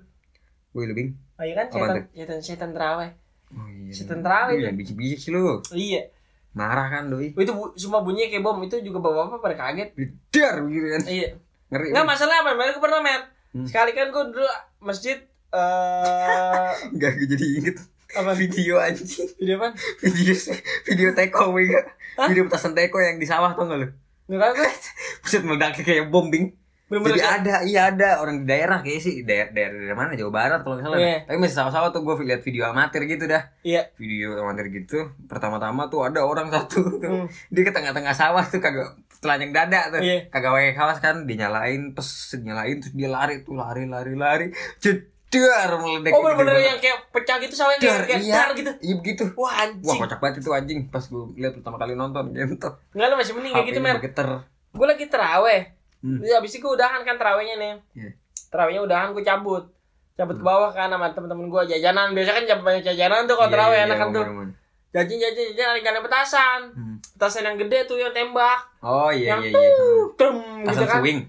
Lu, 0.76 0.94
Bing. 0.94 1.12
Oh 1.40 1.46
iya 1.48 1.56
kan 1.56 1.68
setan 1.72 1.98
setan 2.12 2.40
setan 2.44 2.70
terawih. 2.76 3.12
Oh 3.56 3.68
iya. 3.72 3.92
Setan 3.96 4.20
terawih 4.20 4.60
tuh. 4.60 4.66
yang 4.68 4.76
bisik-bisik 4.76 5.20
sih 5.20 5.32
lu. 5.32 5.64
Iya. 5.72 6.12
Marah 6.52 6.92
kan, 6.92 7.08
doi. 7.08 7.32
Itu 7.32 7.56
bu, 7.56 7.72
semua 7.80 8.04
bunyinya 8.04 8.28
kayak 8.28 8.44
bom 8.44 8.60
itu 8.60 8.76
juga 8.84 9.00
bapak-bapak 9.00 9.40
pada 9.40 9.56
kaget. 9.56 9.90
Dar 10.28 10.56
gitu 10.68 10.88
kan. 10.92 11.02
Iya. 11.08 11.28
Ngeri. 11.72 11.88
Enggak 11.96 12.08
masalah 12.10 12.36
apa, 12.44 12.52
mereka 12.60 12.84
pernah 12.84 13.00
mer. 13.00 13.22
Hmm. 13.56 13.64
Sekali 13.64 13.96
kan 13.96 14.12
gua 14.12 14.28
dulu 14.28 14.44
masjid 14.80 15.16
eh 15.50 16.70
Enggak 16.94 17.12
gue 17.16 17.28
jadi 17.30 17.46
inget 17.58 17.78
apa 18.10 18.34
video 18.34 18.78
anjing. 18.78 19.30
video 19.38 19.56
apa? 19.58 19.70
Video 20.02 20.34
video 20.84 21.10
teko 21.16 21.44
gue? 21.54 21.66
Video 22.28 22.44
petasan 22.46 22.74
teko 22.74 22.98
yang 22.98 23.16
di 23.16 23.26
sawah 23.26 23.54
tau 23.54 23.66
gak 23.66 23.80
lu? 23.80 23.88
Enggak 24.30 24.42
tahu 24.46 24.54
gue. 24.56 24.72
Buset 25.20 25.42
meledaknya 25.42 25.84
kayak 25.84 26.06
bom 26.08 26.30
bing. 26.30 26.54
Bener-bener 26.86 27.12
Jadi 27.12 27.22
kayak- 27.22 27.38
ada, 27.40 27.56
iya 27.64 27.82
ada 27.90 28.10
orang 28.18 28.42
di 28.42 28.46
daerah 28.46 28.82
kayak 28.82 28.98
sih 29.00 29.22
daerah, 29.22 29.50
daerah 29.52 29.78
dari 29.78 29.94
mana 29.94 30.12
Jawa 30.14 30.32
Barat 30.32 30.60
kalau 30.62 30.74
nggak 30.74 30.86
salah. 30.86 30.98
Iya. 30.98 31.18
Tapi 31.24 31.38
masih 31.38 31.56
sama-sama 31.56 31.86
tuh 31.90 32.02
gue 32.02 32.16
lihat 32.24 32.42
video 32.42 32.64
amatir 32.66 33.02
gitu 33.06 33.26
dah. 33.26 33.44
Iya. 33.62 33.82
Video 33.94 34.38
amatir 34.40 34.66
gitu. 34.72 34.98
Pertama-tama 35.26 35.86
tuh 35.86 36.02
ada 36.04 36.22
orang 36.22 36.50
satu 36.54 36.82
tuh. 36.96 37.02
Hmm. 37.04 37.26
Dia 37.50 37.62
ke 37.62 37.72
tengah-tengah 37.72 38.14
sawah 38.14 38.42
tuh 38.44 38.58
kagak 38.58 38.90
telanjang 39.20 39.52
dada 39.52 39.82
tuh. 39.92 40.02
Iya. 40.02 40.30
Kagak 40.30 40.50
pakai 40.50 40.74
kaos 40.74 40.98
kan, 40.98 41.16
dinyalain, 41.26 41.94
pes 41.94 42.10
dinyalain 42.34 42.78
terus 42.80 42.94
dia 42.94 43.06
lari 43.08 43.42
tuh 43.42 43.54
lari 43.54 43.86
lari 43.86 44.14
lari. 44.16 44.48
Jedar 45.30 45.70
meledek. 45.78 46.10
Oh 46.10 46.26
bener-bener 46.26 46.58
yang 46.58 46.80
kayak 46.82 47.06
pecah 47.14 47.38
gitu 47.38 47.54
sawahnya 47.54 47.78
Dar, 47.80 48.02
kayak, 48.10 48.22
iya. 48.26 48.34
dar 48.34 48.50
gitu. 48.58 48.72
Iya 48.82 48.94
begitu. 48.98 49.24
Wah 49.38 49.46
Wah 49.46 49.54
anjing. 49.62 50.00
kocak 50.02 50.18
banget 50.18 50.36
itu 50.42 50.50
anjing 50.50 50.80
pas 50.90 51.06
gue 51.06 51.24
lihat 51.38 51.54
pertama 51.62 51.78
kali 51.78 51.94
nonton 51.94 52.34
gitu. 52.34 52.70
Enggak 52.98 53.08
lu 53.08 53.16
masih 53.16 53.34
mending 53.38 53.54
kayak 53.54 53.68
gitu, 53.70 53.80
Mer. 53.80 53.96
Gue 54.70 54.86
lagi 54.90 55.06
teraweh. 55.06 55.62
Hmm. 56.02 56.18
Terus 56.18 56.34
Abis 56.34 56.52
itu 56.52 56.66
gue 56.66 56.72
udahan 56.74 57.02
kan 57.04 57.16
terawihnya 57.16 57.56
nih. 57.58 57.74
Iya. 57.94 58.12
Terawihnya 58.50 58.82
udahan 58.82 59.14
gue 59.14 59.22
cabut. 59.22 59.64
Cabut 60.18 60.36
ke 60.36 60.44
bawah 60.44 60.74
kan 60.74 60.90
sama 60.90 61.14
temen-temen 61.14 61.46
gue 61.46 61.62
jajanan. 61.78 62.18
Biasa 62.18 62.32
kan 62.34 62.44
jam 62.44 62.60
banyak 62.60 62.84
jajanan 62.84 63.30
tuh 63.30 63.38
kalau 63.38 63.48
Iya, 63.48 63.54
terawih 63.54 63.78
iya, 63.78 63.86
enak 63.86 63.96
iya, 63.96 64.02
kan 64.02 64.08
tuh. 64.10 64.24
momen-momen. 64.26 64.50
Jajan 64.90 65.18
jajan 65.22 65.46
jajan 65.54 65.92
ada 65.94 66.02
petasan. 66.02 66.62
Hmm. 66.74 66.96
Petasan 67.14 67.44
yang 67.46 67.58
gede 67.62 67.80
tuh 67.86 68.02
yang 68.02 68.10
tembak. 68.10 68.60
Oh 68.82 69.14
iya 69.14 69.38
yang 69.38 69.46
iya 69.46 69.54
iya. 69.54 69.70
tuh 69.78 70.10
tem 70.18 70.36
gitu 70.66 70.86
kan. 70.90 71.00
swing. 71.06 71.20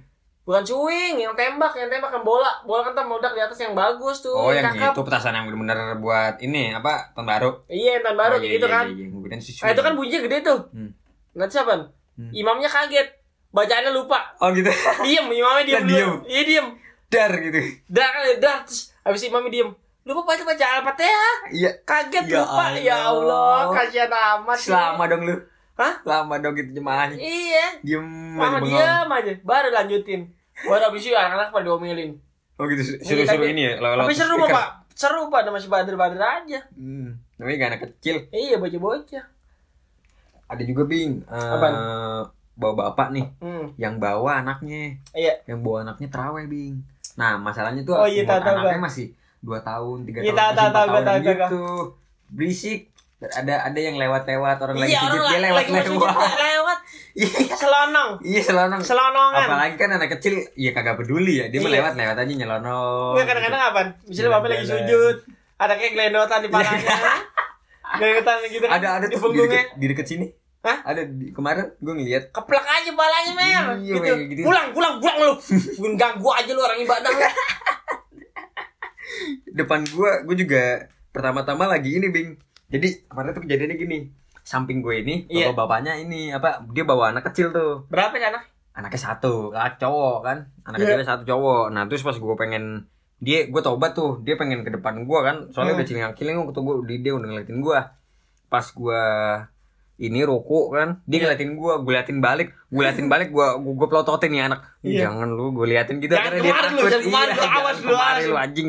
Bukan 0.50 0.66
swing, 0.66 1.14
yang 1.14 1.30
tembak, 1.38 1.78
yang 1.78 1.86
tembak 1.86 2.10
yang 2.10 2.26
bola. 2.26 2.50
Bola 2.66 2.82
kan 2.82 3.06
meledak 3.06 3.38
di 3.38 3.40
atas 3.40 3.54
yang 3.54 3.70
bagus 3.70 4.18
tuh. 4.18 4.34
Oh 4.34 4.50
yang 4.50 4.66
cakep. 4.66 4.98
itu 4.98 5.02
petasan 5.06 5.30
yang 5.30 5.46
bener-bener 5.46 5.94
buat 6.02 6.42
ini 6.42 6.74
apa 6.74 7.14
tahun 7.14 7.30
baru. 7.30 7.50
Iya, 7.70 7.90
yang 7.94 8.02
tahun 8.02 8.18
baru 8.18 8.34
Oh, 8.34 8.40
iya, 8.42 8.50
gitu 8.50 8.66
iya, 8.66 8.74
kan. 8.74 8.86
Iya, 8.90 9.06
iya. 9.06 9.62
Nah, 9.62 9.70
itu 9.70 9.82
kan 9.86 9.92
bunyinya 9.94 10.20
gede 10.26 10.36
tuh. 10.42 10.58
Hmm. 10.74 10.90
Nanti 11.38 11.54
siapa? 11.54 11.94
Hmm. 12.18 12.30
Imamnya 12.34 12.66
kaget. 12.66 13.08
Bacaannya 13.50 13.94
lupa. 13.94 14.18
Oh 14.38 14.50
gitu. 14.50 14.66
Diem, 15.06 15.26
imamnya 15.30 15.62
diem 15.62 15.76
Kan 15.76 15.86
dulu. 15.86 15.94
diem. 15.94 16.14
Iya 16.26 16.42
diem. 16.42 16.66
Dar 17.06 17.32
gitu. 17.32 17.58
Dah 17.86 18.08
kan 18.10 18.20
dah 18.42 18.56
terus 18.66 18.80
habis 19.00 19.22
imamnya 19.22 19.50
diem. 19.52 19.70
Lupa 20.02 20.20
baca 20.26 20.42
baca 20.42 20.66
Al-Fatihah. 20.82 21.34
Iya. 21.54 21.70
Kaget 21.80 22.26
Ya 22.26 22.42
lupa. 22.42 22.64
Ya 22.74 22.96
Allah, 22.98 23.70
Allah. 23.70 23.74
kasihan 23.76 24.10
amat. 24.10 24.58
Selama 24.58 25.06
dong 25.06 25.22
lu. 25.22 25.38
Hah? 25.78 25.94
Lama 26.02 26.34
dong 26.42 26.52
gitu 26.52 26.74
jemaahnya. 26.74 27.14
Iya. 27.16 27.66
Diem 27.80 28.02
Mama 28.34 28.42
aja 28.52 28.58
bengong. 28.58 28.74
diam 28.74 29.06
aja. 29.08 29.32
Baru 29.40 29.70
lanjutin. 29.70 30.20
Baru 30.62 30.82
habis 30.84 31.02
itu 31.02 31.12
anak-anak 31.12 31.48
pada 31.50 31.64
diomelin. 31.64 32.10
Oh 32.54 32.64
gitu 32.66 32.82
Iya, 32.82 33.00
seru-seru 33.00 33.40
tapi- 33.40 33.52
ini 33.52 33.62
ya. 33.62 33.72
Lewat 33.78 33.96
Tapi 34.02 34.14
seru 34.14 34.36
Pak. 34.38 34.68
Seru 34.92 35.22
Pak, 35.26 35.38
ada 35.38 35.50
masih 35.50 35.68
bader-bader 35.68 36.20
aja. 36.20 36.60
Hmm. 36.72 37.16
Namanya 37.36 37.56
gak 37.56 37.70
anak 37.70 37.82
kecil. 37.86 38.16
Iya, 38.28 38.56
bocah-bocah. 38.56 39.24
Ada 40.46 40.62
juga 40.62 40.82
Bing. 40.84 41.22
eh, 41.24 41.36
Apaan? 41.50 41.74
bawa 42.52 42.74
bapak 42.76 43.08
nih 43.10 43.24
Hmm. 43.38 43.72
yang 43.74 43.96
bawa 43.96 44.44
anaknya. 44.44 44.92
Iya. 45.10 45.32
Yang 45.46 45.58
bawa 45.62 45.76
anaknya 45.82 46.08
terawih 46.08 46.44
Bing. 46.44 46.84
Nah 47.16 47.34
masalahnya 47.34 47.80
tuh 47.80 47.94
Oh, 47.94 48.04
iya, 48.04 48.22
tahu, 48.22 48.36
tahu, 48.38 48.52
anaknya 48.54 48.76
gua. 48.76 48.84
masih 48.84 49.06
2 49.40 49.58
tahun, 49.62 49.98
3 50.04 50.18
Iya, 50.20 50.28
tahun, 50.28 50.36
tahu, 50.36 50.44
masih 50.44 50.52
tahu, 50.52 50.68
4 50.68 50.76
tahu, 50.76 50.84
gua 50.86 51.00
tahun 51.00 51.06
tahu, 51.16 51.24
tahu, 51.24 51.32
gitu. 51.32 51.64
Berisik. 52.28 52.80
Ada 53.20 53.54
ada 53.62 53.76
yang 53.76 53.96
lewat-lewat 53.96 54.56
orang 54.58 54.76
lagi 54.76 54.92
Iya, 54.92 55.00
sujud 55.02 55.20
dia 55.22 55.38
lagi 55.40 55.70
mau 55.70 55.80
sujud 55.82 56.00
lewat-lewat. 56.04 56.69
Lewat. 57.12 57.26
Iya. 57.36 57.56
Selonong. 57.56 58.10
Iya 58.20 58.40
selonong. 58.42 58.80
Selonongan. 58.80 59.46
Apalagi 59.46 59.76
kan 59.76 59.90
anak 59.90 60.08
kecil 60.14 60.34
ya 60.54 60.70
kagak 60.70 60.94
peduli 60.96 61.38
ya. 61.38 61.46
Dia 61.46 61.58
mah 61.58 61.66
Iya. 61.66 61.76
lewat 61.78 61.92
lewat 61.94 62.16
aja 62.18 62.32
nyelonong. 62.32 63.12
Enggak 63.12 63.26
kadang-kadang 63.28 63.62
apa? 63.64 63.80
Misalnya 64.04 64.30
bapak 64.32 64.48
lagi 64.48 64.66
sujud, 64.66 65.16
ada 65.56 65.72
kayak 65.74 65.92
gelendotan 65.92 66.38
di 66.40 66.48
palanya. 66.48 66.96
gelendotan 67.92 68.36
gitu 68.48 68.64
kan. 68.64 68.72
Ada 68.76 68.88
ada 68.92 69.06
di 69.06 69.10
tuh 69.10 69.18
di 69.18 69.22
punggungnya. 69.24 69.60
deket, 69.60 69.76
di 69.76 69.86
deket 69.88 70.06
sini. 70.06 70.26
Hah? 70.60 70.78
Ada 70.84 71.02
di, 71.04 71.24
kemarin 71.30 71.72
gue 71.74 71.94
ngeliat. 71.94 72.24
Keplak 72.30 72.60
aja 72.62 72.90
palanya 72.92 73.32
mer 73.32 73.64
Iya, 73.80 73.94
gitu. 73.96 74.04
kayak 74.04 74.28
gitu. 74.28 74.40
Pulang, 74.44 74.66
pulang, 74.70 74.94
pulang 74.98 75.16
lu. 75.18 75.32
Gun 75.80 75.94
ganggu 75.96 76.28
aja 76.30 76.50
lu 76.50 76.60
orang 76.60 76.78
ibadah 76.78 77.10
lu. 77.10 77.20
depan 79.50 79.82
gua 79.90 80.22
gue 80.22 80.36
juga 80.38 80.86
pertama-tama 81.10 81.66
lagi 81.66 81.98
ini 81.98 82.08
bing 82.08 82.38
jadi 82.70 83.04
kemarin 83.04 83.34
tuh 83.34 83.42
kejadiannya 83.42 83.76
gini 83.76 83.98
samping 84.50 84.82
gue 84.82 84.94
ini 84.98 85.14
Iya. 85.28 85.48
bawa 85.48 85.70
bapaknya 85.70 85.94
ini 85.94 86.28
apa 86.28 86.66
dia 86.68 86.82
bawa 86.82 87.14
anak 87.14 87.22
kecil 87.24 87.50
tuh 87.50 87.86
Berapa 87.86 88.10
sih 88.12 88.26
anak? 88.26 88.42
anaknya 88.70 88.98
satu 89.04 89.50
cowok 89.52 90.16
kan 90.20 90.38
anak 90.64 90.76
Iya. 90.76 90.86
kecilnya 90.90 91.06
satu 91.06 91.22
cowok 91.24 91.70
nah 91.70 91.86
terus 91.86 92.02
pas 92.02 92.16
gue 92.16 92.34
pengen 92.36 92.90
dia 93.18 93.46
gue 93.46 93.60
tobat 93.60 93.92
tuh 93.92 94.18
dia 94.20 94.34
pengen 94.34 94.64
ke 94.64 94.72
depan 94.72 95.04
gua 95.04 95.20
kan 95.22 95.36
soalnya 95.48 95.76
Hmm. 95.76 95.78
udah 95.78 95.86
ciling 95.86 96.04
ciling 96.14 96.36
tuh 96.48 96.62
gue 96.62 96.74
di 96.88 96.96
dia 96.98 97.12
udah 97.12 97.28
ngeliatin 97.28 97.60
gua 97.60 97.92
pas 98.48 98.64
gua 98.72 99.02
ini 99.96 100.24
rokok 100.24 100.66
kan 100.72 100.88
dia 101.04 101.12
Iya. 101.12 101.22
ngeliatin 101.28 101.50
gua 101.54 101.72
gue 101.78 101.92
liatin 101.92 102.18
balik 102.18 102.56
gue 102.66 102.80
liatin 102.80 103.06
balik 103.06 103.28
gua, 103.28 103.54
gua 103.54 103.86
pelototin 103.86 104.32
nih 104.32 104.42
anak 104.46 104.60
Iya. 104.80 105.04
jangan 105.04 105.28
lu 105.28 105.52
gue 105.52 105.66
liatin 105.68 106.00
gitu 106.00 106.10
Jangan 106.10 106.32
akhirnya 106.32 106.40
dia 106.40 106.50
kemarin 106.50 106.70
lu, 106.70 106.78
takut. 106.78 106.88
jangan 106.88 107.04
kemarin 107.04 107.28
lu, 107.28 107.36
Iya, 107.36 107.44
lu, 107.44 107.58
awas 107.60 107.76
lu 107.76 107.92
lu. 108.26 108.36
anjing 108.38 108.68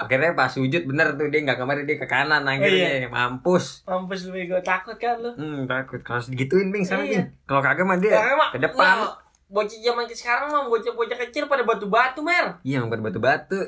akhirnya 0.00 0.32
pas 0.32 0.48
sujud 0.48 0.82
bener 0.82 1.12
tuh 1.12 1.26
dia 1.26 1.40
nggak 1.42 1.56
kemarin 1.56 1.84
dia 1.84 1.94
ke 1.94 2.04
kanan 2.04 2.42
akhirnya 2.42 3.06
mampus 3.06 3.84
Mampus 3.84 4.24
lu 4.24 4.34
gue 4.34 4.62
takut 4.62 4.94
kan 4.94 5.16
lu. 5.16 5.30
hmm 5.30 5.64
takut 5.64 6.00
kalau 6.00 6.20
digituin 6.24 6.68
bing 6.68 6.82
sama 6.82 7.02
Iya. 7.02 7.20
bing 7.20 7.24
kalau 7.44 7.60
kagak 7.60 7.84
mah 7.84 7.96
dia 7.96 8.12
Karena 8.12 8.46
ke 8.48 8.58
depan 8.58 8.96
ya, 8.96 9.08
bocah 9.46 9.78
zaman 9.80 10.04
sekarang 10.08 10.46
mah 10.48 10.62
bocah-bocah 10.64 11.18
kecil 11.20 11.44
pada 11.44 11.60
batu-batu 11.60 12.20
mer. 12.20 12.56
iya 12.60 12.78
emang 12.78 12.96
batu-batu 12.96 13.58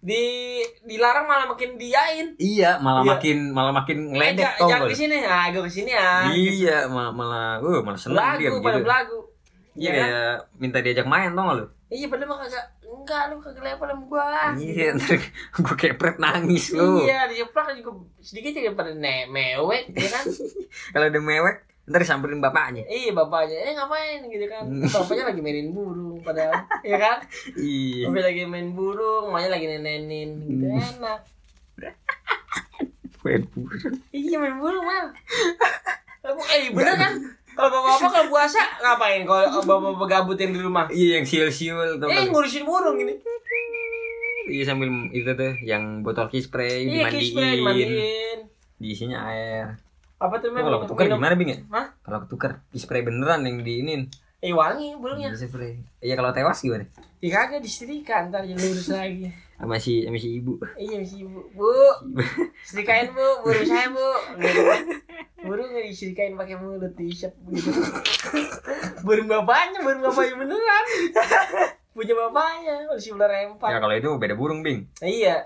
Di 0.00 0.20
dilarang 0.82 1.24
malah 1.24 1.46
makin 1.46 1.74
diain. 1.74 2.36
iya 2.36 2.76
malah 2.76 3.00
Iya. 3.00 3.10
makin 3.10 3.38
malah 3.50 3.72
makin 3.72 3.98
Eh, 3.98 4.08
ngeledek 4.10 4.50
tau 4.54 4.68
jangan 4.68 4.80
gak 4.80 4.86
ke 4.86 4.92
lu? 4.92 5.00
sini. 5.00 5.16
Ah, 5.22 5.46
gue 5.48 5.62
ke 5.62 5.72
sini 5.72 5.92
ah. 5.92 6.28
iya 6.28 6.76
malah 6.86 7.08
malah 7.10 7.48
uh 7.58 7.80
malah 7.80 7.96
seneng 7.96 8.20
dia 8.34 8.46
Belagu 8.46 8.60
pada 8.60 8.72
begitu 8.74 8.84
belagu. 8.84 9.18
iya 9.74 9.80
Iya 9.82 9.90
kan? 9.90 10.04
kayak 10.06 10.34
minta 10.56 10.78
diajak 10.78 11.06
main 11.06 11.30
tau 11.30 11.44
gak 11.44 11.56
lu 11.56 11.66
Iya 11.88 12.06
padahal 12.06 12.28
mah 12.28 12.38
kagak 12.40 12.64
enggak 13.04 13.22
lu 13.28 13.36
kagak 13.38 13.62
level 13.62 13.86
sama 13.86 14.04
gua. 14.06 14.28
iya 14.56 14.86
ntar 14.92 15.20
gue 15.54 15.76
kepret 15.76 16.16
nangis 16.16 16.72
lu 16.72 17.04
Iya, 17.04 17.28
dijeplak 17.28 17.76
juga 17.76 17.90
sedikit 18.18 18.56
juga 18.56 18.72
pada 18.74 18.92
ne 18.92 19.24
mewek 19.26 19.92
ya 19.92 20.08
kan. 20.10 20.24
kalau 20.92 21.06
udah 21.06 21.22
mewek 21.22 21.56
ntar 21.84 22.00
disamperin 22.00 22.40
bapaknya 22.40 22.80
iya 22.86 23.12
bapaknya 23.12 23.60
eh 23.60 23.72
ngapain 23.74 24.20
gitu 24.24 24.46
kan. 24.46 24.64
Hmm. 24.64 24.88
Bapaknya 24.88 25.24
lagi 25.26 25.40
mainin 25.40 25.68
burung 25.70 26.18
padahal 26.18 26.56
ya 26.82 26.96
kan. 26.96 27.18
iya 27.54 28.08
Bapaknya 28.08 28.24
lagi 28.26 28.42
main 28.46 28.68
burung, 28.72 29.28
emaknya 29.28 29.50
lagi 29.52 29.66
nenenin 29.68 30.30
gitu 30.42 30.64
Hmm. 30.64 30.80
enak. 30.96 31.20
Main 33.20 33.42
burung. 33.48 33.96
Iya 34.10 34.36
main 34.38 34.56
burung 34.56 34.84
mah. 34.84 35.06
Eh 36.24 36.72
bener 36.72 36.96
kan? 36.96 37.12
Kalau 37.54 37.68
bapak-bapak 37.68 38.10
kalau 38.10 38.28
puasa 38.28 38.60
ngapain 38.78 39.20
kalau 39.22 39.40
bapak-bapak 39.60 40.08
gabutin 40.08 40.50
di 40.50 40.58
rumah? 40.58 40.84
iya 40.90 41.16
yang 41.16 41.24
siul-siul 41.24 41.98
Eh 42.00 42.26
ngurusin 42.26 42.62
burung 42.62 42.96
gini. 42.96 43.14
iya 44.46 44.62
sambil 44.62 44.86
itu 45.08 45.30
tuh 45.30 45.54
yang 45.60 46.00
botol 46.00 46.26
key 46.26 46.38
spray 46.38 46.84
Iya 46.84 47.08
kiss 47.08 47.30
spray, 47.30 47.56
dimandiin 47.56 47.88
dimandiin. 47.88 48.38
diisinya 48.76 49.18
air 49.26 49.80
Apa 50.16 50.36
tuh 50.36 50.50
memang 50.50 50.68
kalau 50.68 50.78
ketukar 50.82 51.04
minum- 51.06 51.18
gimana 51.18 51.34
bing 51.34 51.48
ya 51.48 51.58
Hah? 51.70 51.86
kalau 52.00 52.18
ketukar 52.22 52.50
key 52.68 52.76
spray 52.76 53.00
beneran 53.00 53.40
yang 53.42 53.60
diinin 53.60 54.10
Eh 54.38 54.52
wangi 54.52 54.92
burungnya. 54.94 55.32
Iya 55.98 56.14
kalau 56.14 56.28
tewas 56.30 56.60
gimana 56.60 56.84
Ya 57.18 57.30
kagak 57.32 57.60
disetrika 57.60 58.28
ntar 58.28 58.44
jadi 58.44 58.58
lurus 58.58 58.92
lagi. 58.92 59.32
Sama 59.54 59.78
si 59.78 60.02
sama 60.02 60.18
si 60.18 60.42
ibu 60.42 60.58
Iya 60.74 60.98
misi 60.98 61.22
ibu. 61.22 61.40
Bu, 61.54 61.70
setrikain 62.66 63.14
bu, 63.14 63.26
burung 63.40 63.64
saya 63.64 63.86
bu. 63.88 64.08
Burung 65.44 65.68
nggak 65.70 65.84
disetrikain 65.86 66.34
pakai 66.34 66.56
mulut 66.56 66.90
diisep 66.94 67.30
gitu. 67.48 67.70
burung 69.04 69.28
bapaknya, 69.28 69.78
burung 69.80 70.02
bapaknya 70.02 70.34
beneran. 70.36 70.84
Punya 71.94 72.14
bapaknya, 72.18 72.74
masih 72.90 73.14
ular 73.14 73.30
ya 73.30 73.46
empang. 73.46 73.70
kalau 73.70 73.94
itu 73.94 74.10
beda 74.18 74.34
burung 74.34 74.66
bing 74.66 74.90
Nah, 74.98 75.06
iya. 75.06 75.36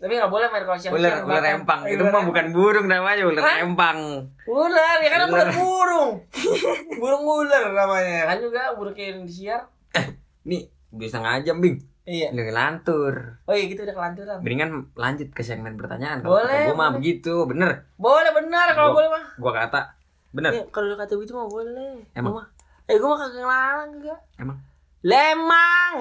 Tapi 0.00 0.16
nggak 0.16 0.32
boleh 0.32 0.48
main 0.48 0.64
kalau 0.64 0.80
siang 0.80 0.96
ular 0.96 1.28
ular 1.28 1.44
empang 1.44 1.84
itu 1.84 2.00
mah 2.00 2.24
bukan 2.24 2.46
burung 2.56 2.88
namanya 2.88 3.28
ular 3.28 3.44
Hah? 3.44 3.60
empang 3.60 3.98
Ular, 4.48 4.96
ya 5.04 5.08
kan 5.12 5.20
Ular. 5.20 5.28
bukan 5.28 5.48
burung. 5.60 6.10
burung 6.96 7.22
ular 7.28 7.68
namanya. 7.68 8.32
Kan 8.32 8.40
juga 8.40 8.72
burung 8.72 8.96
kayak 8.96 9.12
yang 9.12 9.28
disiar. 9.28 9.62
nih 10.40 10.72
bisa 10.88 11.20
setengah 11.20 11.44
jam 11.44 11.60
bing 11.60 11.76
Iya. 12.10 12.28
ini 12.28 12.50
lantur 12.50 13.38
Oh 13.44 13.54
iya 13.54 13.64
gitu 13.64 13.80
udah 13.80 13.94
kelanturan. 13.94 14.36
mendingan 14.38 14.70
lanjut 14.92 15.30
ke 15.30 15.40
segmen 15.40 15.74
pertanyaan 15.74 16.20
Boleh, 16.20 16.66
gue 16.66 16.74
mah 16.74 16.90
begitu 16.90 17.46
bener 17.46 17.86
Boleh 17.94 18.30
benar 18.32 18.66
kalau 18.72 18.90
Gua- 18.90 18.96
boleh 18.98 19.10
mah. 19.10 19.24
gua 19.36 19.52
kata 19.56 19.80
bener 20.30 20.50
Iya, 20.52 20.64
kalau 20.68 20.86
udah 20.86 20.98
kata 20.98 21.12
begitu 21.14 21.32
mah 21.32 21.46
boleh. 21.46 22.02
Emang? 22.12 22.32
Gua 22.32 22.40
mah- 22.40 22.50
Eh, 22.84 22.96
gue 22.96 23.06
mah 23.06 23.14
kagak 23.16 23.38
ngelarang 23.38 23.90
juga. 23.94 24.14
emang 24.36 24.58
Lemang. 25.00 25.94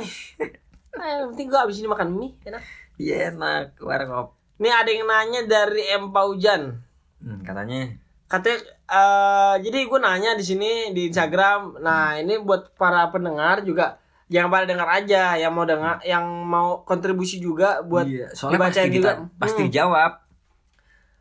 nah, 0.97 1.07
yang 1.07 1.27
penting 1.29 1.47
gue 1.47 1.59
abis 1.59 1.77
ini 1.77 1.87
makan 1.87 2.09
mie, 2.11 2.33
enak. 2.43 2.63
iya 2.97 3.29
enak 3.29 3.77
warkop 3.79 4.33
Nih 4.57 4.69
ada 4.69 4.89
yang 4.89 5.05
nanya 5.05 5.41
dari 5.45 5.87
M 5.89 6.09
Paujan. 6.09 6.81
hmm, 7.19 7.39
katanya 7.41 7.93
Katanya, 8.25 8.59
eh 8.85 9.55
jadi 9.59 9.77
gue 9.83 9.99
nanya 9.99 10.31
di 10.33 10.43
sini 10.43 10.69
di 10.91 11.07
Instagram. 11.07 11.79
Nah, 11.79 12.13
ini 12.15 12.37
buat 12.37 12.75
para 12.75 13.07
pendengar 13.07 13.63
juga 13.63 13.97
jangan 14.29 14.47
pada 14.47 14.65
dengar 14.65 14.87
aja 14.87 15.33
yang 15.35 15.49
mau 15.49 15.63
dengar 15.63 15.97
yang 16.01 16.21
mau 16.43 16.81
kontribusi 16.81 17.37
juga 17.37 17.81
buat 17.81 18.05
iya, 18.05 18.29
soalnya 18.29 18.61
pasti 18.61 18.77
dibacain 18.77 18.91
kita 18.91 19.11
juga. 19.17 19.33
pasti 19.35 19.59
Hmm. 19.59 19.67
dijawab 19.67 20.11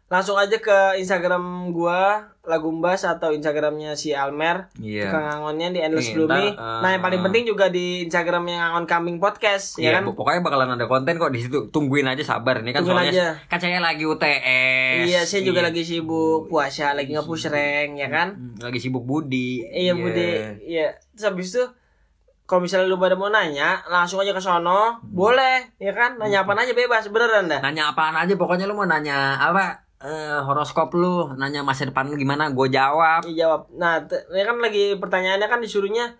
langsung 0.08 0.36
aja 0.36 0.56
ke 0.56 0.78
Instagram 0.96 1.44
gua 1.70 2.32
Lagumbas 2.42 3.04
atau 3.04 3.28
Instagramnya 3.28 3.92
si 3.92 4.08
Almer 4.10 4.72
Iya. 4.74 5.04
tukang 5.04 5.20
ngangonnya 5.22 5.68
di 5.68 5.80
Endless 5.82 6.08
Gloomy. 6.10 6.48
ntar, 6.50 6.80
nah 6.80 6.90
yang 6.90 7.02
paling 7.02 7.20
penting 7.22 7.44
juga 7.44 7.68
di 7.68 7.86
Instagramnya 8.02 8.56
ngangon 8.58 8.84
kambing 8.86 9.18
podcast 9.18 9.76
Iya, 9.76 9.84
ya 9.86 10.00
kan 10.00 10.08
pokoknya 10.08 10.40
bakalan 10.40 10.72
ada 10.72 10.84
konten 10.84 11.12
kok 11.14 11.28
di 11.28 11.44
situ. 11.44 11.68
Tungguin 11.68 12.04
aja 12.04 12.24
sabar 12.26 12.60
nih 12.60 12.72
kan 12.72 12.80
Tungguin 12.80 13.04
soalnya 13.04 13.12
aja. 13.12 13.28
kan 13.46 13.58
saya 13.58 13.76
lagi 13.78 14.00
UTS. 14.02 15.04
iya 15.06 15.20
saya 15.22 15.40
juga 15.42 15.60
lagi 15.60 15.82
sibuk 15.82 16.44
puasa 16.46 16.92
lagi 16.92 17.12
nge-push 17.12 17.46
rank 17.46 17.90
ya 17.94 18.08
kan 18.08 18.28
Hmm, 18.32 18.56
Lagi 18.62 18.78
sibuk 18.78 19.04
Budi. 19.04 19.60
iya 19.66 19.92
Budi 19.92 20.40
iya 20.66 20.88
terus 21.10 21.24
habis 21.26 21.52
itu 21.52 21.68
kalau 22.48 22.64
misalnya 22.64 22.88
lu 22.88 22.96
pada 22.96 23.12
mau 23.12 23.28
nanya 23.28 23.84
langsung 23.86 24.18
aja 24.18 24.32
ke 24.32 24.40
sono 24.40 25.04
boleh 25.04 25.76
ya 25.76 25.92
kan 25.92 26.16
nanya 26.16 26.42
apa 26.42 26.56
aja 26.56 26.72
bebas 26.72 27.12
beneran 27.12 27.44
dah 27.44 27.60
Nanya 27.60 27.92
apaan 27.92 28.16
aja 28.16 28.32
pokoknya 28.34 28.64
lu 28.64 28.72
mau 28.72 28.88
nanya 28.88 29.36
apa 29.36 29.84
eh, 30.00 30.40
horoskop 30.40 30.94
lu, 30.94 31.34
nanya 31.36 31.60
masa 31.60 31.82
depan 31.82 32.06
lu 32.06 32.14
gimana, 32.14 32.54
gue 32.54 32.70
jawab. 32.70 33.26
Iya 33.26 33.50
jawab. 33.50 33.66
Nah, 33.74 34.06
ini 34.06 34.42
kan 34.46 34.56
lagi 34.62 34.84
pertanyaannya 34.94 35.48
kan 35.50 35.58
disuruhnya 35.58 36.14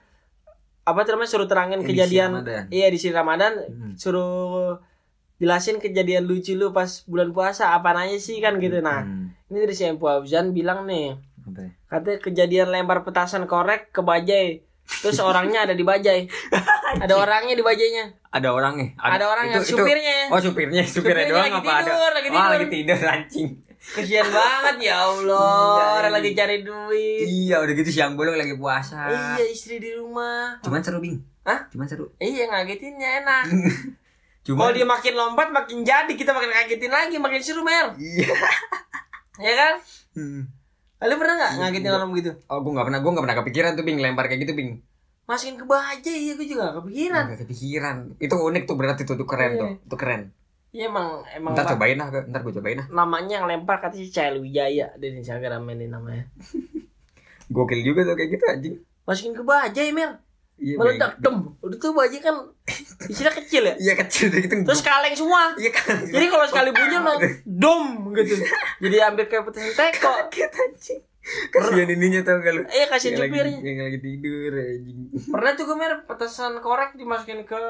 apa 0.83 1.07
namanya 1.07 1.31
suruh 1.31 1.47
terangin 1.47 1.87
Edisi 1.87 1.95
kejadian 1.95 2.31
Ramadan. 2.43 2.65
iya 2.75 2.87
di 2.91 2.99
Ramadan 3.13 3.53
Hmm. 3.71 3.93
suruh 3.95 4.83
jelasin 5.39 5.79
kejadian 5.79 6.27
lucu 6.27 6.59
lu 6.59 6.75
pas 6.75 6.91
bulan 7.07 7.31
puasa 7.31 7.71
apa 7.71 7.95
aja 7.95 8.19
sih 8.19 8.43
kan 8.43 8.59
gitu. 8.59 8.83
Nah, 8.83 9.07
Hmm, 9.07 9.31
ini 9.47 9.63
dari 9.63 9.75
si 9.79 9.87
Fauzan 9.87 10.51
bilang 10.51 10.83
nih, 10.83 11.15
apa 11.47 11.59
ya? 11.63 11.71
katanya 11.87 12.19
kejadian 12.19 12.69
lempar 12.75 13.07
petasan 13.07 13.47
korek 13.47 13.95
ke 13.95 14.03
bajai. 14.03 14.67
Terus 14.89 15.19
orangnya 15.19 15.63
ada 15.63 15.73
di 15.73 15.83
bajai. 15.83 16.25
ada 17.05 17.15
orangnya 17.15 17.53
di 17.53 17.61
bajainya. 17.61 18.05
Ada 18.29 18.49
orangnya. 18.51 18.97
Ada 18.97 19.25
orangnya, 19.25 19.57
itu- 19.59 19.69
itu- 19.69 19.79
supirnya. 19.79 20.17
Oh, 20.29 20.41
supirnya, 20.41 20.83
supirnya 20.83 21.23
Supirnya 21.23 21.25
doang 21.29 21.45
lagi 21.45 21.59
apa 21.59 21.71
ada? 21.71 21.83
tidur, 21.85 22.11
lagi 22.11 22.27
Oh, 22.27 22.33
tidur. 22.33 22.51
lagi 22.51 22.67
tidur 22.67 23.01
anjing. 23.05 23.49
Kesian 23.79 24.27
banget 24.27 24.77
ya 24.83 24.97
Allah, 25.01 25.55
Iya, 25.79 25.87
orang 25.95 26.11
iya. 26.11 26.19
lagi 26.19 26.31
cari 26.35 26.57
duit. 26.61 27.25
Iya, 27.25 27.57
udah 27.59 27.75
gitu 27.75 27.91
siang 27.91 28.13
bolong 28.15 28.35
lagi 28.35 28.53
puasa. 28.55 29.07
Iya, 29.07 29.45
istri 29.47 29.79
di 29.79 29.93
rumah. 29.93 30.59
Cuman 30.61 30.83
seru, 30.83 30.99
Bing. 30.99 31.23
Hah? 31.43 31.65
Cuman 31.69 31.87
seru. 31.87 32.11
Iya, 32.17 32.49
ngagetinnya 32.49 33.23
enak. 33.23 33.45
Cuman 34.45 34.59
Kalau 34.59 34.73
dia 34.73 34.85
makin 34.85 35.13
lompat 35.15 35.49
makin 35.49 35.79
jadi 35.83 36.09
kita 36.11 36.33
makin 36.33 36.49
kagetin 36.51 36.89
lagi 36.89 37.17
makin 37.17 37.37
seru 37.39 37.61
mer 37.61 37.93
Iya. 37.95 38.33
ya 39.39 39.53
kan 39.55 39.75
Hmm. 40.11 40.49
Lalu 40.99 41.15
pernah 41.17 41.35
nggak 41.37 41.53
ngagetin 41.57 41.93
orang 41.93 42.11
begitu 42.11 42.31
Oh, 42.47 42.59
gue 42.59 42.73
gak 42.73 42.87
pernah, 42.87 42.99
gue 42.99 43.11
gak 43.11 43.25
pernah 43.25 43.39
kepikiran 43.39 43.71
tuh, 43.75 43.85
Bing, 43.85 43.99
lempar 43.99 44.27
kayak 44.27 44.41
gitu, 44.43 44.55
Bing. 44.55 44.71
masukin 45.25 45.55
ke 45.55 45.65
baja 45.65 46.09
iya 46.09 46.33
gue 46.35 46.45
juga 46.45 46.73
gak 46.73 46.77
kepikiran 46.81 47.25
Gak 47.29 47.41
kepikiran. 47.45 47.97
Itu 48.17 48.35
unik 48.35 48.63
tuh 48.65 48.75
berarti 48.75 49.03
tuh, 49.05 49.15
tuh 49.15 49.25
keren 49.25 49.51
Iya. 49.51 49.61
tuh. 49.61 49.71
Itu 49.85 49.97
keren. 49.97 50.23
iya 50.69 50.85
emang 50.87 51.25
emang 51.31 51.53
Ntar 51.53 51.65
cobain 51.71 51.97
lah, 51.97 52.09
ntar 52.13 52.41
gue 52.43 52.53
cobain 52.53 52.77
lah. 52.77 52.87
namanya 52.91 53.41
yang 53.41 53.47
lempar 53.47 53.81
katanya 53.81 54.05
si 54.05 54.13
Cael 54.13 54.37
Wijaya 54.37 54.93
dari 54.95 55.17
Instagram 55.17 55.65
ini 55.71 55.87
namanya 55.87 56.29
Gokil 57.49 57.81
juga 57.81 58.05
tuh 58.05 58.15
kayak 58.15 58.31
gitu 58.31 58.45
anjing. 58.45 58.75
masukin 59.05 59.33
ke 59.33 59.41
baja 59.41 59.81
ya 59.81 59.93
mer 59.93 60.21
Iya, 60.59 60.75
meledak 60.75 61.13
dem 61.19 61.55
udah 61.57 61.79
tuh 61.79 61.95
baja 61.95 62.19
kan 62.19 62.35
istilah 63.05 63.31
kecil 63.33 63.63
ya 63.63 63.75
Iya 63.79 63.95
kecil 63.97 64.27
tuh 64.27 64.39
gitu. 64.41 64.55
terus 64.61 64.83
kaleng 64.83 65.15
semua 65.15 65.55
Iya 65.55 65.71
kan. 65.71 66.03
jadi 66.05 66.27
kalau 66.27 66.45
sekali 66.45 66.71
bunyi 66.71 66.99
lo 66.99 67.15
dom 67.47 67.87
gitu 68.13 68.35
jadi 68.81 68.97
hampir 69.05 69.27
kayak 69.27 69.45
petasan 69.45 69.71
teko 69.71 70.11
kaget 70.27 70.51
anjing. 70.53 71.01
Kasihan 71.49 71.89
ininya 71.89 72.21
tau 72.23 72.41
gak 72.41 72.53
lu? 72.53 72.63
iya 72.69 72.87
kasih 72.87 73.13
Yang 73.13 73.21
lagi, 73.21 73.31
supirnya 73.31 73.59
yang 73.61 73.79
lagi 73.81 73.99
tidur 74.01 74.53
anjing. 74.53 74.99
pernah 75.29 75.51
tuh 75.53 75.65
gue 75.65 75.77
mer 75.77 75.93
petasan 76.03 76.53
korek 76.59 76.91
dimasukin 76.95 77.45
ke 77.45 77.61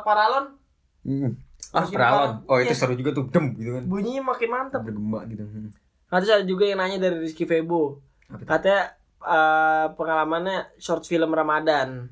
paralon 0.00 0.60
Hmm. 1.00 1.36
Ah, 1.70 1.84
paralon. 1.84 2.44
Oh, 2.44 2.56
itu 2.56 2.70
Iya. 2.70 2.76
seru 2.78 2.92
juga 2.92 3.12
tuh, 3.12 3.28
dem 3.28 3.52
gitu 3.54 3.72
kan. 3.72 3.84
bunyinya 3.84 4.24
makin 4.26 4.48
mantep 4.48 4.80
Bergema 4.80 5.20
gitu. 5.26 5.44
Hmm. 5.44 5.68
Nah, 6.06 6.16
terus 6.18 6.32
ada 6.32 6.44
juga 6.44 6.64
yang 6.64 6.78
nanya 6.78 6.96
dari 6.98 7.20
Rizky 7.20 7.44
Febo. 7.44 8.00
Katanya 8.40 8.96
eh, 9.20 9.86
pengalamannya 9.90 10.76
short 10.76 11.04
film 11.04 11.28
Ramadan. 11.30 12.08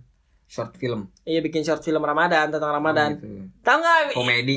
Short 0.52 0.76
film. 0.76 1.08
Iya 1.24 1.40
bikin 1.40 1.64
short 1.64 1.80
film 1.80 2.04
Ramadan 2.04 2.52
tentang 2.52 2.76
Ramadan. 2.76 3.16
Oh, 3.16 3.24
gitu. 3.24 3.48
Tahu 3.64 3.76
nggak? 3.80 3.98
Komedi. 4.12 4.56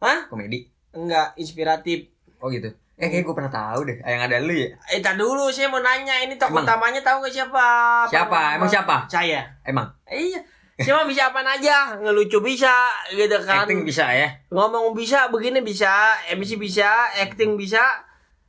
Hah? 0.00 0.24
Komedi. 0.32 0.72
Enggak, 0.96 1.36
inspiratif. 1.36 2.08
Oh 2.40 2.48
gitu. 2.48 2.72
Eh 2.96 3.12
kayak 3.12 3.28
gue 3.28 3.34
pernah 3.36 3.52
tahu 3.52 3.84
deh. 3.84 4.00
Yang 4.00 4.22
ada 4.24 4.36
lu 4.40 4.54
ya? 4.56 4.72
Eh, 4.88 5.04
tar 5.04 5.20
dulu 5.20 5.52
saya 5.52 5.68
mau 5.68 5.84
nanya 5.84 6.16
ini 6.24 6.40
tokoh 6.40 6.62
Emang? 6.62 6.64
utamanya 6.64 7.04
tahu 7.04 7.20
nggak 7.20 7.34
siapa? 7.36 7.66
Siapa? 8.08 8.40
Emang 8.56 8.70
siapa? 8.72 8.96
Saya. 9.04 9.44
Emang 9.68 9.84
Eh, 10.08 10.32
iya. 10.32 10.40
Siapa 10.80 11.04
bisa 11.04 11.28
apa 11.28 11.44
aja? 11.44 11.92
Ngelucu 12.00 12.40
bisa 12.40 12.88
gitu 13.12 13.36
kan. 13.44 13.68
acting 13.68 13.84
bisa 13.84 14.08
ya? 14.10 14.32
Ngomong 14.48 14.96
bisa, 14.96 15.28
begini 15.28 15.60
bisa, 15.60 15.92
MC 16.32 16.56
bisa, 16.56 16.88
acting 17.20 17.60
bisa. 17.60 17.84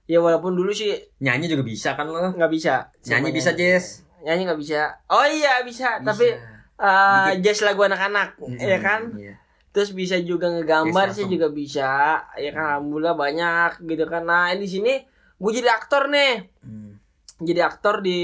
Ya 0.08 0.24
walaupun 0.24 0.56
dulu 0.56 0.72
sih 0.72 0.96
Nyanyi 1.20 1.52
juga 1.52 1.68
bisa 1.68 1.98
kan 2.00 2.08
lo? 2.08 2.32
nggak 2.32 2.50
bisa. 2.50 2.88
Nyanyi 3.04 3.30
Sama 3.30 3.36
bisa, 3.36 3.52
Jess. 3.52 3.86
Nyanyi 4.24 4.42
nggak 4.48 4.62
bisa. 4.64 4.82
Oh 5.12 5.26
iya 5.28 5.60
bisa, 5.62 6.00
Bisa. 6.00 6.06
tapi 6.08 6.55
eh 6.78 6.88
Dikit. 7.32 7.42
jazz 7.42 7.60
lagu 7.62 7.82
anak-anak, 7.82 8.36
Mm, 8.38 8.58
ya 8.58 8.80
kan? 8.80 9.02
Iya. 9.14 9.36
Terus 9.70 9.92
bisa 9.92 10.16
juga 10.18 10.48
ngegambar 10.50 11.10
Jazz 11.10 11.18
sih 11.18 11.28
juga 11.28 11.48
bisa, 11.50 11.92
ya 12.34 12.50
kan? 12.50 12.80
Alhamdulillah 12.80 13.14
banyak 13.14 13.72
gitu 13.82 14.04
kan. 14.06 14.24
Nah 14.24 14.52
di 14.52 14.66
sini 14.66 14.94
gue 15.36 15.52
jadi 15.52 15.68
aktor 15.70 16.08
nih, 16.08 16.48
Hmm. 16.62 16.96
jadi 17.38 17.66
aktor 17.66 18.00
di 18.00 18.20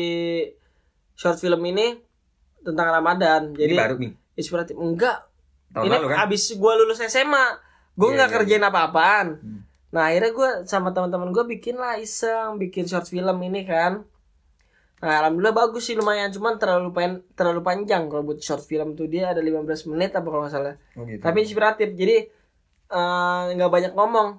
short 1.14 1.38
film 1.38 1.60
ini 1.66 1.96
tentang 2.62 2.88
Ramadan. 2.90 3.52
Jadi 3.52 3.68
Jadi 3.68 3.74
baru 3.78 3.96
nih. 3.98 4.12
inspiratif 4.34 4.76
enggak? 4.76 5.28
Tahun 5.70 5.84
ini 5.84 5.92
lalu 5.94 6.08
kan? 6.10 6.18
abis 6.26 6.44
gue 6.54 6.72
lulus 6.78 7.00
SMA, 7.02 7.46
gue 7.94 8.06
Iya, 8.06 8.14
nggak 8.14 8.30
iya, 8.30 8.36
kerjain 8.38 8.66
apa-apaan. 8.66 9.28
Hmm. 9.38 9.62
Nah 9.92 10.08
akhirnya 10.08 10.32
gue 10.32 10.50
sama 10.66 10.90
teman-teman 10.90 11.30
gue 11.30 11.44
bikin 11.50 11.76
lah 11.76 11.96
iseng, 11.98 12.56
bikin 12.58 12.84
short 12.86 13.06
film 13.06 13.36
ini 13.42 13.64
kan. 13.64 14.04
Nah 15.02 15.26
alhamdulillah 15.26 15.58
bagus 15.58 15.90
sih 15.90 15.98
lumayan, 15.98 16.30
cuman 16.30 16.62
terlalu 16.62 16.94
pen, 16.94 17.12
terlalu 17.34 17.66
panjang 17.66 18.06
kalau 18.06 18.22
buat 18.22 18.38
short 18.38 18.62
film 18.70 18.94
tuh 18.94 19.10
dia 19.10 19.34
ada 19.34 19.42
15 19.42 19.90
menit 19.90 20.14
apa 20.14 20.28
kalau 20.30 20.46
nggak 20.46 20.54
salah. 20.54 20.76
Oh 20.94 21.10
gitu. 21.10 21.22
Tapi 21.26 21.38
inspiratif, 21.42 21.90
jadi 21.98 22.30
eh, 22.94 23.42
nggak 23.58 23.72
banyak 23.74 23.94
ngomong, 23.98 24.38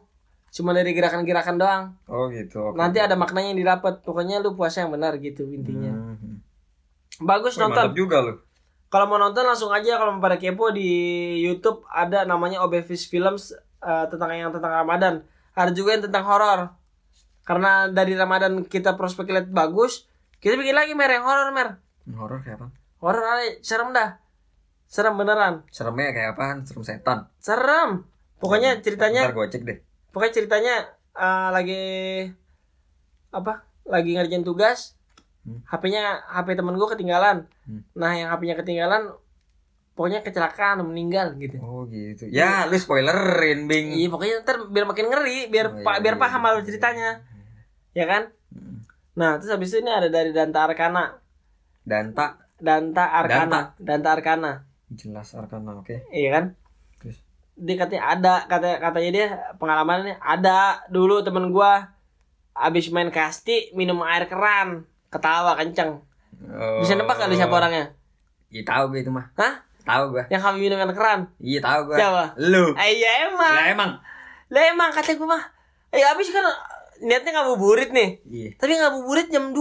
cuma 0.54 0.70
dari 0.70 0.94
gerakan-gerakan 0.94 1.56
doang. 1.58 1.82
Oh 2.06 2.30
gitu. 2.30 2.70
oke. 2.70 2.78
Nanti 2.78 3.02
ada 3.02 3.18
maknanya 3.18 3.50
yang 3.50 3.60
didapat, 3.60 4.06
pokoknya 4.06 4.38
lu 4.38 4.54
puasa 4.54 4.86
yang 4.86 4.94
benar 4.94 5.18
gitu 5.18 5.50
intinya. 5.50 6.14
Hmm. 6.14 6.38
Bagus 7.18 7.58
Wih, 7.58 7.66
nonton. 7.66 7.90
juga 7.98 8.22
lu. 8.22 8.38
Kalau 8.86 9.10
mau 9.10 9.18
nonton 9.18 9.42
langsung 9.42 9.74
aja 9.74 9.98
kalau 9.98 10.14
mau 10.14 10.22
pada 10.22 10.38
kepo 10.38 10.70
di 10.70 10.84
YouTube 11.42 11.82
ada 11.90 12.22
namanya 12.22 12.62
Obevis 12.62 13.10
Films 13.10 13.50
eh, 13.82 14.06
tentang 14.06 14.30
yang 14.30 14.54
tentang 14.54 14.70
Ramadan. 14.70 15.26
Ada 15.58 15.74
juga 15.74 15.98
yang 15.98 16.06
tentang 16.06 16.22
horor. 16.22 16.70
Karena 17.42 17.90
dari 17.90 18.14
Ramadan 18.14 18.62
kita 18.62 18.94
prospek 18.94 19.26
lihat 19.26 19.48
bagus, 19.50 20.06
kita 20.42 20.58
bikin 20.58 20.74
lagi 20.74 20.92
mer 20.92 21.08
yang 21.08 21.22
horor 21.22 21.48
mer. 21.50 21.68
Horor 22.08 22.42
kayak 22.42 22.58
apa? 22.58 22.66
Horor 22.98 23.24
ale, 23.24 23.62
serem 23.62 23.90
dah. 23.90 24.18
Serem 24.84 25.14
beneran. 25.14 25.62
Seremnya 25.70 26.10
kayak 26.10 26.34
apaan? 26.34 26.56
Serem 26.62 26.82
setan. 26.82 27.18
Serem. 27.38 28.04
Pokoknya 28.36 28.76
ceritanya 28.76 29.22
Ntar 29.24 29.34
gue 29.34 29.46
cek 29.48 29.62
deh. 29.62 29.78
pokoknya 30.10 30.32
ceritanya 30.34 30.74
eh, 31.14 31.48
lagi 31.48 31.82
apa? 33.30 33.62
Lagi 33.84 34.10
ngerjain 34.12 34.42
tugas. 34.42 34.98
Hmm. 35.42 35.58
HP-nya 35.64 36.02
HP 36.28 36.54
temen 36.54 36.74
gue 36.74 36.88
ketinggalan. 36.88 37.46
Hmm. 37.64 37.82
Nah, 37.94 38.12
yang 38.12 38.28
HP-nya 38.30 38.54
ketinggalan 38.56 39.14
pokoknya 39.92 40.22
kecelakaan 40.22 40.82
meninggal 40.82 41.34
gitu. 41.36 41.58
Oh 41.58 41.86
gitu. 41.86 42.26
Ya, 42.28 42.66
lu 42.66 42.76
spoilerin, 42.76 43.66
Bing. 43.66 43.92
Iya 43.92 44.08
pokoknya 44.08 44.42
ntar 44.42 44.66
biar 44.66 44.86
makin 44.86 45.06
ngeri, 45.06 45.46
biar 45.46 45.66
Oh, 45.68 45.82
pa- 45.82 45.98
iya, 45.98 46.02
biar 46.02 46.14
iya, 46.16 46.22
paham 46.22 46.40
iya. 46.40 46.48
alur 46.48 46.62
ceritanya, 46.62 47.10
ya 47.92 48.04
kan? 48.06 48.22
Nah 49.12 49.36
terus 49.36 49.52
habis 49.52 49.76
ini 49.76 49.90
ada 49.92 50.08
dari 50.08 50.32
Danta 50.32 50.64
Arkana, 50.64 51.20
Danta 51.84 52.40
Danta 52.56 53.04
Arkana, 53.12 53.76
Danta 53.76 54.08
Arkana, 54.16 54.52
jelas 54.92 55.34
arkana, 55.36 55.82
oke. 55.82 56.08
iya 56.14 56.30
kan? 56.40 56.44
Terus 57.02 57.18
Dia 57.52 57.76
katanya 57.76 58.02
ada, 58.08 58.34
kata 58.48 58.80
katanya 58.80 59.10
dia 59.12 59.26
pengalamannya 59.60 60.16
ada 60.16 60.80
dulu 60.88 61.20
temen 61.20 61.52
gua 61.52 61.92
abis 62.56 62.88
main 62.92 63.12
kasti 63.12 63.72
minum 63.76 64.00
air 64.04 64.28
keran, 64.28 64.88
ketawa 65.12 65.56
kenceng. 65.56 66.00
Bisa 66.80 66.96
nebak 66.96 67.20
lu 67.28 67.36
siapa 67.36 67.52
orangnya? 67.52 67.92
Iya 68.52 68.62
tahu 68.68 68.92
gue 68.92 69.00
itu 69.04 69.12
mah. 69.12 69.32
Hah? 69.40 69.64
Tahu 69.82 70.04
gue. 70.12 70.24
Yang 70.28 70.42
kami 70.44 70.56
minum 70.68 70.78
air 70.80 70.92
keran? 70.92 71.20
Iya 71.40 71.60
tahu 71.64 71.80
gue. 71.92 71.96
Siapa? 71.96 72.24
Lu. 72.36 72.76
Eh, 72.76 72.90
iya 73.00 73.10
emang. 73.28 73.54
Lah 73.56 73.66
emang. 73.72 73.90
Lah 74.52 74.62
emang 74.68 74.90
kata 74.92 75.16
gua 75.16 75.36
mah. 75.36 75.42
Eh 75.92 76.04
abis 76.04 76.28
kan 76.32 76.44
niatnya 77.02 77.30
ngabuburit 77.34 77.90
nih. 77.90 78.10
Iya. 78.24 78.48
Tapi 78.56 78.72
ngabuburit 78.74 79.28
jam 79.28 79.50
2 79.50 79.60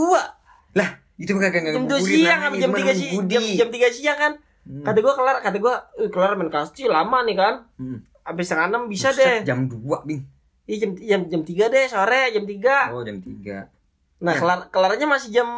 Lah, 0.72 0.90
itu 1.16 1.30
mah 1.32 1.42
kagak 1.44 1.62
jam 1.68 1.84
2 1.84 1.90
ngabuburit 1.90 2.06
siang 2.08 2.40
apa 2.40 2.56
jam 2.56 2.72
3 2.72 2.94
siang 2.94 3.26
jam, 3.26 3.44
jam 3.58 3.70
3 3.70 3.90
siang 3.90 4.18
kan 4.18 4.34
Hmm. 4.62 4.86
kata 4.86 5.02
gua 5.02 5.14
kelar 5.14 5.38
kata 5.42 5.58
gua 5.58 5.74
"Eh, 5.96 6.06
kelar 6.08 6.38
main 6.38 6.46
kasti 6.48 6.86
lama 6.86 7.26
nih 7.26 7.34
kan 7.34 7.66
Hmm. 7.76 7.98
habis 8.22 8.46
setengah 8.46 8.70
enam 8.70 8.84
bisa 8.86 9.10
Buset, 9.10 9.42
deh 9.42 9.50
Jam 9.50 9.66
2, 9.66 10.06
Bing. 10.06 10.22
iya 10.64 10.78
jam 10.80 10.92
jam 10.96 11.22
jam 11.28 11.42
tiga 11.42 11.66
deh 11.68 11.82
sore 11.84 12.30
jam 12.30 12.46
3 12.46 12.94
Oh, 12.94 13.02
jam 13.02 13.18
3. 13.18 13.66
nah 14.20 14.32
kelar 14.32 14.70
kelarnya 14.70 15.10
masih 15.10 15.34
jam 15.34 15.50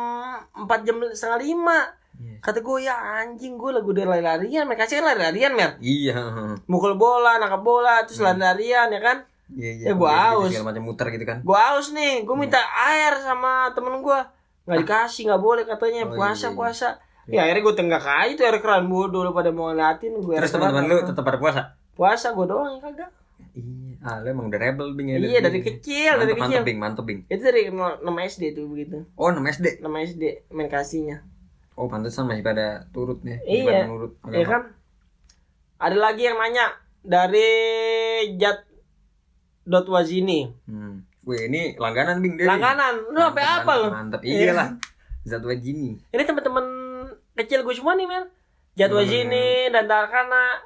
4 0.55 0.79
jam 0.81 0.95
setengah 1.09 1.36
lima 1.38 1.79
Iya. 2.13 2.39
kata 2.39 2.61
gua 2.61 2.77
ya 2.79 2.95
anjing 3.19 3.57
gua 3.57 3.73
lagu 3.73 3.91
udah 3.91 4.05
lari-larian 4.07 4.63
main 4.63 4.77
kasih 4.77 4.95
kan 4.97 5.11
lari-larian 5.11 5.51
mer 5.51 5.75
Iya. 5.77 6.15
mukul 6.63 6.95
bola 6.95 7.36
nangkap 7.36 7.59
bola 7.59 8.07
terus 8.07 8.17
Hmm. 8.17 8.31
lari-larian 8.31 8.88
ya 8.88 9.01
kan 9.03 9.17
Iya 9.49 9.71
iya. 9.73 9.85
Ya, 9.85 9.93
gua 9.93 10.11
haus. 10.31 10.51
Macam 10.55 10.83
muter 10.83 11.07
gitu 11.11 11.23
kan. 11.23 11.41
Gue 11.41 11.57
haus 11.57 11.91
nih, 11.91 12.23
gue 12.23 12.35
minta 12.35 12.57
air 12.61 13.17
sama 13.19 13.69
temen 13.71 13.99
gue 13.99 14.19
nggak 14.63 14.79
dikasih 14.79 15.27
nggak 15.27 15.41
boleh 15.41 15.63
katanya 15.63 16.07
Oh, 16.07 16.15
puasa 16.15 16.39
iya, 16.39 16.47
iya. 16.47 16.55
puasa 16.55 16.87
ya 17.25 17.39
akhirnya 17.43 17.61
gue 17.61 17.75
tenggak 17.75 17.99
aja 17.99 18.31
tuh 18.33 18.45
air 18.45 18.57
keran 18.59 18.87
bodoh 18.87 19.21
lu 19.21 19.31
pada 19.31 19.51
mau 19.51 19.67
ngeliatin 19.67 20.15
gue 20.17 20.35
Terus 20.37 20.51
teman-teman 20.51 20.87
lu 20.87 20.95
tetap 21.01 21.19
pada 21.21 21.35
puasa? 21.35 21.61
puasa 21.93 22.31
gue 22.31 22.45
doang 22.45 22.67
yang 22.69 22.79
kagak 22.81 23.11
Iya. 23.53 23.99
Ah, 24.01 24.19
lu 24.19 24.31
emang 24.31 24.47
udah 24.47 24.57
rebel 24.57 24.95
bing 24.95 25.07
ya. 25.09 25.19
iya 25.19 25.39
dari 25.39 25.59
kecil 25.59 26.15
dari 26.17 26.31
kecil 26.31 26.47
mantep 26.49 26.63
bing, 26.63 26.79
mantep 26.79 27.03
bing. 27.03 27.19
itu 27.25 27.43
dari 27.43 27.67
6 27.67 27.75
SD 28.07 28.43
tuh 28.53 28.65
begitu 28.65 29.03
Oh, 29.13 29.27
6 29.29 29.39
SD. 29.43 29.67
6 29.79 30.07
SD 30.07 30.23
main 30.49 30.67
kasihnya 30.67 31.17
Oh, 31.73 31.85
pantesan 31.85 32.23
masih 32.23 32.41
pada 32.41 32.87
turut 32.89 33.19
nih. 33.19 33.39
Masih 33.41 33.67
Iya. 33.67 33.79
nurut. 33.85 34.11
ya 34.25 34.45
kan 34.45 34.61
ada 35.77 35.97
lagi 35.97 36.23
yang 36.23 36.37
nanya 36.37 36.71
dari 37.03 37.51
Jat 38.37 38.63
dot 39.64 39.88
wazini 39.88 40.51
Hmm. 40.64 41.03
Wih, 41.24 41.47
ini 41.47 41.76
langganan 41.76 42.20
bing 42.20 42.36
dia. 42.36 42.43
nih. 42.43 42.51
langganan 42.51 42.93
lu 43.07 43.16
apa 43.18 43.39
mantep, 43.39 43.74
lu 43.74 43.88
Mantep. 43.89 44.22
Iya. 44.22 44.51
Lah. 44.51 44.70
Zat 45.24 45.39
wajini. 45.39 45.95
ini 46.03 46.22
teman-teman 46.22 46.66
kecil 47.34 47.64
gue 47.64 47.72
semua 47.72 47.93
nih 47.93 48.03
men 48.03 48.28
Jat 48.74 48.89
Hmm. 48.89 48.99
wazini 48.99 49.70
dan 49.70 49.86
Tarkana 49.86 50.59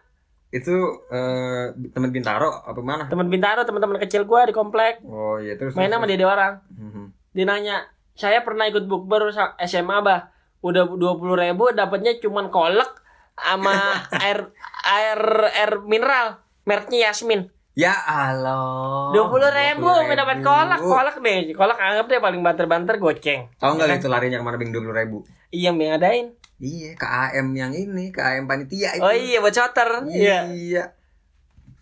Itu 0.47 0.73
eh 1.07 1.65
teman 1.91 2.09
Bintaro 2.09 2.63
apa 2.63 2.79
mana? 2.79 3.05
teman 3.05 3.27
Bintaro 3.27 3.61
teman-teman 3.61 3.99
kecil 3.99 4.23
gue 4.23 4.41
di 4.43 4.53
komplek 4.53 5.03
Oh, 5.03 5.37
iya 5.37 5.53
terus. 5.53 5.75
main 5.75 5.87
sama 5.87 6.07
dia 6.07 6.23
orang. 6.23 6.63
Mhm. 6.71 7.13
dia 7.31 7.45
nanya 7.45 7.77
saya 8.13 8.41
pernah 8.41 8.65
ikut 8.65 8.83
bukber 8.83 9.29
SMA 9.61 9.97
bah 9.99 10.33
udah 10.59 10.89
dua 10.89 11.13
puluh 11.13 11.35
ribu 11.35 11.69
dapatnya 11.69 12.17
cuman 12.17 12.49
kolek 12.49 12.89
sama 13.35 13.77
air 14.25 14.49
air 14.83 15.21
air 15.53 15.71
mineral 15.79 16.41
mereknya 16.63 17.07
Yasmin 17.07 17.53
Ya 17.77 17.93
Allah. 17.93 19.13
dua 19.13 19.29
puluh 19.29 19.45
ribu 19.47 19.85
20.000. 19.85 20.09
mendapat 20.09 20.37
kolak 20.41 20.81
kolak 20.81 21.15
deh 21.19 21.53
kolak 21.53 21.77
anggap 21.77 22.05
deh 22.07 22.17
paling 22.17 22.41
banter-banter 22.41 22.97
goceng 22.97 23.45
Tahu 23.55 23.71
nggak 23.71 23.85
Ya 23.85 23.93
lu 23.93 23.99
itu 23.99 24.09
larinya 24.09 24.37
ke 24.37 24.43
mana 24.43 24.57
bing 24.57 24.73
dua 24.73 24.81
ribu? 24.97 25.21
iya 25.47 25.69
yang 25.69 25.93
ngadain 25.93 26.33
Iya, 26.57 26.97
KAM 26.97 27.53
yang 27.53 27.69
ini, 27.69 28.09
KAM 28.09 28.49
panitia 28.49 28.89
itu. 28.91 29.05
oh 29.05 29.13
iya 29.13 29.37
buat 29.37 29.53
shooter 29.53 30.09
iya 30.09 30.49
Iya. 30.49 30.83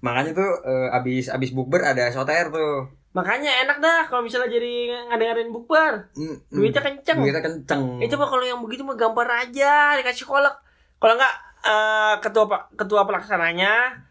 Makanya 0.01 0.35
tuh 0.35 0.51
eh, 0.61 0.91
abis 0.91 1.31
abis 1.31 1.49
bukber 1.49 1.79
ada 1.81 2.11
soter 2.11 2.51
tuh. 2.51 2.91
makanya 3.09 3.63
enak 3.63 3.79
dah 3.79 4.03
kalau 4.03 4.19
misalnya 4.19 4.51
jadi 4.51 4.91
ngadain 5.07 5.47
bukber 5.47 6.11
Mm, 6.13 6.27
mm. 6.27 6.51
duitnya 6.51 6.83
kenceng 6.83 7.17
Duitnya 7.17 7.39
kenceng. 7.39 8.03
itu 8.03 8.11
mah 8.13 8.27
kalau 8.27 8.43
yang 8.43 8.59
begitu 8.59 8.83
mah 8.83 8.93
gampang 8.93 9.31
aja 9.31 9.95
dikasih 9.95 10.27
kolak 10.27 10.51
kalau 10.99 11.15
enggak 11.15 11.31
eh, 11.63 12.15
ketua 12.19 12.45
ketua 12.69 13.07
pelaksananya 13.07 14.03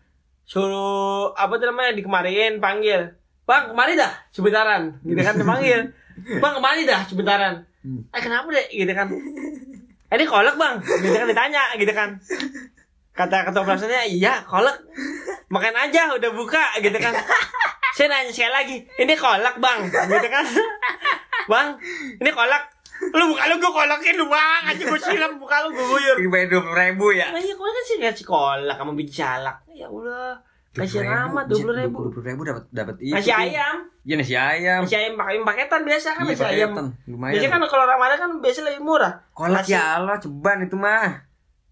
suruh 0.44 1.32
apa 1.34 1.56
tuh 1.56 1.72
namanya 1.72 1.96
di 1.96 2.04
kemarin 2.04 2.60
panggil. 2.60 3.16
Bang 3.44 3.72
kemari 3.72 3.96
dah 3.96 4.12
sebentaran. 4.32 5.00
Gitu 5.04 5.20
kan 5.20 5.36
dipanggil. 5.36 5.92
Bang 6.42 6.56
kemari 6.56 6.88
dah 6.88 7.04
sebentaran. 7.04 7.64
Hmm. 7.84 8.00
eh 8.16 8.20
kenapa 8.24 8.48
deh 8.48 8.64
gitu 8.72 8.92
kan. 8.96 9.12
Eh, 10.08 10.16
ini 10.16 10.24
kolak 10.24 10.56
bang. 10.56 10.80
Gitu 10.80 11.12
kan 11.12 11.28
ditanya 11.28 11.62
gitu 11.76 11.92
kan. 11.92 12.16
Kata 13.12 13.44
ketua 13.44 13.62
pelaksananya 13.68 14.08
iya 14.08 14.40
kolak 14.48 14.80
makan 15.52 15.76
aja 15.76 16.16
udah 16.16 16.30
buka 16.32 16.80
gitu 16.80 16.96
kan. 16.96 17.12
Saya 17.92 18.08
nanya 18.08 18.32
sekali 18.32 18.52
lagi 18.56 18.76
ini 19.04 19.14
kolak 19.20 19.60
bang? 19.60 19.84
Gitu 19.92 20.28
kan. 20.32 20.44
Bang 21.44 21.76
ini 22.24 22.30
kolak 22.32 22.73
lu 23.06 23.24
buka 23.28 23.44
lu 23.44 23.54
gue 23.56 23.70
kolakin 23.70 24.14
lu 24.14 24.26
bang 24.26 24.62
aja 24.66 24.82
gue 24.82 24.98
siram 24.98 25.32
buka 25.36 25.56
lu 25.60 25.68
gue 25.70 25.84
guyur 25.84 26.16
Dibayar 26.18 26.46
dua 26.46 26.60
puluh 26.62 26.76
ribu 26.78 27.06
ya. 27.10 27.28
nah 27.28 27.38
iya 27.38 27.52
gue 27.52 27.68
kan 27.68 27.84
sih 27.84 27.96
ngasih 27.98 28.24
kolak 28.24 28.74
sama 28.74 28.92
biji 28.92 29.14
salak 29.14 29.56
ya 29.68 29.86
udah 29.86 30.38
kasih 30.72 31.02
amat 31.02 31.44
dua 31.46 31.58
puluh 31.60 31.76
ribu 31.76 31.98
Dua 32.00 32.10
puluh 32.10 32.24
ribu 32.24 32.40
dapat 32.42 32.64
dapat 32.68 32.94
itu. 32.98 33.12
nasi 33.12 33.30
ayam 33.30 33.76
Iya 34.02 34.14
nasi 34.16 34.34
ayam. 34.34 34.80
nasi 34.82 34.94
ayam 34.94 35.14
pakai 35.14 35.40
paketan 35.40 35.80
biasa 35.82 36.08
kan 36.12 36.22
Iya, 36.22 36.30
nasi 36.30 36.44
ayam. 36.46 36.70
Lumayan. 37.04 37.32
biasanya 37.32 37.50
kan 37.52 37.60
kalau 37.66 37.84
ramadan 37.86 38.16
kan 38.18 38.30
biasa 38.38 38.58
lebih 38.62 38.80
murah 38.80 39.12
kolak 39.30 39.60
nasi- 39.60 39.72
ya 39.72 39.96
Allah 39.96 40.16
ceban 40.16 40.58
itu 40.60 40.76
mah. 40.76 41.08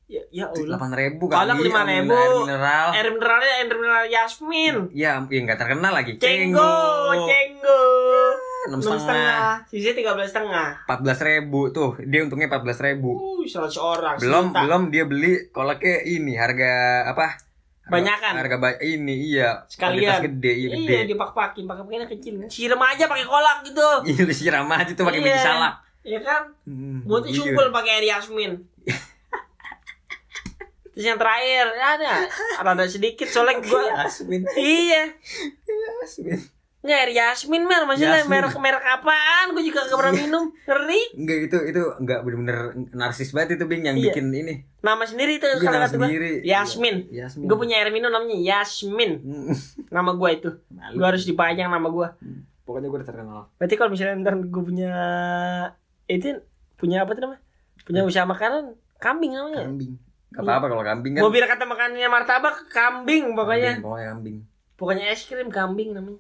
ya, 0.06 0.22
ya 0.30 0.44
Allah 0.46 0.64
Delapan 0.68 0.90
ribu 0.94 1.24
Kolak 1.26 1.56
kali. 1.56 1.68
5.000. 1.68 1.72
Air 1.72 2.04
mineral. 2.38 2.88
air 2.92 3.06
mineralnya 3.10 3.52
air 3.54 3.68
mineral 3.70 4.04
Yasmin 4.06 4.74
Ya, 4.92 5.12
ya 5.24 5.38
nggak 5.40 5.56
terkenal 5.56 5.88
lagi. 5.90 6.12
Cenggo, 6.16 6.60
cenggo. 7.22 7.80
Enam 7.82 8.41
Enam 8.62 8.78
setengah. 8.78 9.64
sisanya 9.66 9.94
tiga 9.96 10.12
belas 10.12 10.28
setengah. 10.28 10.84
Empat 10.84 10.98
belas 11.00 11.18
ribu 11.18 11.60
tuh. 11.68 11.90
Dia 12.00 12.20
untungnya 12.22 12.46
empat 12.46 12.62
belas 12.62 12.78
ribu. 12.78 13.10
Uh, 13.12 13.42
seratus 13.42 13.76
orang. 13.76 14.14
belum 14.16 14.44
sejuta. 14.48 14.60
belum 14.62 14.80
dia 14.88 15.02
beli 15.02 15.48
kolaknya 15.48 16.04
ini 16.04 16.32
harga 16.32 17.04
apa 17.06 17.36
Banyakan. 17.82 18.32
harga 18.38 18.56
ba- 18.56 18.78
ini 18.78 19.28
iya 19.28 19.66
Sekalian. 19.66 20.22
gede 20.22 20.52
iya 20.54 20.68
gede 20.70 20.94
Iya, 20.94 21.02
dipak-pakin, 21.04 21.64
pakai 21.64 21.82
pakainya 21.82 22.06
kecil. 22.08 22.32
Siram 22.46 22.78
aja 22.78 23.04
pakai 23.04 23.24
kolak 23.24 23.56
gitu. 23.64 23.88
iya 24.08 24.22
disiram 24.22 24.64
aja 24.68 24.88
tuh 24.88 25.02
pakai 25.02 25.18
Iya. 25.18 25.26
biji 25.26 25.40
salak 25.40 25.74
Iya 26.02 26.18
kan? 26.20 26.42
Hmm, 26.64 26.98
Mau 27.04 27.18
tuh 27.18 27.28
iya. 27.28 27.36
sumpel 27.36 27.68
pakai 27.68 27.90
air 27.96 28.04
Yasmin. 28.08 28.52
Terus 30.92 31.04
yang 31.04 31.16
terakhir, 31.16 31.72
ada 31.72 32.28
rada 32.60 32.84
sedikit 32.84 33.24
soalnya 33.24 33.60
gua 33.60 33.80
Yasmin 33.98 34.44
iya. 34.54 35.10
Yasmin 35.64 36.38
Nggak 36.82 36.98
air 36.98 37.10
Yasmin 37.14 37.62
mer, 37.62 37.86
maksudnya 37.86 38.18
Yasmin. 38.18 38.42
merek 38.42 38.54
merek 38.58 38.82
apaan? 38.84 39.46
Gue 39.50 39.62
juga 39.62 39.86
gak 39.86 39.94
pernah 39.94 40.14
minum. 40.16 40.44
Ngeri. 40.66 41.02
enggak 41.14 41.38
itu 41.40 41.58
itu 41.64 41.82
enggak 41.96 42.18
bener-bener 42.20 42.58
narsis 42.90 43.30
banget 43.30 43.54
itu 43.54 43.64
bing 43.64 43.82
yang 43.84 43.94
Iya. 43.94 44.10
bikin 44.10 44.26
ini 44.28 44.54
Nama 44.78 45.02
sendiri 45.04 45.38
tuh 45.38 45.46
Iya, 45.48 45.62
nama 45.62 45.78
kata 45.80 45.94
gua. 45.94 46.06
sendiri. 46.10 46.30
Yasmin. 46.42 46.96
Iya, 47.06 47.20
Yasmin 47.24 47.46
Gue 47.46 47.56
punya 47.56 47.74
air 47.76 47.88
minum 47.88 48.10
namanya 48.10 48.34
Yasmin. 48.34 49.10
Hmm, 49.16 49.54
Nama 49.94 50.10
gua 50.12 50.28
itu. 50.32 50.50
Gue 50.68 51.06
harus 51.06 51.22
dipajang 51.22 51.68
nama 51.68 51.86
gua. 51.86 52.18
pokoknya 52.62 52.88
gue 52.88 52.98
udah 52.98 53.08
terkenal 53.08 53.40
Berarti 53.56 53.74
kalau 53.74 53.90
misalnya 53.90 54.14
ntar 54.20 54.34
gue 54.38 54.62
punya 54.64 54.92
itu 56.06 56.38
punya 56.76 57.02
apa 57.02 57.10
tuh 57.12 57.22
namanya? 57.24 57.42
Punya 57.80 58.02
usaha 58.02 58.22
makanan 58.24 58.74
kambing 58.96 59.32
namanya. 59.32 59.66
kambing 59.66 59.98
Gak 60.30 60.40
apa-apa 60.40 60.66
kalau 60.66 60.82
kambing 60.82 61.12
kan 61.12 61.20
Mau 61.20 61.28
biar 61.28 61.44
kata 61.44 61.62
makanannya 61.62 62.08
martabak 62.08 62.66
kambing 62.68 63.34
pokoknya. 63.34 63.76
Kambing, 63.76 63.84
pokoknya 63.84 64.06
kambing 64.08 64.36
Pokoknya 64.72 65.04
es 65.08 65.22
krim 65.22 65.46
kambing 65.48 65.90
namanya. 65.92 66.18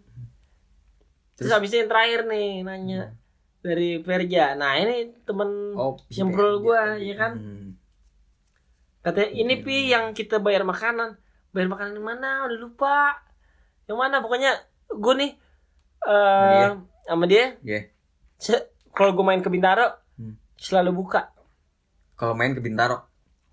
Terus, 1.42 1.44
Terus- 1.44 1.54
habis 1.54 1.68
itu 1.68 1.78
yang 1.78 1.90
terakhir 1.90 2.20
nih 2.24 2.48
nanya 2.62 3.00
dari 3.58 3.90
Verja. 3.98 4.54
Nah, 4.54 4.74
ini 4.76 5.10
temen 5.22 5.74
oh 5.74 5.98
Nyemprol 6.08 6.52
iya, 6.52 6.58
gua, 6.58 6.80
iya. 6.94 7.04
ya 7.04 7.14
kan? 7.16 7.32
Hmm. 7.34 7.68
katanya 9.02 9.30
ini 9.32 9.54
Hmm. 9.56 9.64
pi 9.64 9.76
yang 9.88 10.04
kita 10.12 10.38
bayar 10.38 10.62
makanan. 10.62 11.18
Bayar 11.50 11.68
makanan 11.68 11.92
yang 11.92 12.06
mana? 12.06 12.46
Udah 12.46 12.54
lupa. 12.56 13.18
Yang 13.84 13.98
mana? 13.98 14.16
Pokoknya 14.18 14.54
gue 14.88 15.14
nih 15.16 15.30
eh 16.02 16.66
Sama 16.68 16.86
sama 17.02 17.24
dia 17.26 17.58
Iya. 17.60 17.90
se- 18.36 18.66
kalau 18.90 19.10
gue 19.10 19.22
main 19.22 19.38
ke 19.38 19.48
Bintaro 19.48 19.90
Hmm. 20.14 20.38
selalu 20.54 20.94
buka 20.96 21.30
kalau 22.12 22.30
main 22.32 22.52
ke 22.52 22.60
Bintaro 22.60 23.06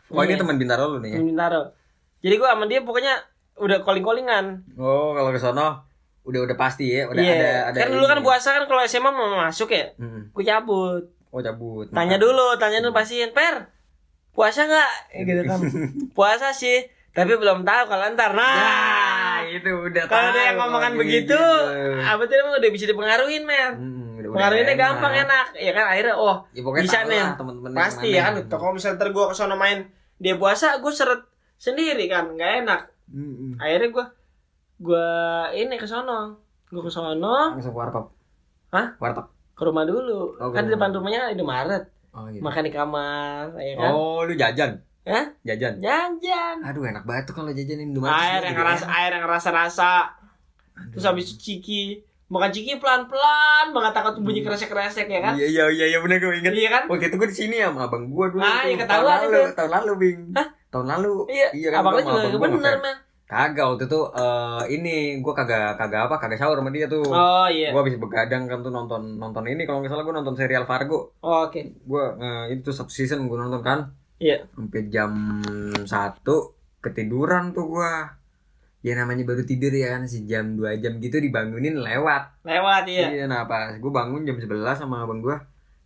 oh 0.08 0.22
ini 0.22 0.34
Iya. 0.34 0.40
teman 0.40 0.58
Bintaro 0.58 0.86
lu 0.88 0.98
nih 1.00 1.14
ya 1.14 1.20
Bintaro. 1.20 1.74
Jadi 2.20 2.36
gue 2.36 2.46
sama 2.46 2.66
dia 2.66 2.82
pokoknya 2.82 3.14
udah 3.56 3.82
calling-callingan. 3.82 4.46
Oh, 4.76 5.14
kalau 5.14 5.30
ke 5.30 5.40
sono 5.40 5.89
udah 6.30 6.46
udah 6.46 6.56
pasti 6.56 6.86
ya, 6.88 7.06
udah 7.06 7.18
Iya. 7.18 7.34
ada 7.34 7.50
ada. 7.68 7.78
kan 7.80 7.90
dulu 7.90 8.06
kan 8.06 8.20
puasa 8.22 8.50
kan 8.54 8.64
kalau 8.64 8.82
SMA 8.84 9.10
mau 9.10 9.28
masuk 9.40 9.70
ya, 9.70 9.90
Mm-mm. 9.96 10.30
gue 10.30 10.44
cabut. 10.44 11.04
Oh, 11.30 11.40
cabut. 11.40 11.90
Tanya 11.90 12.16
Makan. 12.16 12.24
dulu, 12.24 12.48
tanya 12.56 12.78
dulu 12.80 12.90
pasien, 12.92 13.30
"Per, 13.30 13.70
puasa 14.32 14.64
nggak?" 14.64 14.92
Eh, 15.12 15.22
gitu 15.24 15.42
kan. 15.44 15.60
puasa 16.18 16.50
sih, 16.52 16.86
tapi 17.10 17.34
belum 17.34 17.62
tahu 17.62 17.84
kalau 17.86 18.06
ntar. 18.12 18.32
Nah, 18.32 18.46
Nah, 19.40 19.48
itu 19.48 19.70
udah 19.70 20.04
kalau 20.06 20.30
dia 20.30 20.44
yang 20.48 20.58
ngomongan 20.58 20.94
begitu, 20.96 21.32
gitu. 21.32 21.42
apa 22.00 22.22
tuh 22.24 22.36
emang 22.36 22.56
udah 22.56 22.70
bisa 22.70 22.86
dipengaruhin, 22.86 23.44
men. 23.44 23.72
Hmm, 23.74 24.06
Pengaruhinnya 24.20 24.76
gampang 24.76 25.14
enak. 25.18 25.48
Ya 25.56 25.72
kan 25.72 25.86
akhirnya 25.88 26.14
oh, 26.14 26.44
Ya, 26.52 26.62
bisa 26.62 27.00
nih. 27.04 27.24
pasti 27.72 28.08
ya 28.12 28.22
kan. 28.26 28.34
Kalau 28.46 28.74
misalnya 28.74 28.98
ntar 28.98 29.10
gue 29.10 29.24
ke 29.24 29.34
sana 29.34 29.56
main 29.56 29.88
dia 30.18 30.36
puasa, 30.36 30.78
gue 30.78 30.92
seret 30.92 31.24
sendiri 31.56 32.06
kan, 32.06 32.30
nggak 32.30 32.52
enak. 32.64 32.82
Mm-mm. 33.08 33.56
Akhirnya 33.58 33.90
gue 33.90 34.06
gue 34.80 35.10
ini 35.60 35.76
ke 35.76 35.86
sono. 35.86 36.40
Gue 36.72 36.82
ke 36.82 36.92
sono 36.92 37.12
Langsung 37.20 37.76
ke 37.76 37.80
warkop. 37.80 38.06
Hah? 38.72 38.96
Warteg. 39.02 39.28
ke 39.60 39.68
rumah 39.68 39.84
dulu. 39.84 40.40
Oh, 40.40 40.56
kan 40.56 40.64
di 40.64 40.72
depan 40.72 40.96
rumah. 40.96 41.12
rumahnya 41.12 41.36
ada 41.36 41.44
Maret. 41.44 41.84
Oh, 42.16 42.32
iya. 42.32 42.40
Makan 42.40 42.64
di 42.64 42.72
kamar, 42.72 43.44
ya 43.60 43.76
kan? 43.76 43.92
Oh, 43.92 44.24
lu 44.24 44.34
jajan. 44.40 44.80
Hah? 45.04 45.26
Jajan. 45.44 45.84
Jangan. 45.84 46.64
Aduh, 46.64 46.88
enak 46.88 47.04
banget 47.04 47.28
tuh 47.28 47.36
kalau 47.36 47.52
jajanin 47.52 47.92
Indomaret. 47.92 48.16
Air 48.16 48.42
yang 48.48 48.56
ngerasa 48.56 48.86
air 48.88 49.12
yang 49.20 49.28
rasa-rasa. 49.28 50.16
Terus 50.96 51.04
habis 51.04 51.28
itu 51.28 51.36
ciki. 51.44 51.84
Makan 52.30 52.56
ciki 52.56 52.80
pelan-pelan 52.80 53.74
banget 53.74 53.92
takut 54.00 54.22
bunyi 54.22 54.46
kresek-kresek 54.46 55.12
ya 55.12 55.20
kan? 55.20 55.34
Iya, 55.36 55.48
iya, 55.50 55.64
iya, 55.76 55.86
iya 55.92 56.00
benar 56.00 56.24
gue 56.24 56.40
inget. 56.40 56.54
Iya 56.56 56.70
kan? 56.72 56.84
Waktu 56.88 57.10
itu 57.12 57.16
gue 57.20 57.30
di 57.34 57.38
sini 57.38 57.56
sama 57.60 57.90
abang 57.90 58.08
gue 58.08 58.26
dulu. 58.32 58.40
Ah, 58.40 58.64
iya, 58.64 58.78
ketahuan 58.80 59.18
tahun 59.18 59.34
lalu, 59.34 59.42
tahun 59.58 59.72
lalu, 59.76 59.92
Bing. 60.00 60.20
Hah? 60.38 60.48
Tahun 60.70 60.88
lalu. 60.88 61.14
Iya, 61.28 61.68
kan 61.74 61.82
abang 61.82 61.94
gua 61.98 62.02
lu 62.06 62.30
juga 62.30 62.38
gua 62.38 62.48
bener, 62.48 62.74
nge-vape. 62.78 62.94
Kagak 63.30 63.78
waktu 63.78 63.86
itu 63.86 64.00
eh, 64.10 64.64
ini 64.74 64.96
gue 65.22 65.34
kagak 65.38 65.78
kagak 65.78 66.10
apa 66.10 66.18
kagak 66.18 66.42
sahur 66.42 66.58
sama 66.58 66.74
dia 66.74 66.90
tuh. 66.90 67.06
Oh 67.06 67.46
iya. 67.46 67.70
Gue 67.70 67.86
habis 67.86 68.02
begadang 68.02 68.50
kan 68.50 68.66
tuh 68.66 68.74
nonton 68.74 69.22
nonton 69.22 69.46
ini 69.46 69.70
kalau 69.70 69.86
nggak 69.86 69.94
salah 69.94 70.02
gue 70.02 70.16
nonton 70.18 70.34
serial 70.34 70.66
Fargo. 70.66 71.14
Oh, 71.22 71.46
Oke. 71.46 71.78
Gue 71.86 72.04
itu 72.50 72.74
satu 72.74 72.90
season 72.90 73.30
gue 73.30 73.38
nonton 73.38 73.62
kan 73.62 73.80
Iya. 74.18 74.44
sampai 74.52 74.90
jam 74.90 75.40
satu 75.86 76.58
ketiduran 76.82 77.54
tuh 77.54 77.70
gue. 77.70 77.94
ya 78.80 78.96
namanya 78.96 79.28
baru 79.28 79.44
tidur 79.44 79.76
ya 79.76 79.92
kan 79.92 80.08
sejam 80.08 80.56
dua 80.56 80.72
jam 80.80 81.04
gitu 81.04 81.20
dibangunin 81.20 81.76
lewat 81.84 82.48
lewat 82.48 82.88
iya 82.88 83.12
iya 83.12 83.26
nah 83.28 83.44
pas 83.44 83.76
gue 83.76 83.92
bangun 83.92 84.24
jam 84.24 84.40
11 84.40 84.48
sama 84.80 85.04
abang 85.04 85.20
gue 85.20 85.36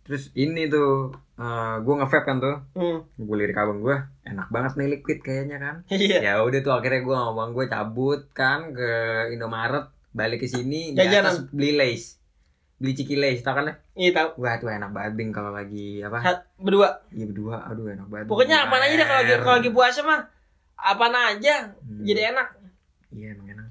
terus 0.04 0.28
ini 0.36 0.68
tuh 0.68 1.16
eh 1.34 1.74
gue 1.82 1.94
nge 1.98 2.08
kan 2.22 2.36
tuh. 2.38 2.56
Hmm. 2.76 2.98
gue 3.18 3.36
lirik 3.40 3.58
abang 3.58 3.80
gue 3.82 3.96
enak 4.22 4.48
banget 4.52 4.72
nih 4.78 4.88
liquid 4.96 5.18
kayaknya 5.24 5.58
kan. 5.58 5.76
Iya. 5.90 6.18
Ya 6.22 6.34
udah 6.44 6.60
tuh 6.60 6.72
akhirnya 6.76 7.00
gue 7.02 7.14
sama 7.16 7.30
abang 7.34 7.50
gue 7.56 7.66
cabut 7.66 8.20
kan 8.36 8.70
ke 8.70 8.90
Indomaret 9.34 9.90
balik 10.14 10.44
ke 10.44 10.48
sini 10.48 10.94
di 10.94 11.00
atas 11.00 11.48
beli 11.50 11.74
lace. 11.74 12.20
Beli 12.78 12.92
ciki 12.94 13.16
lace 13.18 13.42
tau 13.42 13.56
kan 13.56 13.66
ya? 13.66 13.74
Iya 13.96 14.10
tahu 14.14 14.28
wah 14.44 14.54
tuh 14.60 14.70
enak 14.70 14.90
banget 14.92 15.12
Bing 15.18 15.30
kalau 15.34 15.50
lagi 15.50 16.04
apa? 16.04 16.22
Hat- 16.22 16.46
berdua? 16.60 17.02
Iya 17.10 17.24
berdua. 17.26 17.56
Aduh 17.66 17.90
enak 17.90 18.06
banget. 18.06 18.26
Pokoknya 18.30 18.68
apa 18.68 18.76
aja 18.78 18.94
deh 18.94 19.06
kalau 19.08 19.20
lagi 19.24 19.34
kalau 19.42 19.56
lagi 19.58 19.70
puasa 19.74 20.00
mah. 20.06 20.20
Apa 20.74 21.06
aja 21.08 21.74
Hmm. 21.82 22.04
jadi 22.04 22.30
enak. 22.36 22.48
Iya 23.14 23.34
emang 23.34 23.48
enak 23.50 23.66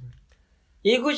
iya 0.84 1.00
gue 1.00 1.14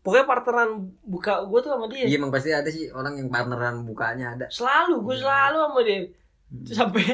pokoknya 0.00 0.24
partneran 0.24 0.70
buka 1.04 1.44
gue 1.44 1.58
tuh 1.60 1.70
sama 1.72 1.86
dia. 1.88 2.04
Iya 2.08 2.16
emang 2.16 2.32
pasti 2.32 2.50
ada 2.50 2.68
sih 2.68 2.88
orang 2.90 3.20
yang 3.20 3.28
partneran 3.28 3.84
bukanya 3.84 4.36
ada. 4.36 4.46
Selalu 4.48 5.04
gue 5.04 5.14
Iya. 5.16 5.22
selalu 5.24 5.58
sama 5.60 5.80
dia. 5.84 5.98
Hmm. 6.00 6.62
Terus 6.64 6.76
sampai 6.76 7.04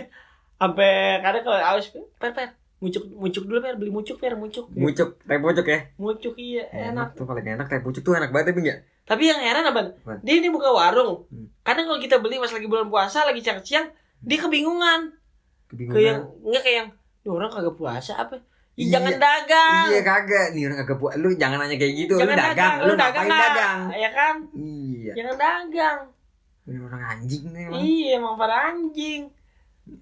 sampai 0.57 0.91
kadang 1.21 1.43
kalau 1.45 1.61
aus 1.61 1.87
per 2.17 2.31
per 2.33 2.49
mucuk 2.77 3.05
mucuk 3.09 3.45
dulu 3.49 3.59
per 3.61 3.75
beli 3.77 3.91
mucuk 3.91 4.17
per 4.17 4.35
mucuk. 4.37 4.69
Mucuk 4.73 5.09
teh 5.19 5.39
pucuk 5.39 5.67
ya? 5.67 5.81
Mucuk 5.97 6.35
iya 6.37 6.65
enak 6.71 7.17
tuh 7.17 7.25
paling 7.25 7.45
enak 7.45 7.67
teh 7.67 7.81
pucuk 7.81 8.03
tuh 8.03 8.15
enak 8.15 8.31
banget 8.31 8.53
Bing 8.55 8.69
ya 8.69 8.79
tapi 9.07 9.31
yang 9.31 9.39
heran 9.39 9.63
apa? 9.71 9.95
Dia 10.27 10.43
ini 10.43 10.51
buka 10.51 10.75
warung. 10.75 11.31
Hmm. 11.31 11.47
kadang 11.63 11.87
kalau 11.87 12.03
kita 12.03 12.19
beli 12.19 12.43
pas 12.43 12.51
lagi 12.51 12.67
bulan 12.67 12.91
puasa 12.91 13.23
lagi 13.23 13.39
siang-siang 13.39 13.87
dia 14.19 14.39
kebingungan. 14.43 15.15
Kebingungan. 15.71 15.95
Kayak 15.95 16.11
yang 16.11 16.21
enggak 16.43 16.63
kayak 16.67 16.77
yang 16.83 16.89
"Ini 17.23 17.29
orang 17.31 17.51
kagak 17.55 17.77
puasa 17.79 18.13
apa 18.19 18.43
Iya. 18.77 18.91
jangan 18.95 19.15
dagang 19.17 19.87
Iya 19.89 20.01
kagak, 20.03 20.47
nih 20.53 20.63
orang 20.65 20.79
kagak. 20.79 20.97
Lu 21.17 21.29
jangan 21.33 21.57
nanya 21.59 21.77
kayak 21.77 21.95
gitu. 21.97 22.15
jangan 22.15 22.29
lu 22.29 22.37
dagang, 22.37 22.75
lu, 22.79 22.93
ngapain 22.93 23.25
nggak? 23.25 23.41
dagang? 23.49 23.79
ya 23.97 24.11
kan 24.13 24.35
Iya. 24.53 25.13
jangan 25.17 25.37
dagang 25.37 26.01
Ini 26.63 26.79
orang 26.83 27.03
anjing 27.07 27.45
nih 27.49 27.63
emang. 27.65 27.81
iya 27.81 28.11
emang 28.17 28.35
pada 28.35 28.55
anjing 28.69 29.23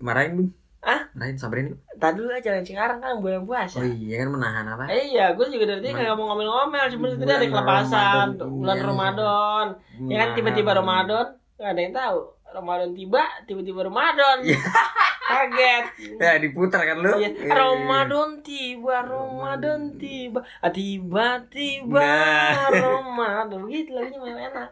Marahin, 0.00 0.32
Bing. 0.34 0.50
Ah? 0.80 1.00
Marahin 1.12 1.36
samperin 1.36 1.66
yuk. 1.70 1.78
tadi 1.94 2.16
dulu 2.18 2.28
aja 2.30 2.56
sekarang 2.58 2.98
kan 2.98 3.20
bulan 3.20 3.44
puasa 3.44 3.78
Oh 3.78 3.86
iya 3.86 4.14
kan 4.18 4.28
menahan 4.28 4.64
apa? 4.66 4.84
Eh, 4.86 5.12
iya, 5.12 5.32
gue 5.32 5.46
juga 5.46 5.64
dari 5.66 5.80
tadi 5.80 5.94
kagak 5.94 6.12
mau 6.14 6.28
ngomel-ngomel, 6.28 6.82
tadi 6.82 6.96
bulan 6.96 7.16
ada 7.22 7.46
kelepasan, 7.46 8.26
Ramadan 8.34 8.48
bulan 8.50 8.74
ini. 8.74 8.84
Ramadan. 8.84 9.66
Ya 10.04 10.16
kan 10.18 10.28
tiba-tiba 10.32 10.70
Ramadan, 10.74 11.26
nggak 11.54 11.70
ada 11.70 11.80
yang 11.80 11.94
tahu. 11.94 12.18
Ramadan 12.50 12.90
tiba, 12.92 13.22
tiba-tiba 13.44 13.80
Ramadan. 13.82 14.36
Iya. 15.24 15.48
Kaget. 15.48 15.84
Ya 16.20 16.32
diputar 16.36 16.84
kan 16.84 16.96
lu? 17.00 17.16
Iya, 17.16 17.28
Eh. 17.32 17.48
Ramadan 17.48 18.44
tiba, 18.44 19.00
Ramadan 19.00 19.96
tiba, 19.96 20.44
ah, 20.60 20.68
tiba-tiba 20.68 21.96
Nah. 21.96 22.68
Ramadan. 22.68 23.60
Begitu 23.64 23.90
lagunya 23.90 24.20
memang 24.20 24.44
enak. 24.46 24.68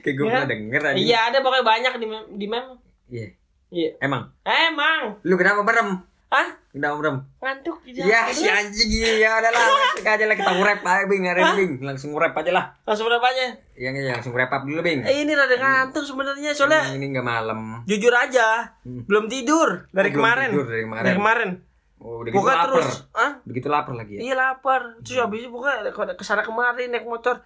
Kayak 0.00 0.14
gue 0.14 0.24
Iya. 0.24 0.30
pernah 0.30 0.48
denger 0.48 0.82
aja. 0.84 0.96
Iya, 0.96 1.18
ada 1.26 1.38
pokoknya 1.42 1.66
banyak 1.66 1.92
di 1.98 2.06
mem 2.06 2.24
di 2.32 2.46
mem. 2.46 2.66
Iya. 3.10 3.28
Iya. 3.68 3.90
Emang? 3.98 4.30
Emang, 4.46 5.18
Lu 5.26 5.34
kenapa 5.34 5.66
merem? 5.66 5.98
Ah 6.34 6.48
Kenapa 6.68 6.94
merem? 6.96 7.16
ngantuk 7.38 7.76
Iya 7.84 8.26
si 8.28 8.44
anjing 8.44 8.90
iya 8.90 9.30
udah 9.36 9.46
lah 9.48 9.62
langsung 9.70 10.02
aja 10.04 10.24
lah 10.24 10.34
kita 10.34 10.50
nge-rap 10.52 10.80
aja 10.82 11.04
Bing 11.04 11.22
ini 11.22 11.42
Bing. 11.54 11.72
Langsung 11.80 12.10
nge-rap 12.10 12.34
aja 12.34 12.50
lah. 12.50 12.64
Langsung 12.82 13.06
berapanya? 13.06 13.46
Iya 13.72 13.88
iya 13.92 14.12
langsung 14.12 14.32
wrap 14.32 14.50
up 14.50 14.62
dulu 14.62 14.80
Bing. 14.80 15.00
Eh, 15.00 15.22
ini 15.22 15.32
rada 15.32 15.54
ngantuk 15.54 16.02
sebenarnya 16.02 16.50
soalnya 16.50 16.90
ini 16.90 17.06
nggak 17.08 17.22
malam. 17.24 17.60
jujur 17.84 18.10
aja 18.12 18.74
Hmm. 18.80 19.02
belum 19.04 19.26
tidur 19.26 19.86
dari 19.88 20.10
Oh, 20.10 20.12
belum 20.12 20.18
kemarin. 20.20 20.48
tidur 20.50 20.66
dari 20.66 20.82
kemarin. 20.82 21.04
dari 21.04 21.16
kemarin. 21.16 21.50
Oh 21.96 22.20
udah 22.20 22.30
gitu 22.30 22.42
lapar. 22.44 22.66
Terus 22.68 22.90
ah 23.12 23.32
begitu 23.42 23.68
lapar 23.68 23.94
lagi 23.94 24.12
ya? 24.14 24.20
Iya 24.20 24.34
lapar. 24.36 24.80
Terus 25.00 25.18
habis 25.20 25.38
itu 25.38 25.48
pokoknya 25.48 25.88
ke- 25.88 26.16
ke 26.16 26.22
sana 26.22 26.42
kemari 26.42 26.86
naik 26.86 27.04
motor. 27.04 27.38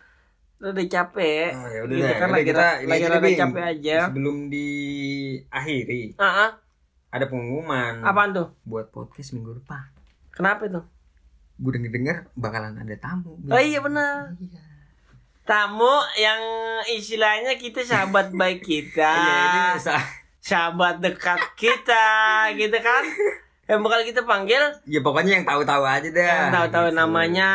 Udah 0.59 0.74
capek. 0.84 1.55
Oh, 1.55 1.68
ya 1.68 1.80
udah 1.82 1.95
Gitu 1.95 2.07
kan, 2.09 2.18
Udah 2.18 2.34
lagi- 2.34 2.49
kita 2.49 2.66
ini 2.76 2.89
lagi 2.89 3.05
aja 3.05 3.18
Bing. 3.20 3.39
capek 3.39 3.64
aja. 3.68 3.97
Sebelum 4.09 4.36
diakhiri, 4.49 6.03
ah 6.16 6.32
ah, 6.41 6.51
ada 7.09 7.25
pengumuman 7.25 8.01
apaan 8.01 8.31
tuh 8.31 8.53
buat 8.63 8.89
podcast 8.89 9.33
minggu 9.33 9.57
depan. 9.57 9.85
kenapa 10.31 10.65
itu 10.65 10.83
Gue 11.57 11.75
denger 11.75 11.91
denger 11.91 12.17
bakalan 12.33 12.77
ada 12.77 12.95
tamu. 12.97 13.35
Oh 13.45 13.59
iya 13.59 13.79
benar 13.79 14.31
Iya. 14.35 14.61
tamu 15.43 15.91
yang 16.15 16.39
istilahnya 16.87 17.57
kita 17.57 17.81
sahabat 17.81 18.31
baik 18.41 18.61
kita 18.61 19.15
Iya, 19.75 20.05
sahabat 20.39 20.99
dekat 20.99 21.41
kita 21.55 22.07
gitu 22.55 22.79
kan 22.79 23.05
yang 23.65 23.81
bakal 23.81 24.01
kita 24.01 24.23
panggil 24.23 24.61
ya 24.85 25.01
pokoknya 25.01 25.33
yang 25.35 25.45
tahu-tahu 25.45 25.83
aja 25.83 26.09
dah. 26.09 26.25
yang 26.25 26.55
tahu-tahu 26.55 26.87
gitu. 26.89 26.97
namanya 26.97 27.51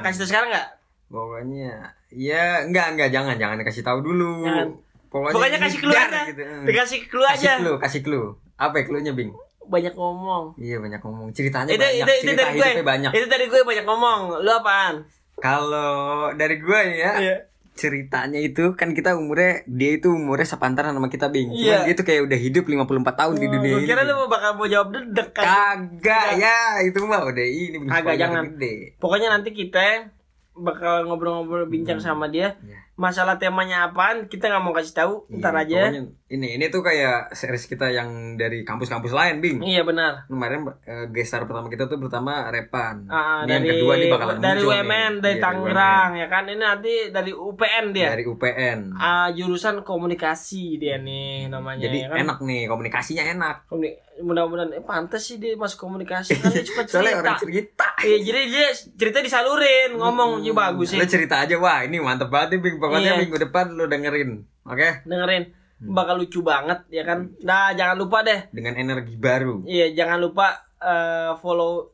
kasih 0.00 0.18
tahu 0.18 0.28
sekarang 0.28 0.48
nggak 0.50 0.68
Pokoknya 1.10 1.90
ya 2.08 2.62
enggak 2.62 2.94
enggak 2.94 3.10
jangan 3.10 3.34
jangan 3.34 3.58
dikasih 3.58 3.82
tahu 3.82 3.98
dulu. 4.00 4.46
Jangan. 4.46 4.68
Pokoknya, 5.10 5.34
Pokoknya 5.34 5.58
kasih 5.58 5.78
aja. 5.90 6.20
gitu. 6.24 6.42
Dikasih 6.62 6.98
clue 7.04 7.26
Kasih 7.26 7.34
aja 7.42 7.52
clue, 7.58 7.76
kasih 7.76 8.00
clue. 8.00 8.26
Apa 8.60 8.74
ya 8.76 8.84
clue-nya, 8.84 9.12
Bing? 9.12 9.32
banyak 9.62 9.94
ngomong. 9.94 10.58
Iya 10.58 10.82
banyak 10.82 10.98
ngomong. 10.98 11.30
Ceritanya 11.30 11.70
itu 11.70 11.78
banyak 11.78 11.94
itu 11.94 12.10
itu 12.10 12.22
cerita 12.26 12.42
dari 12.42 12.58
gue. 12.58 12.82
banyak. 12.82 13.10
Itu 13.14 13.26
dari 13.30 13.44
gue 13.46 13.60
banyak 13.62 13.86
ngomong. 13.86 14.20
Lu 14.42 14.50
apaan? 14.50 14.94
Kalau 15.38 15.94
dari 16.34 16.58
gue 16.58 16.80
ya 16.98 17.12
iya. 17.16 17.36
ceritanya 17.70 18.36
itu 18.36 18.74
kan 18.74 18.92
kita 18.92 19.14
umurnya 19.14 19.62
dia 19.64 19.96
itu 19.96 20.10
umurnya 20.10 20.44
sepantaran 20.44 20.90
sama 20.90 21.06
kita 21.06 21.30
bing. 21.30 21.54
Cuman 21.54 21.62
Iya. 21.62 21.78
dia 21.86 21.94
tuh 21.94 22.02
kayak 22.02 22.26
udah 22.26 22.36
hidup 22.36 22.64
54 22.66 23.14
tahun 23.14 23.34
di 23.38 23.46
dunia 23.46 23.70
gue 23.70 23.80
ini. 23.80 23.88
kira 23.88 24.02
lu 24.02 24.26
bakal 24.26 24.50
mau 24.58 24.66
jawab 24.66 24.88
dedek 24.90 25.28
kan 25.32 25.46
kagak 25.46 26.28
ya 26.36 26.58
itu 26.82 26.98
mah 27.06 27.22
udah 27.24 27.46
ini. 27.46 27.76
Kagak, 27.86 28.14
jangan. 28.18 28.42
gede. 28.50 28.98
Pokoknya 28.98 29.30
nanti 29.30 29.54
kita 29.54 30.10
bakal 30.52 31.06
ngobrol-ngobrol 31.06 31.70
bincang 31.70 32.02
sama 32.02 32.26
dia. 32.26 32.58
Iya. 32.60 32.89
Masalah 33.00 33.34
temanya 33.34 33.88
apaan 33.88 34.26
kita 34.26 34.46
nggak 34.46 34.60
mau 34.60 34.70
kasih 34.70 34.92
tahu. 34.94 35.14
Ntar 35.32 35.56
Iya, 35.56 35.60
aja. 35.62 35.78
pokoknya 35.88 36.02
ini 36.30 36.48
ini 36.54 36.64
tuh 36.68 36.78
kayak 36.80 37.32
series 37.32 37.64
kita 37.64 37.88
yang 37.88 38.06
dari 38.34 38.60
kampus-kampus 38.60 39.10
lain 39.10 39.40
bing. 39.40 39.58
Iya 39.58 39.82
benar. 39.82 40.28
Kemarin 40.28 40.68
eh, 40.82 41.06
gestar 41.10 41.42
pertama 41.42 41.66
kita 41.66 41.86
tuh 41.86 41.96
pertama 41.98 42.46
Repan. 42.46 43.02
Ah, 43.06 43.42
Ini 43.42 43.50
yang 43.50 43.62
dari 43.62 43.70
kedua 43.74 43.92
nih 43.94 44.08
bakalan 44.08 44.34
dari 44.38 44.60
muncul 44.60 44.70
UMN 44.70 44.84
nih. 45.10 45.18
dari 45.18 45.32
Iya, 45.32 45.42
Tangerang 45.42 46.10
ya 46.14 46.26
kan? 46.28 46.42
Ini 46.44 46.60
nanti 46.60 46.92
dari 47.08 47.32
UPN 47.32 47.84
dia. 47.90 48.08
Dari 48.10 48.24
UPN 48.24 48.78
Ah, 48.94 49.28
jurusan 49.30 49.80
komunikasi 49.80 50.76
dia 50.76 50.96
nih 50.96 51.48
namanya 51.48 51.82
jadi 51.82 51.98
ya 51.98 52.06
kan? 52.06 52.16
enak 52.20 52.38
nih 52.42 52.62
komunikasinya 52.66 53.24
enak. 53.26 53.56
Komuni- 53.66 53.96
mudah-mudahan 54.20 54.68
eh 54.70 54.84
pantas 54.84 55.24
sih 55.24 55.36
dia 55.36 55.56
masuk 55.56 55.80
komunikasi 55.80 56.36
kan 56.36 56.52
dia 56.52 56.60
suka 56.68 56.84
soalnya 56.84 57.16
orang 57.18 57.40
cerita. 57.40 57.88
Cerita 57.88 57.88
iya 58.02 58.16
jadi 58.20 58.40
dia 58.46 58.66
cerita 58.92 59.18
disalurin 59.18 59.90
ngomong 59.94 60.40
juga 60.40 60.68
bagus 60.68 60.92
sih 60.92 61.00
Lo 61.00 61.06
cerita 61.06 61.40
aja 61.40 61.56
wah 61.56 61.80
ini 61.80 61.96
mantep 61.98 62.28
banget 62.28 62.52
nih 62.52 62.60
Bing 62.60 62.76
Pokoknya 62.90 63.12
Iya. 63.12 63.20
minggu 63.20 63.38
depan 63.40 63.66
lo 63.72 63.86
dengerin 63.86 64.30
Oke 64.62 64.88
dengerin 65.04 65.44
Hmm. 65.80 65.96
bakal 65.96 66.18
lucu 66.18 66.42
banget 66.42 66.84
ya 66.88 67.00
kan 67.02 67.32
nah 67.40 67.72
jangan 67.72 67.96
lupa 67.96 68.20
deh 68.20 68.50
Dengan 68.50 68.76
energi 68.76 69.16
baru 69.16 69.64
iya 69.64 69.88
jangan 69.90 70.20
lupa 70.20 70.52
eh, 70.76 71.32
follow 71.38 71.88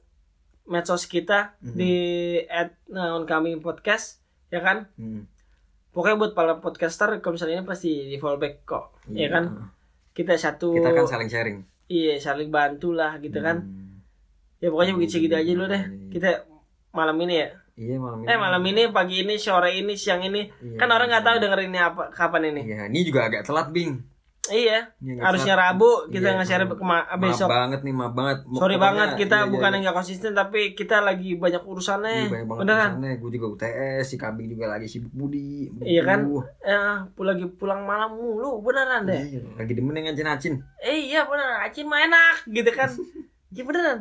medsos 0.67 1.07
kita 1.07 1.55
Hmm. 1.57 1.71
di 1.73 1.95
at 2.45 2.75
oncoming 2.89 3.61
podcast 3.61 4.19
ya 4.49 4.59
kan 4.59 4.91
Hmm. 4.93 5.31
pokoknya 5.91 6.19
buat 6.19 6.33
para 6.33 6.59
podcaster 6.59 7.15
kalau 7.17 7.35
misalnya 7.35 7.61
ini 7.61 7.65
pasti 7.65 7.91
di 8.05 8.17
follow 8.17 8.37
back 8.37 8.65
kok 8.65 8.85
ya 9.09 9.23
Iya. 9.23 9.29
kan 9.31 9.45
kita 10.11 10.35
satu 10.35 10.75
Kita 10.75 10.91
kan 10.93 11.07
saling 11.07 11.31
sharing 11.31 11.59
iya 11.87 12.19
saling 12.19 12.51
bantu 12.51 12.91
lah 12.91 13.15
gitu 13.19 13.39
kan 13.39 13.63
Hmm. 13.63 14.03
ya 14.59 14.67
pokoknya 14.67 14.99
begitu 14.99 15.13
segitu 15.17 15.35
aja 15.37 15.47
dulu 15.49 15.67
deh 15.69 15.83
kita 16.11 16.43
malam 16.91 17.15
ini 17.21 17.39
ya 17.39 17.55
Iya 17.77 18.01
malam 18.01 18.25
ini. 18.25 18.27
Eh 18.33 18.39
malam 18.41 18.63
ini 18.65 18.83
pagi 18.89 19.17
ini 19.21 19.37
sore 19.37 19.77
ini 19.77 19.93
siang 20.01 20.25
ini. 20.25 20.49
Iya. 20.49 20.81
kan 20.81 20.89
orang 20.89 21.13
nggak 21.13 21.25
tahu 21.29 21.37
dengerin 21.45 21.69
ini 21.69 21.81
apa 21.81 22.09
kapan 22.09 22.49
ini. 22.57 22.63
Iya 22.73 22.89
ini 22.89 23.05
juga 23.05 23.29
agak 23.29 23.45
telat 23.45 23.69
Bing. 23.69 24.01
Iya 24.47 24.95
harusnya 25.21 25.59
telat. 25.59 25.77
Rabu 25.77 25.91
kita 26.09 26.33
Iya, 26.33 26.39
nge-share 26.41 26.65
besok 26.71 26.81
Maaf 26.81 27.21
banget 27.53 27.81
nih 27.85 27.93
maaf 27.93 28.15
banget. 28.17 28.39
Sorry 28.47 28.57
Pokoknya, 28.57 28.79
banget 28.81 29.09
kita 29.21 29.37
iya, 29.37 29.51
bukan 29.53 29.69
iya, 29.69 29.75
yang 29.77 29.83
nggak 29.85 29.97
konsisten 30.01 30.33
tapi 30.33 30.61
kita 30.73 30.97
lagi 31.05 31.37
banyak 31.37 31.63
urusannya. 31.67 32.15
Iya, 32.17 32.31
banyak 32.33 32.47
banget 32.49 32.63
beneran? 32.65 32.91
urusannya. 32.97 33.13
Gue 33.21 33.31
juga 33.37 33.47
UTS, 33.53 34.05
si 34.09 34.17
Kambing 34.17 34.49
juga 34.49 34.65
lagi 34.73 34.87
sibuk 34.89 35.13
budi. 35.13 35.69
Iya 35.85 36.03
kan? 36.07 36.19
Eh 36.65 36.97
lagi 37.29 37.45
pulang 37.61 37.85
malam 37.85 38.17
mulu 38.17 38.65
beneran 38.65 39.05
deh. 39.05 39.21
Iya, 39.21 39.41
lagi 39.53 39.73
demen 39.77 39.93
yang 39.93 40.15
ngacin-ngacin. 40.15 40.55
eh 40.81 40.97
iya 41.13 41.29
beneran. 41.29 41.61
Acin 41.61 41.85
mah 41.85 42.01
enak 42.01 42.37
gitu 42.49 42.73
kan. 42.73 42.89
Iya 43.53 43.63
beneran. 43.69 43.99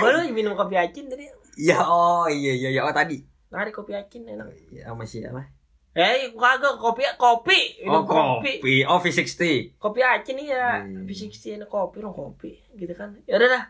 Baru 0.00 0.22
aja 0.22 0.32
minum 0.32 0.54
kopi 0.56 0.76
acin 0.76 1.08
tadi 1.08 1.28
Iya, 1.56 1.78
oh 1.84 2.26
iya 2.28 2.52
iya 2.56 2.68
iya 2.72 2.80
oh 2.84 2.94
tadi. 2.94 3.20
Tadi 3.52 3.70
kopi 3.70 3.92
acin 3.92 4.24
enak. 4.24 4.48
Iya, 4.72 4.88
sama 4.88 5.04
siapa? 5.04 5.44
Eh, 5.92 6.32
kagak 6.32 6.80
kopi 6.80 7.04
kopi. 7.20 7.84
Oh, 7.84 8.08
kopi. 8.08 8.64
kopi. 8.64 8.74
Oh, 8.88 8.96
V60. 8.96 9.76
Kopi 9.76 10.00
acin 10.00 10.40
iya. 10.40 10.80
Hmm. 10.80 11.04
P60 11.04 11.60
enak 11.60 11.68
kopi, 11.68 12.00
dong 12.00 12.16
kopi 12.16 12.56
gitu 12.80 12.96
kan. 12.96 13.12
Ya 13.28 13.36
udah 13.36 13.48
dah. 13.52 13.64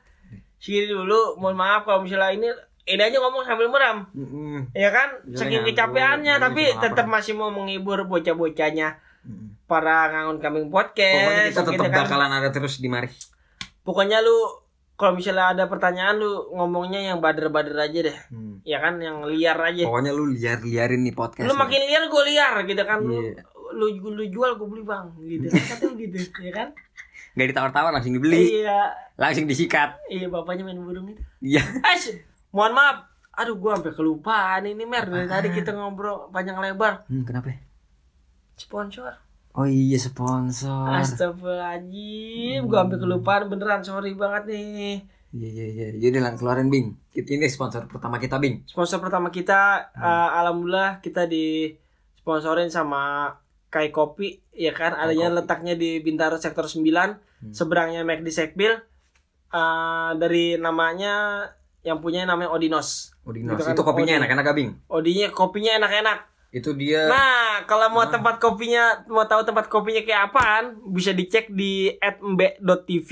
Segini 0.63 0.87
dulu. 0.87 1.35
Mohon 1.43 1.57
maaf 1.59 1.83
kalau 1.83 2.07
misalnya 2.07 2.31
ini 2.31 2.49
ini 2.87 3.03
aja 3.03 3.19
ngomong 3.19 3.43
sambil 3.43 3.67
meram. 3.67 4.07
Mm-mm. 4.15 4.71
Ya 4.71 4.95
kan? 4.95 5.19
Saking 5.35 5.67
kecapeannya 5.67 6.39
tapi 6.39 6.71
tetap 6.79 7.11
masih 7.11 7.35
mau 7.35 7.51
menghibur 7.51 8.07
bocah-bocahnya 8.07 9.03
para 9.67 10.15
ngangon 10.15 10.39
kambing 10.39 10.71
podcast. 10.71 11.27
Pokoknya 11.27 11.43
kita 11.51 11.63
tetap 11.67 11.75
gitu 11.75 11.85
kan. 11.91 11.99
bakalan 12.07 12.31
ada 12.39 12.51
terus 12.55 12.79
di 12.79 12.87
mari. 12.87 13.11
Pokoknya 13.83 14.23
lu 14.23 14.62
kalau 15.03 15.13
misalnya 15.13 15.51
ada 15.51 15.65
pertanyaan 15.67 16.15
lu 16.15 16.31
ngomongnya 16.53 17.03
yang 17.05 17.19
bader-bader 17.19 17.75
aja 17.77 17.99
deh. 18.05 18.17
Hmm. 18.31 18.63
Ya 18.63 18.79
kan 18.79 18.97
yang 18.97 19.27
liar 19.27 19.59
aja. 19.59 19.83
Pokoknya 19.83 20.15
lu 20.15 20.31
liar-liarin 20.31 21.03
nih 21.03 21.11
podcast. 21.13 21.43
lu 21.43 21.55
makin 21.55 21.83
liar 21.83 22.07
gue 22.07 22.23
liar 22.25 22.55
gitu 22.63 22.83
kan 22.83 23.03
lu 23.03 23.19
Iya. 23.19 23.43
lu, 23.73 23.87
lu 23.91 24.25
jual 24.27 24.55
gue 24.55 24.69
beli 24.69 24.85
bang 24.85 25.11
gitu 25.19 25.47
katanya 25.73 25.95
gitu 25.99 26.17
ya 26.39 26.53
kan 26.55 26.69
Gak 27.33 27.49
ditawar-tawar 27.49 27.91
langsung 27.91 28.13
dibeli, 28.13 28.61
iya 28.61 28.93
langsung 29.17 29.49
disikat. 29.49 29.97
iya 30.07 30.29
bapaknya 30.29 30.63
main 30.63 30.79
burung 30.79 31.09
itu 31.09 31.23
Iya. 31.43 31.65
eh 31.83 32.21
mohon 32.51 32.71
maaf 32.71 33.09
aduh 33.33 33.57
gue 33.57 33.71
sampai 33.73 33.91
kelupaan 33.91 34.63
ini 34.63 34.85
mer 34.85 35.09
dari 35.09 35.25
tadi 35.25 35.49
kita 35.51 35.73
ngobrol 35.73 36.29
panjang 36.29 36.61
lebar 36.61 37.09
Hmm, 37.09 37.25
kenapa? 37.25 37.57
sponsor 38.55 39.17
Oh 39.53 39.65
iya 39.65 39.97
sponsor. 39.97 40.89
Astagfirullahaladzim 40.91 42.61
gue 42.63 42.73
sampai 42.75 42.97
kelupaan 42.97 43.47
beneran 43.47 43.81
sorry 43.81 44.13
banget 44.13 44.49
nih 44.49 45.05
Iya 45.31 45.49
iya 45.49 45.67
iya. 45.69 45.87
Jadi 45.99 46.17
lang 46.19 46.37
keluarin 46.37 46.69
Bing. 46.69 46.97
Ini 47.13 47.45
sponsor 47.47 47.85
pertama 47.85 48.17
kita 48.17 48.37
Bing. 48.37 48.65
sponsor 48.65 48.97
pertama 48.99 49.29
kita 49.29 49.93
eh, 49.95 50.29
alhamdulillah 50.35 50.99
kita 50.99 51.25
disponsorin 51.27 52.69
sama 52.69 53.33
Kai 53.69 53.89
Kopi 53.89 54.41
ya 54.51 54.71
kan 54.71 54.93
adanya 54.93 55.29
Kopi. 55.29 55.37
letaknya 55.39 55.75
di 55.75 56.01
Bintaro 56.01 56.37
sektor 56.37 56.65
9 56.65 56.85
seberangnya 57.51 58.03
McD 58.03 58.29
Sekbil 58.29 58.73
Eh, 59.49 60.11
dari 60.17 60.57
namanya 60.57 61.45
yang 61.85 62.01
punya 62.01 62.25
namanya 62.25 62.49
Odinos 62.49 63.13
Odinos. 63.23 63.53
Gitu 63.53 63.61
kan, 63.63 63.77
Itu 63.77 63.85
kopinya 63.85 64.17
Odi. 64.17 64.21
enak-enak 64.25 64.47
Bing? 64.57 64.71
Odinya 64.89 65.29
kopinya 65.29 65.77
enak-enak 65.77 66.19
Itu 66.53 66.71
dia. 66.73 67.09
nah 67.09 67.65
kalau 67.65 67.89
mau 67.89 68.03
Ah. 68.03 68.11
tempat 68.11 68.37
kopinya 68.37 69.03
mau 69.07 69.25
tahu 69.25 69.41
tempat 69.43 69.67
kopinya 69.67 70.01
kayak 70.01 70.29
apaan 70.29 70.65
bisa 70.87 71.11
dicek 71.11 71.49
di 71.49 71.89
@mbe.tv 71.97 73.11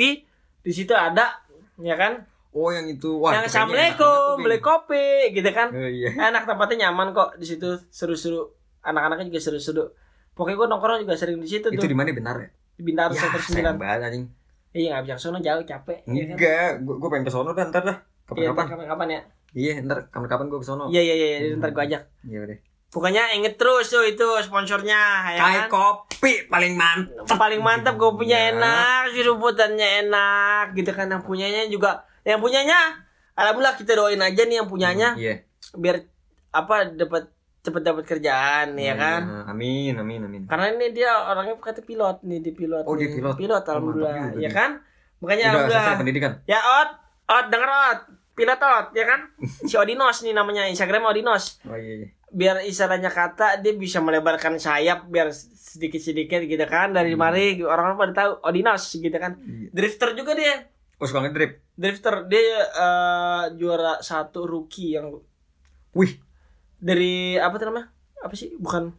di 0.61 0.70
situ 0.70 0.93
ada 0.93 1.41
ya 1.78 1.97
kan 1.97 2.28
Oh 2.51 2.68
yang 2.68 2.84
itu. 2.84 3.14
Wah. 3.16 3.30
yang 3.32 3.47
assalamualaikum 3.47 4.38
beli 4.38 4.59
kopi 4.59 5.30
gitu 5.32 5.49
kan 5.51 5.70
Oh 5.70 5.80
iya. 5.82 6.11
enak 6.20 6.45
tempatnya 6.45 6.86
nyaman 6.86 7.11
kok 7.11 7.34
di 7.34 7.47
situ 7.47 7.78
seru-seru 7.88 8.45
anak-anaknya 8.80 9.28
juga 9.28 9.41
seru-seru 9.41 9.84
pokoknya 10.32 10.57
gue 10.57 10.68
nongkrong 10.68 11.01
juga 11.01 11.14
sering 11.14 11.38
di 11.38 11.49
situ 11.49 11.68
Itu 11.68 11.84
di 11.84 11.95
mana 11.95 12.11
bentar 12.11 12.36
ya? 12.36 12.49
di 12.72 12.82
Bintaro 12.82 13.12
Ya, 13.12 13.20
sektor 13.22 13.41
sayang 13.41 13.76
9 13.76 13.78
banget 13.78 14.01
anjing. 14.05 14.24
iya 14.72 14.88
nggak 14.93 15.05
bisa 15.07 15.16
sono 15.18 15.38
jauh 15.38 15.62
capek 15.62 15.99
ya 16.03 16.24
kan 16.26 16.34
Enggak, 16.34 16.70
gua, 16.82 16.95
gua 16.97 17.09
pengen 17.09 17.24
ke 17.24 17.32
sono 17.32 17.51
dah 17.51 17.64
ntar 17.66 17.82
dah. 17.82 17.97
Iya, 18.30 18.51
Kapan-kapan. 18.51 18.66
kapan-kapan 18.68 19.09
ya 19.09 19.20
Iya, 19.51 19.72
ntar 19.82 19.99
kapan-kapan 20.09 20.47
gua 20.47 20.59
ke 20.59 20.66
sono. 20.66 20.84
iya 20.88 21.01
iya 21.03 21.14
iya 21.14 21.26
iya, 21.41 21.55
ntar 21.55 21.70
gue 21.70 21.82
ajak 21.82 22.03
Iya 22.24 22.38
udah. 22.41 22.59
Pokoknya 22.91 23.32
inget 23.32 23.55
terus 23.55 23.86
tuh 23.86 24.03
itu 24.03 24.26
sponsornya 24.43 24.99
ya 25.30 25.41
Kai 25.41 25.57
kan 25.57 25.68
kopi 25.68 26.32
paling 26.45 26.74
mantap. 26.74 27.24
paling 27.32 27.61
mantap 27.61 27.95
kopinya 27.97 28.34
Iya. 28.36 28.51
enak 28.53 29.03
seruputannya 29.14 29.88
enak 30.05 30.64
gitu 30.74 30.91
kan 30.91 31.07
yang 31.07 31.22
punyanya 31.22 31.66
juga 31.66 31.91
yang 32.22 32.38
punyanya 32.38 32.99
alhamdulillah 33.32 33.74
kita 33.74 33.95
doain 33.95 34.18
aja 34.18 34.43
nih 34.43 34.57
yang 34.57 34.66
punyanya 34.66 35.14
Iya. 35.14 35.47
biar 35.72 36.03
apa 36.51 36.91
dapat 36.91 37.30
cepet 37.61 37.82
dapat 37.84 38.05
kerjaan 38.05 38.74
ya 38.74 38.95
kan 38.95 39.22
Iya, 39.22 39.43
Amin, 39.47 39.95
amin, 39.95 40.20
amin. 40.22 40.43
karena 40.45 40.66
ini 40.72 40.91
dia 40.91 41.14
orangnya 41.22 41.55
kata 41.57 41.80
pilot 41.80 42.20
nih 42.20 42.41
di 42.41 42.51
pilot 42.51 42.84
Oh, 42.84 42.95
dia 42.95 43.07
pilot. 43.09 43.36
pilot 43.36 43.62
Oh, 43.62 43.70
alhamdulillah 43.70 44.14
juga 44.28 44.41
ya 44.41 44.51
kan 44.51 44.70
makanya 45.18 45.45
Udah 45.47 45.55
alhamdulillah 45.55 45.97
pendidikan. 45.97 46.32
ya 46.45 46.59
ot 46.59 46.91
ot 47.28 47.47
denger 47.47 47.70
ot 47.70 47.99
pilot 48.32 48.59
ot 48.59 48.86
ya 48.91 49.05
kan 49.07 49.20
si 49.68 49.74
Odinos 49.74 50.16
nih 50.20 50.32
namanya 50.32 50.66
Instagram 50.66 51.07
Odinos 51.07 51.62
Oh 51.62 51.76
iya. 51.76 51.95
iya. 52.03 52.09
Biar 52.30 52.62
istilahnya 52.62 53.08
kata 53.08 53.58
dia 53.58 53.74
bisa 53.74 53.98
melebarkan 53.98 54.56
sayap 54.56 55.06
biar 55.06 55.30
sedikit-sedikit 55.30 56.42
gitu 56.42 56.64
kan. 56.64 56.90
Dari 56.90 57.12
Hmm. 57.12 57.20
mari 57.20 57.44
orang-orang 57.58 57.98
pada 58.00 58.14
tahu 58.16 58.30
Odinos 58.44 58.84
gitu 58.88 59.14
kan. 59.14 59.34
Iya. 59.36 59.68
drifter 59.70 60.14
juga 60.14 60.32
dia. 60.32 60.66
Oh 60.96 61.04
suka 61.04 61.20
ngedrip. 61.20 61.58
drifter 61.72 62.24
dia 62.24 62.40
eh, 62.62 63.44
juara 63.54 63.98
satu 63.98 64.44
rookie 64.44 64.92
yang 64.92 65.16
Wih, 65.90 66.20
dari 66.76 67.34
apa 67.34 67.56
tuh 67.56 67.66
namanya? 67.66 67.90
Apa 68.20 68.34
sih? 68.34 68.54
Bukan. 68.54 68.94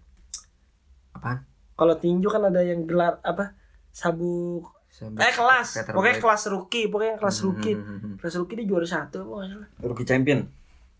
Apaan? 1.13 1.47
kalau 1.73 1.95
tinju 1.95 2.27
kan 2.27 2.43
ada 2.43 2.61
yang 2.61 2.85
gelar 2.85 3.17
apa? 3.21 3.57
Sabuk 3.89 4.69
eh 5.17 5.31
kelas. 5.31 5.87
Pokoknya 5.87 6.19
kelas 6.19 6.43
rookie 6.47 6.85
pokoknya 6.85 7.15
kelas 7.15 7.37
Hmm, 7.37 7.45
rookie. 7.47 7.73
hmm, 7.73 7.81
hmm, 7.81 7.99
hmm. 8.01 8.15
kelas 8.17 8.35
rookie 8.35 8.55
dia 8.55 8.65
juara 8.65 8.85
satu 8.85 9.17
apa 9.25 9.47
salah. 9.47 9.69
Rookie 9.81 10.03
champion. 10.03 10.39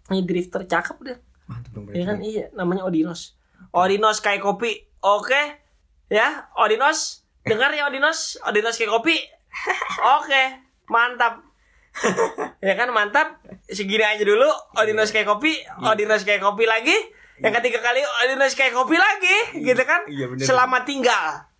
ini 0.07 0.21
drifter 0.21 0.65
cakep 0.65 0.97
deh 1.01 1.17
Mantap 1.51 1.71
dong 1.75 1.85
ya 1.91 2.05
kan? 2.07 2.17
Iya 2.23 2.45
namanya 2.55 2.87
Odinos. 2.87 3.35
Odinos 3.75 4.23
kayak 4.23 4.39
kopi. 4.39 4.87
Oke? 5.03 5.59
Ya 6.07 6.47
Odinos? 6.55 7.27
Dengar 7.43 7.75
ya 7.75 7.91
Odinos? 7.91 8.39
Odinos 8.47 8.79
kayak 8.79 8.95
kopi? 8.95 9.19
Oke 10.19 10.43
mantap. 10.87 11.43
Ya 12.63 12.79
kan 12.79 12.95
mantap? 12.95 13.43
Segini 13.67 14.03
aja 14.03 14.23
dulu 14.23 14.47
Odinos 14.79 15.11
kayak 15.11 15.27
kopi. 15.27 15.59
Odinos 15.83 16.23
kayak 16.23 16.39
kopi 16.39 16.63
lagi. 16.63 16.95
Yang 17.43 17.53
ketiga 17.59 17.79
kali 17.83 17.99
Odinos 18.23 18.55
kayak 18.55 18.71
kopi 18.71 18.95
lagi 18.95 19.65
gitu 19.65 19.83
kan? 19.83 20.07
Iya, 20.07 20.29
bener. 20.29 20.45
selamat 20.45 20.83
tinggal 20.87 21.50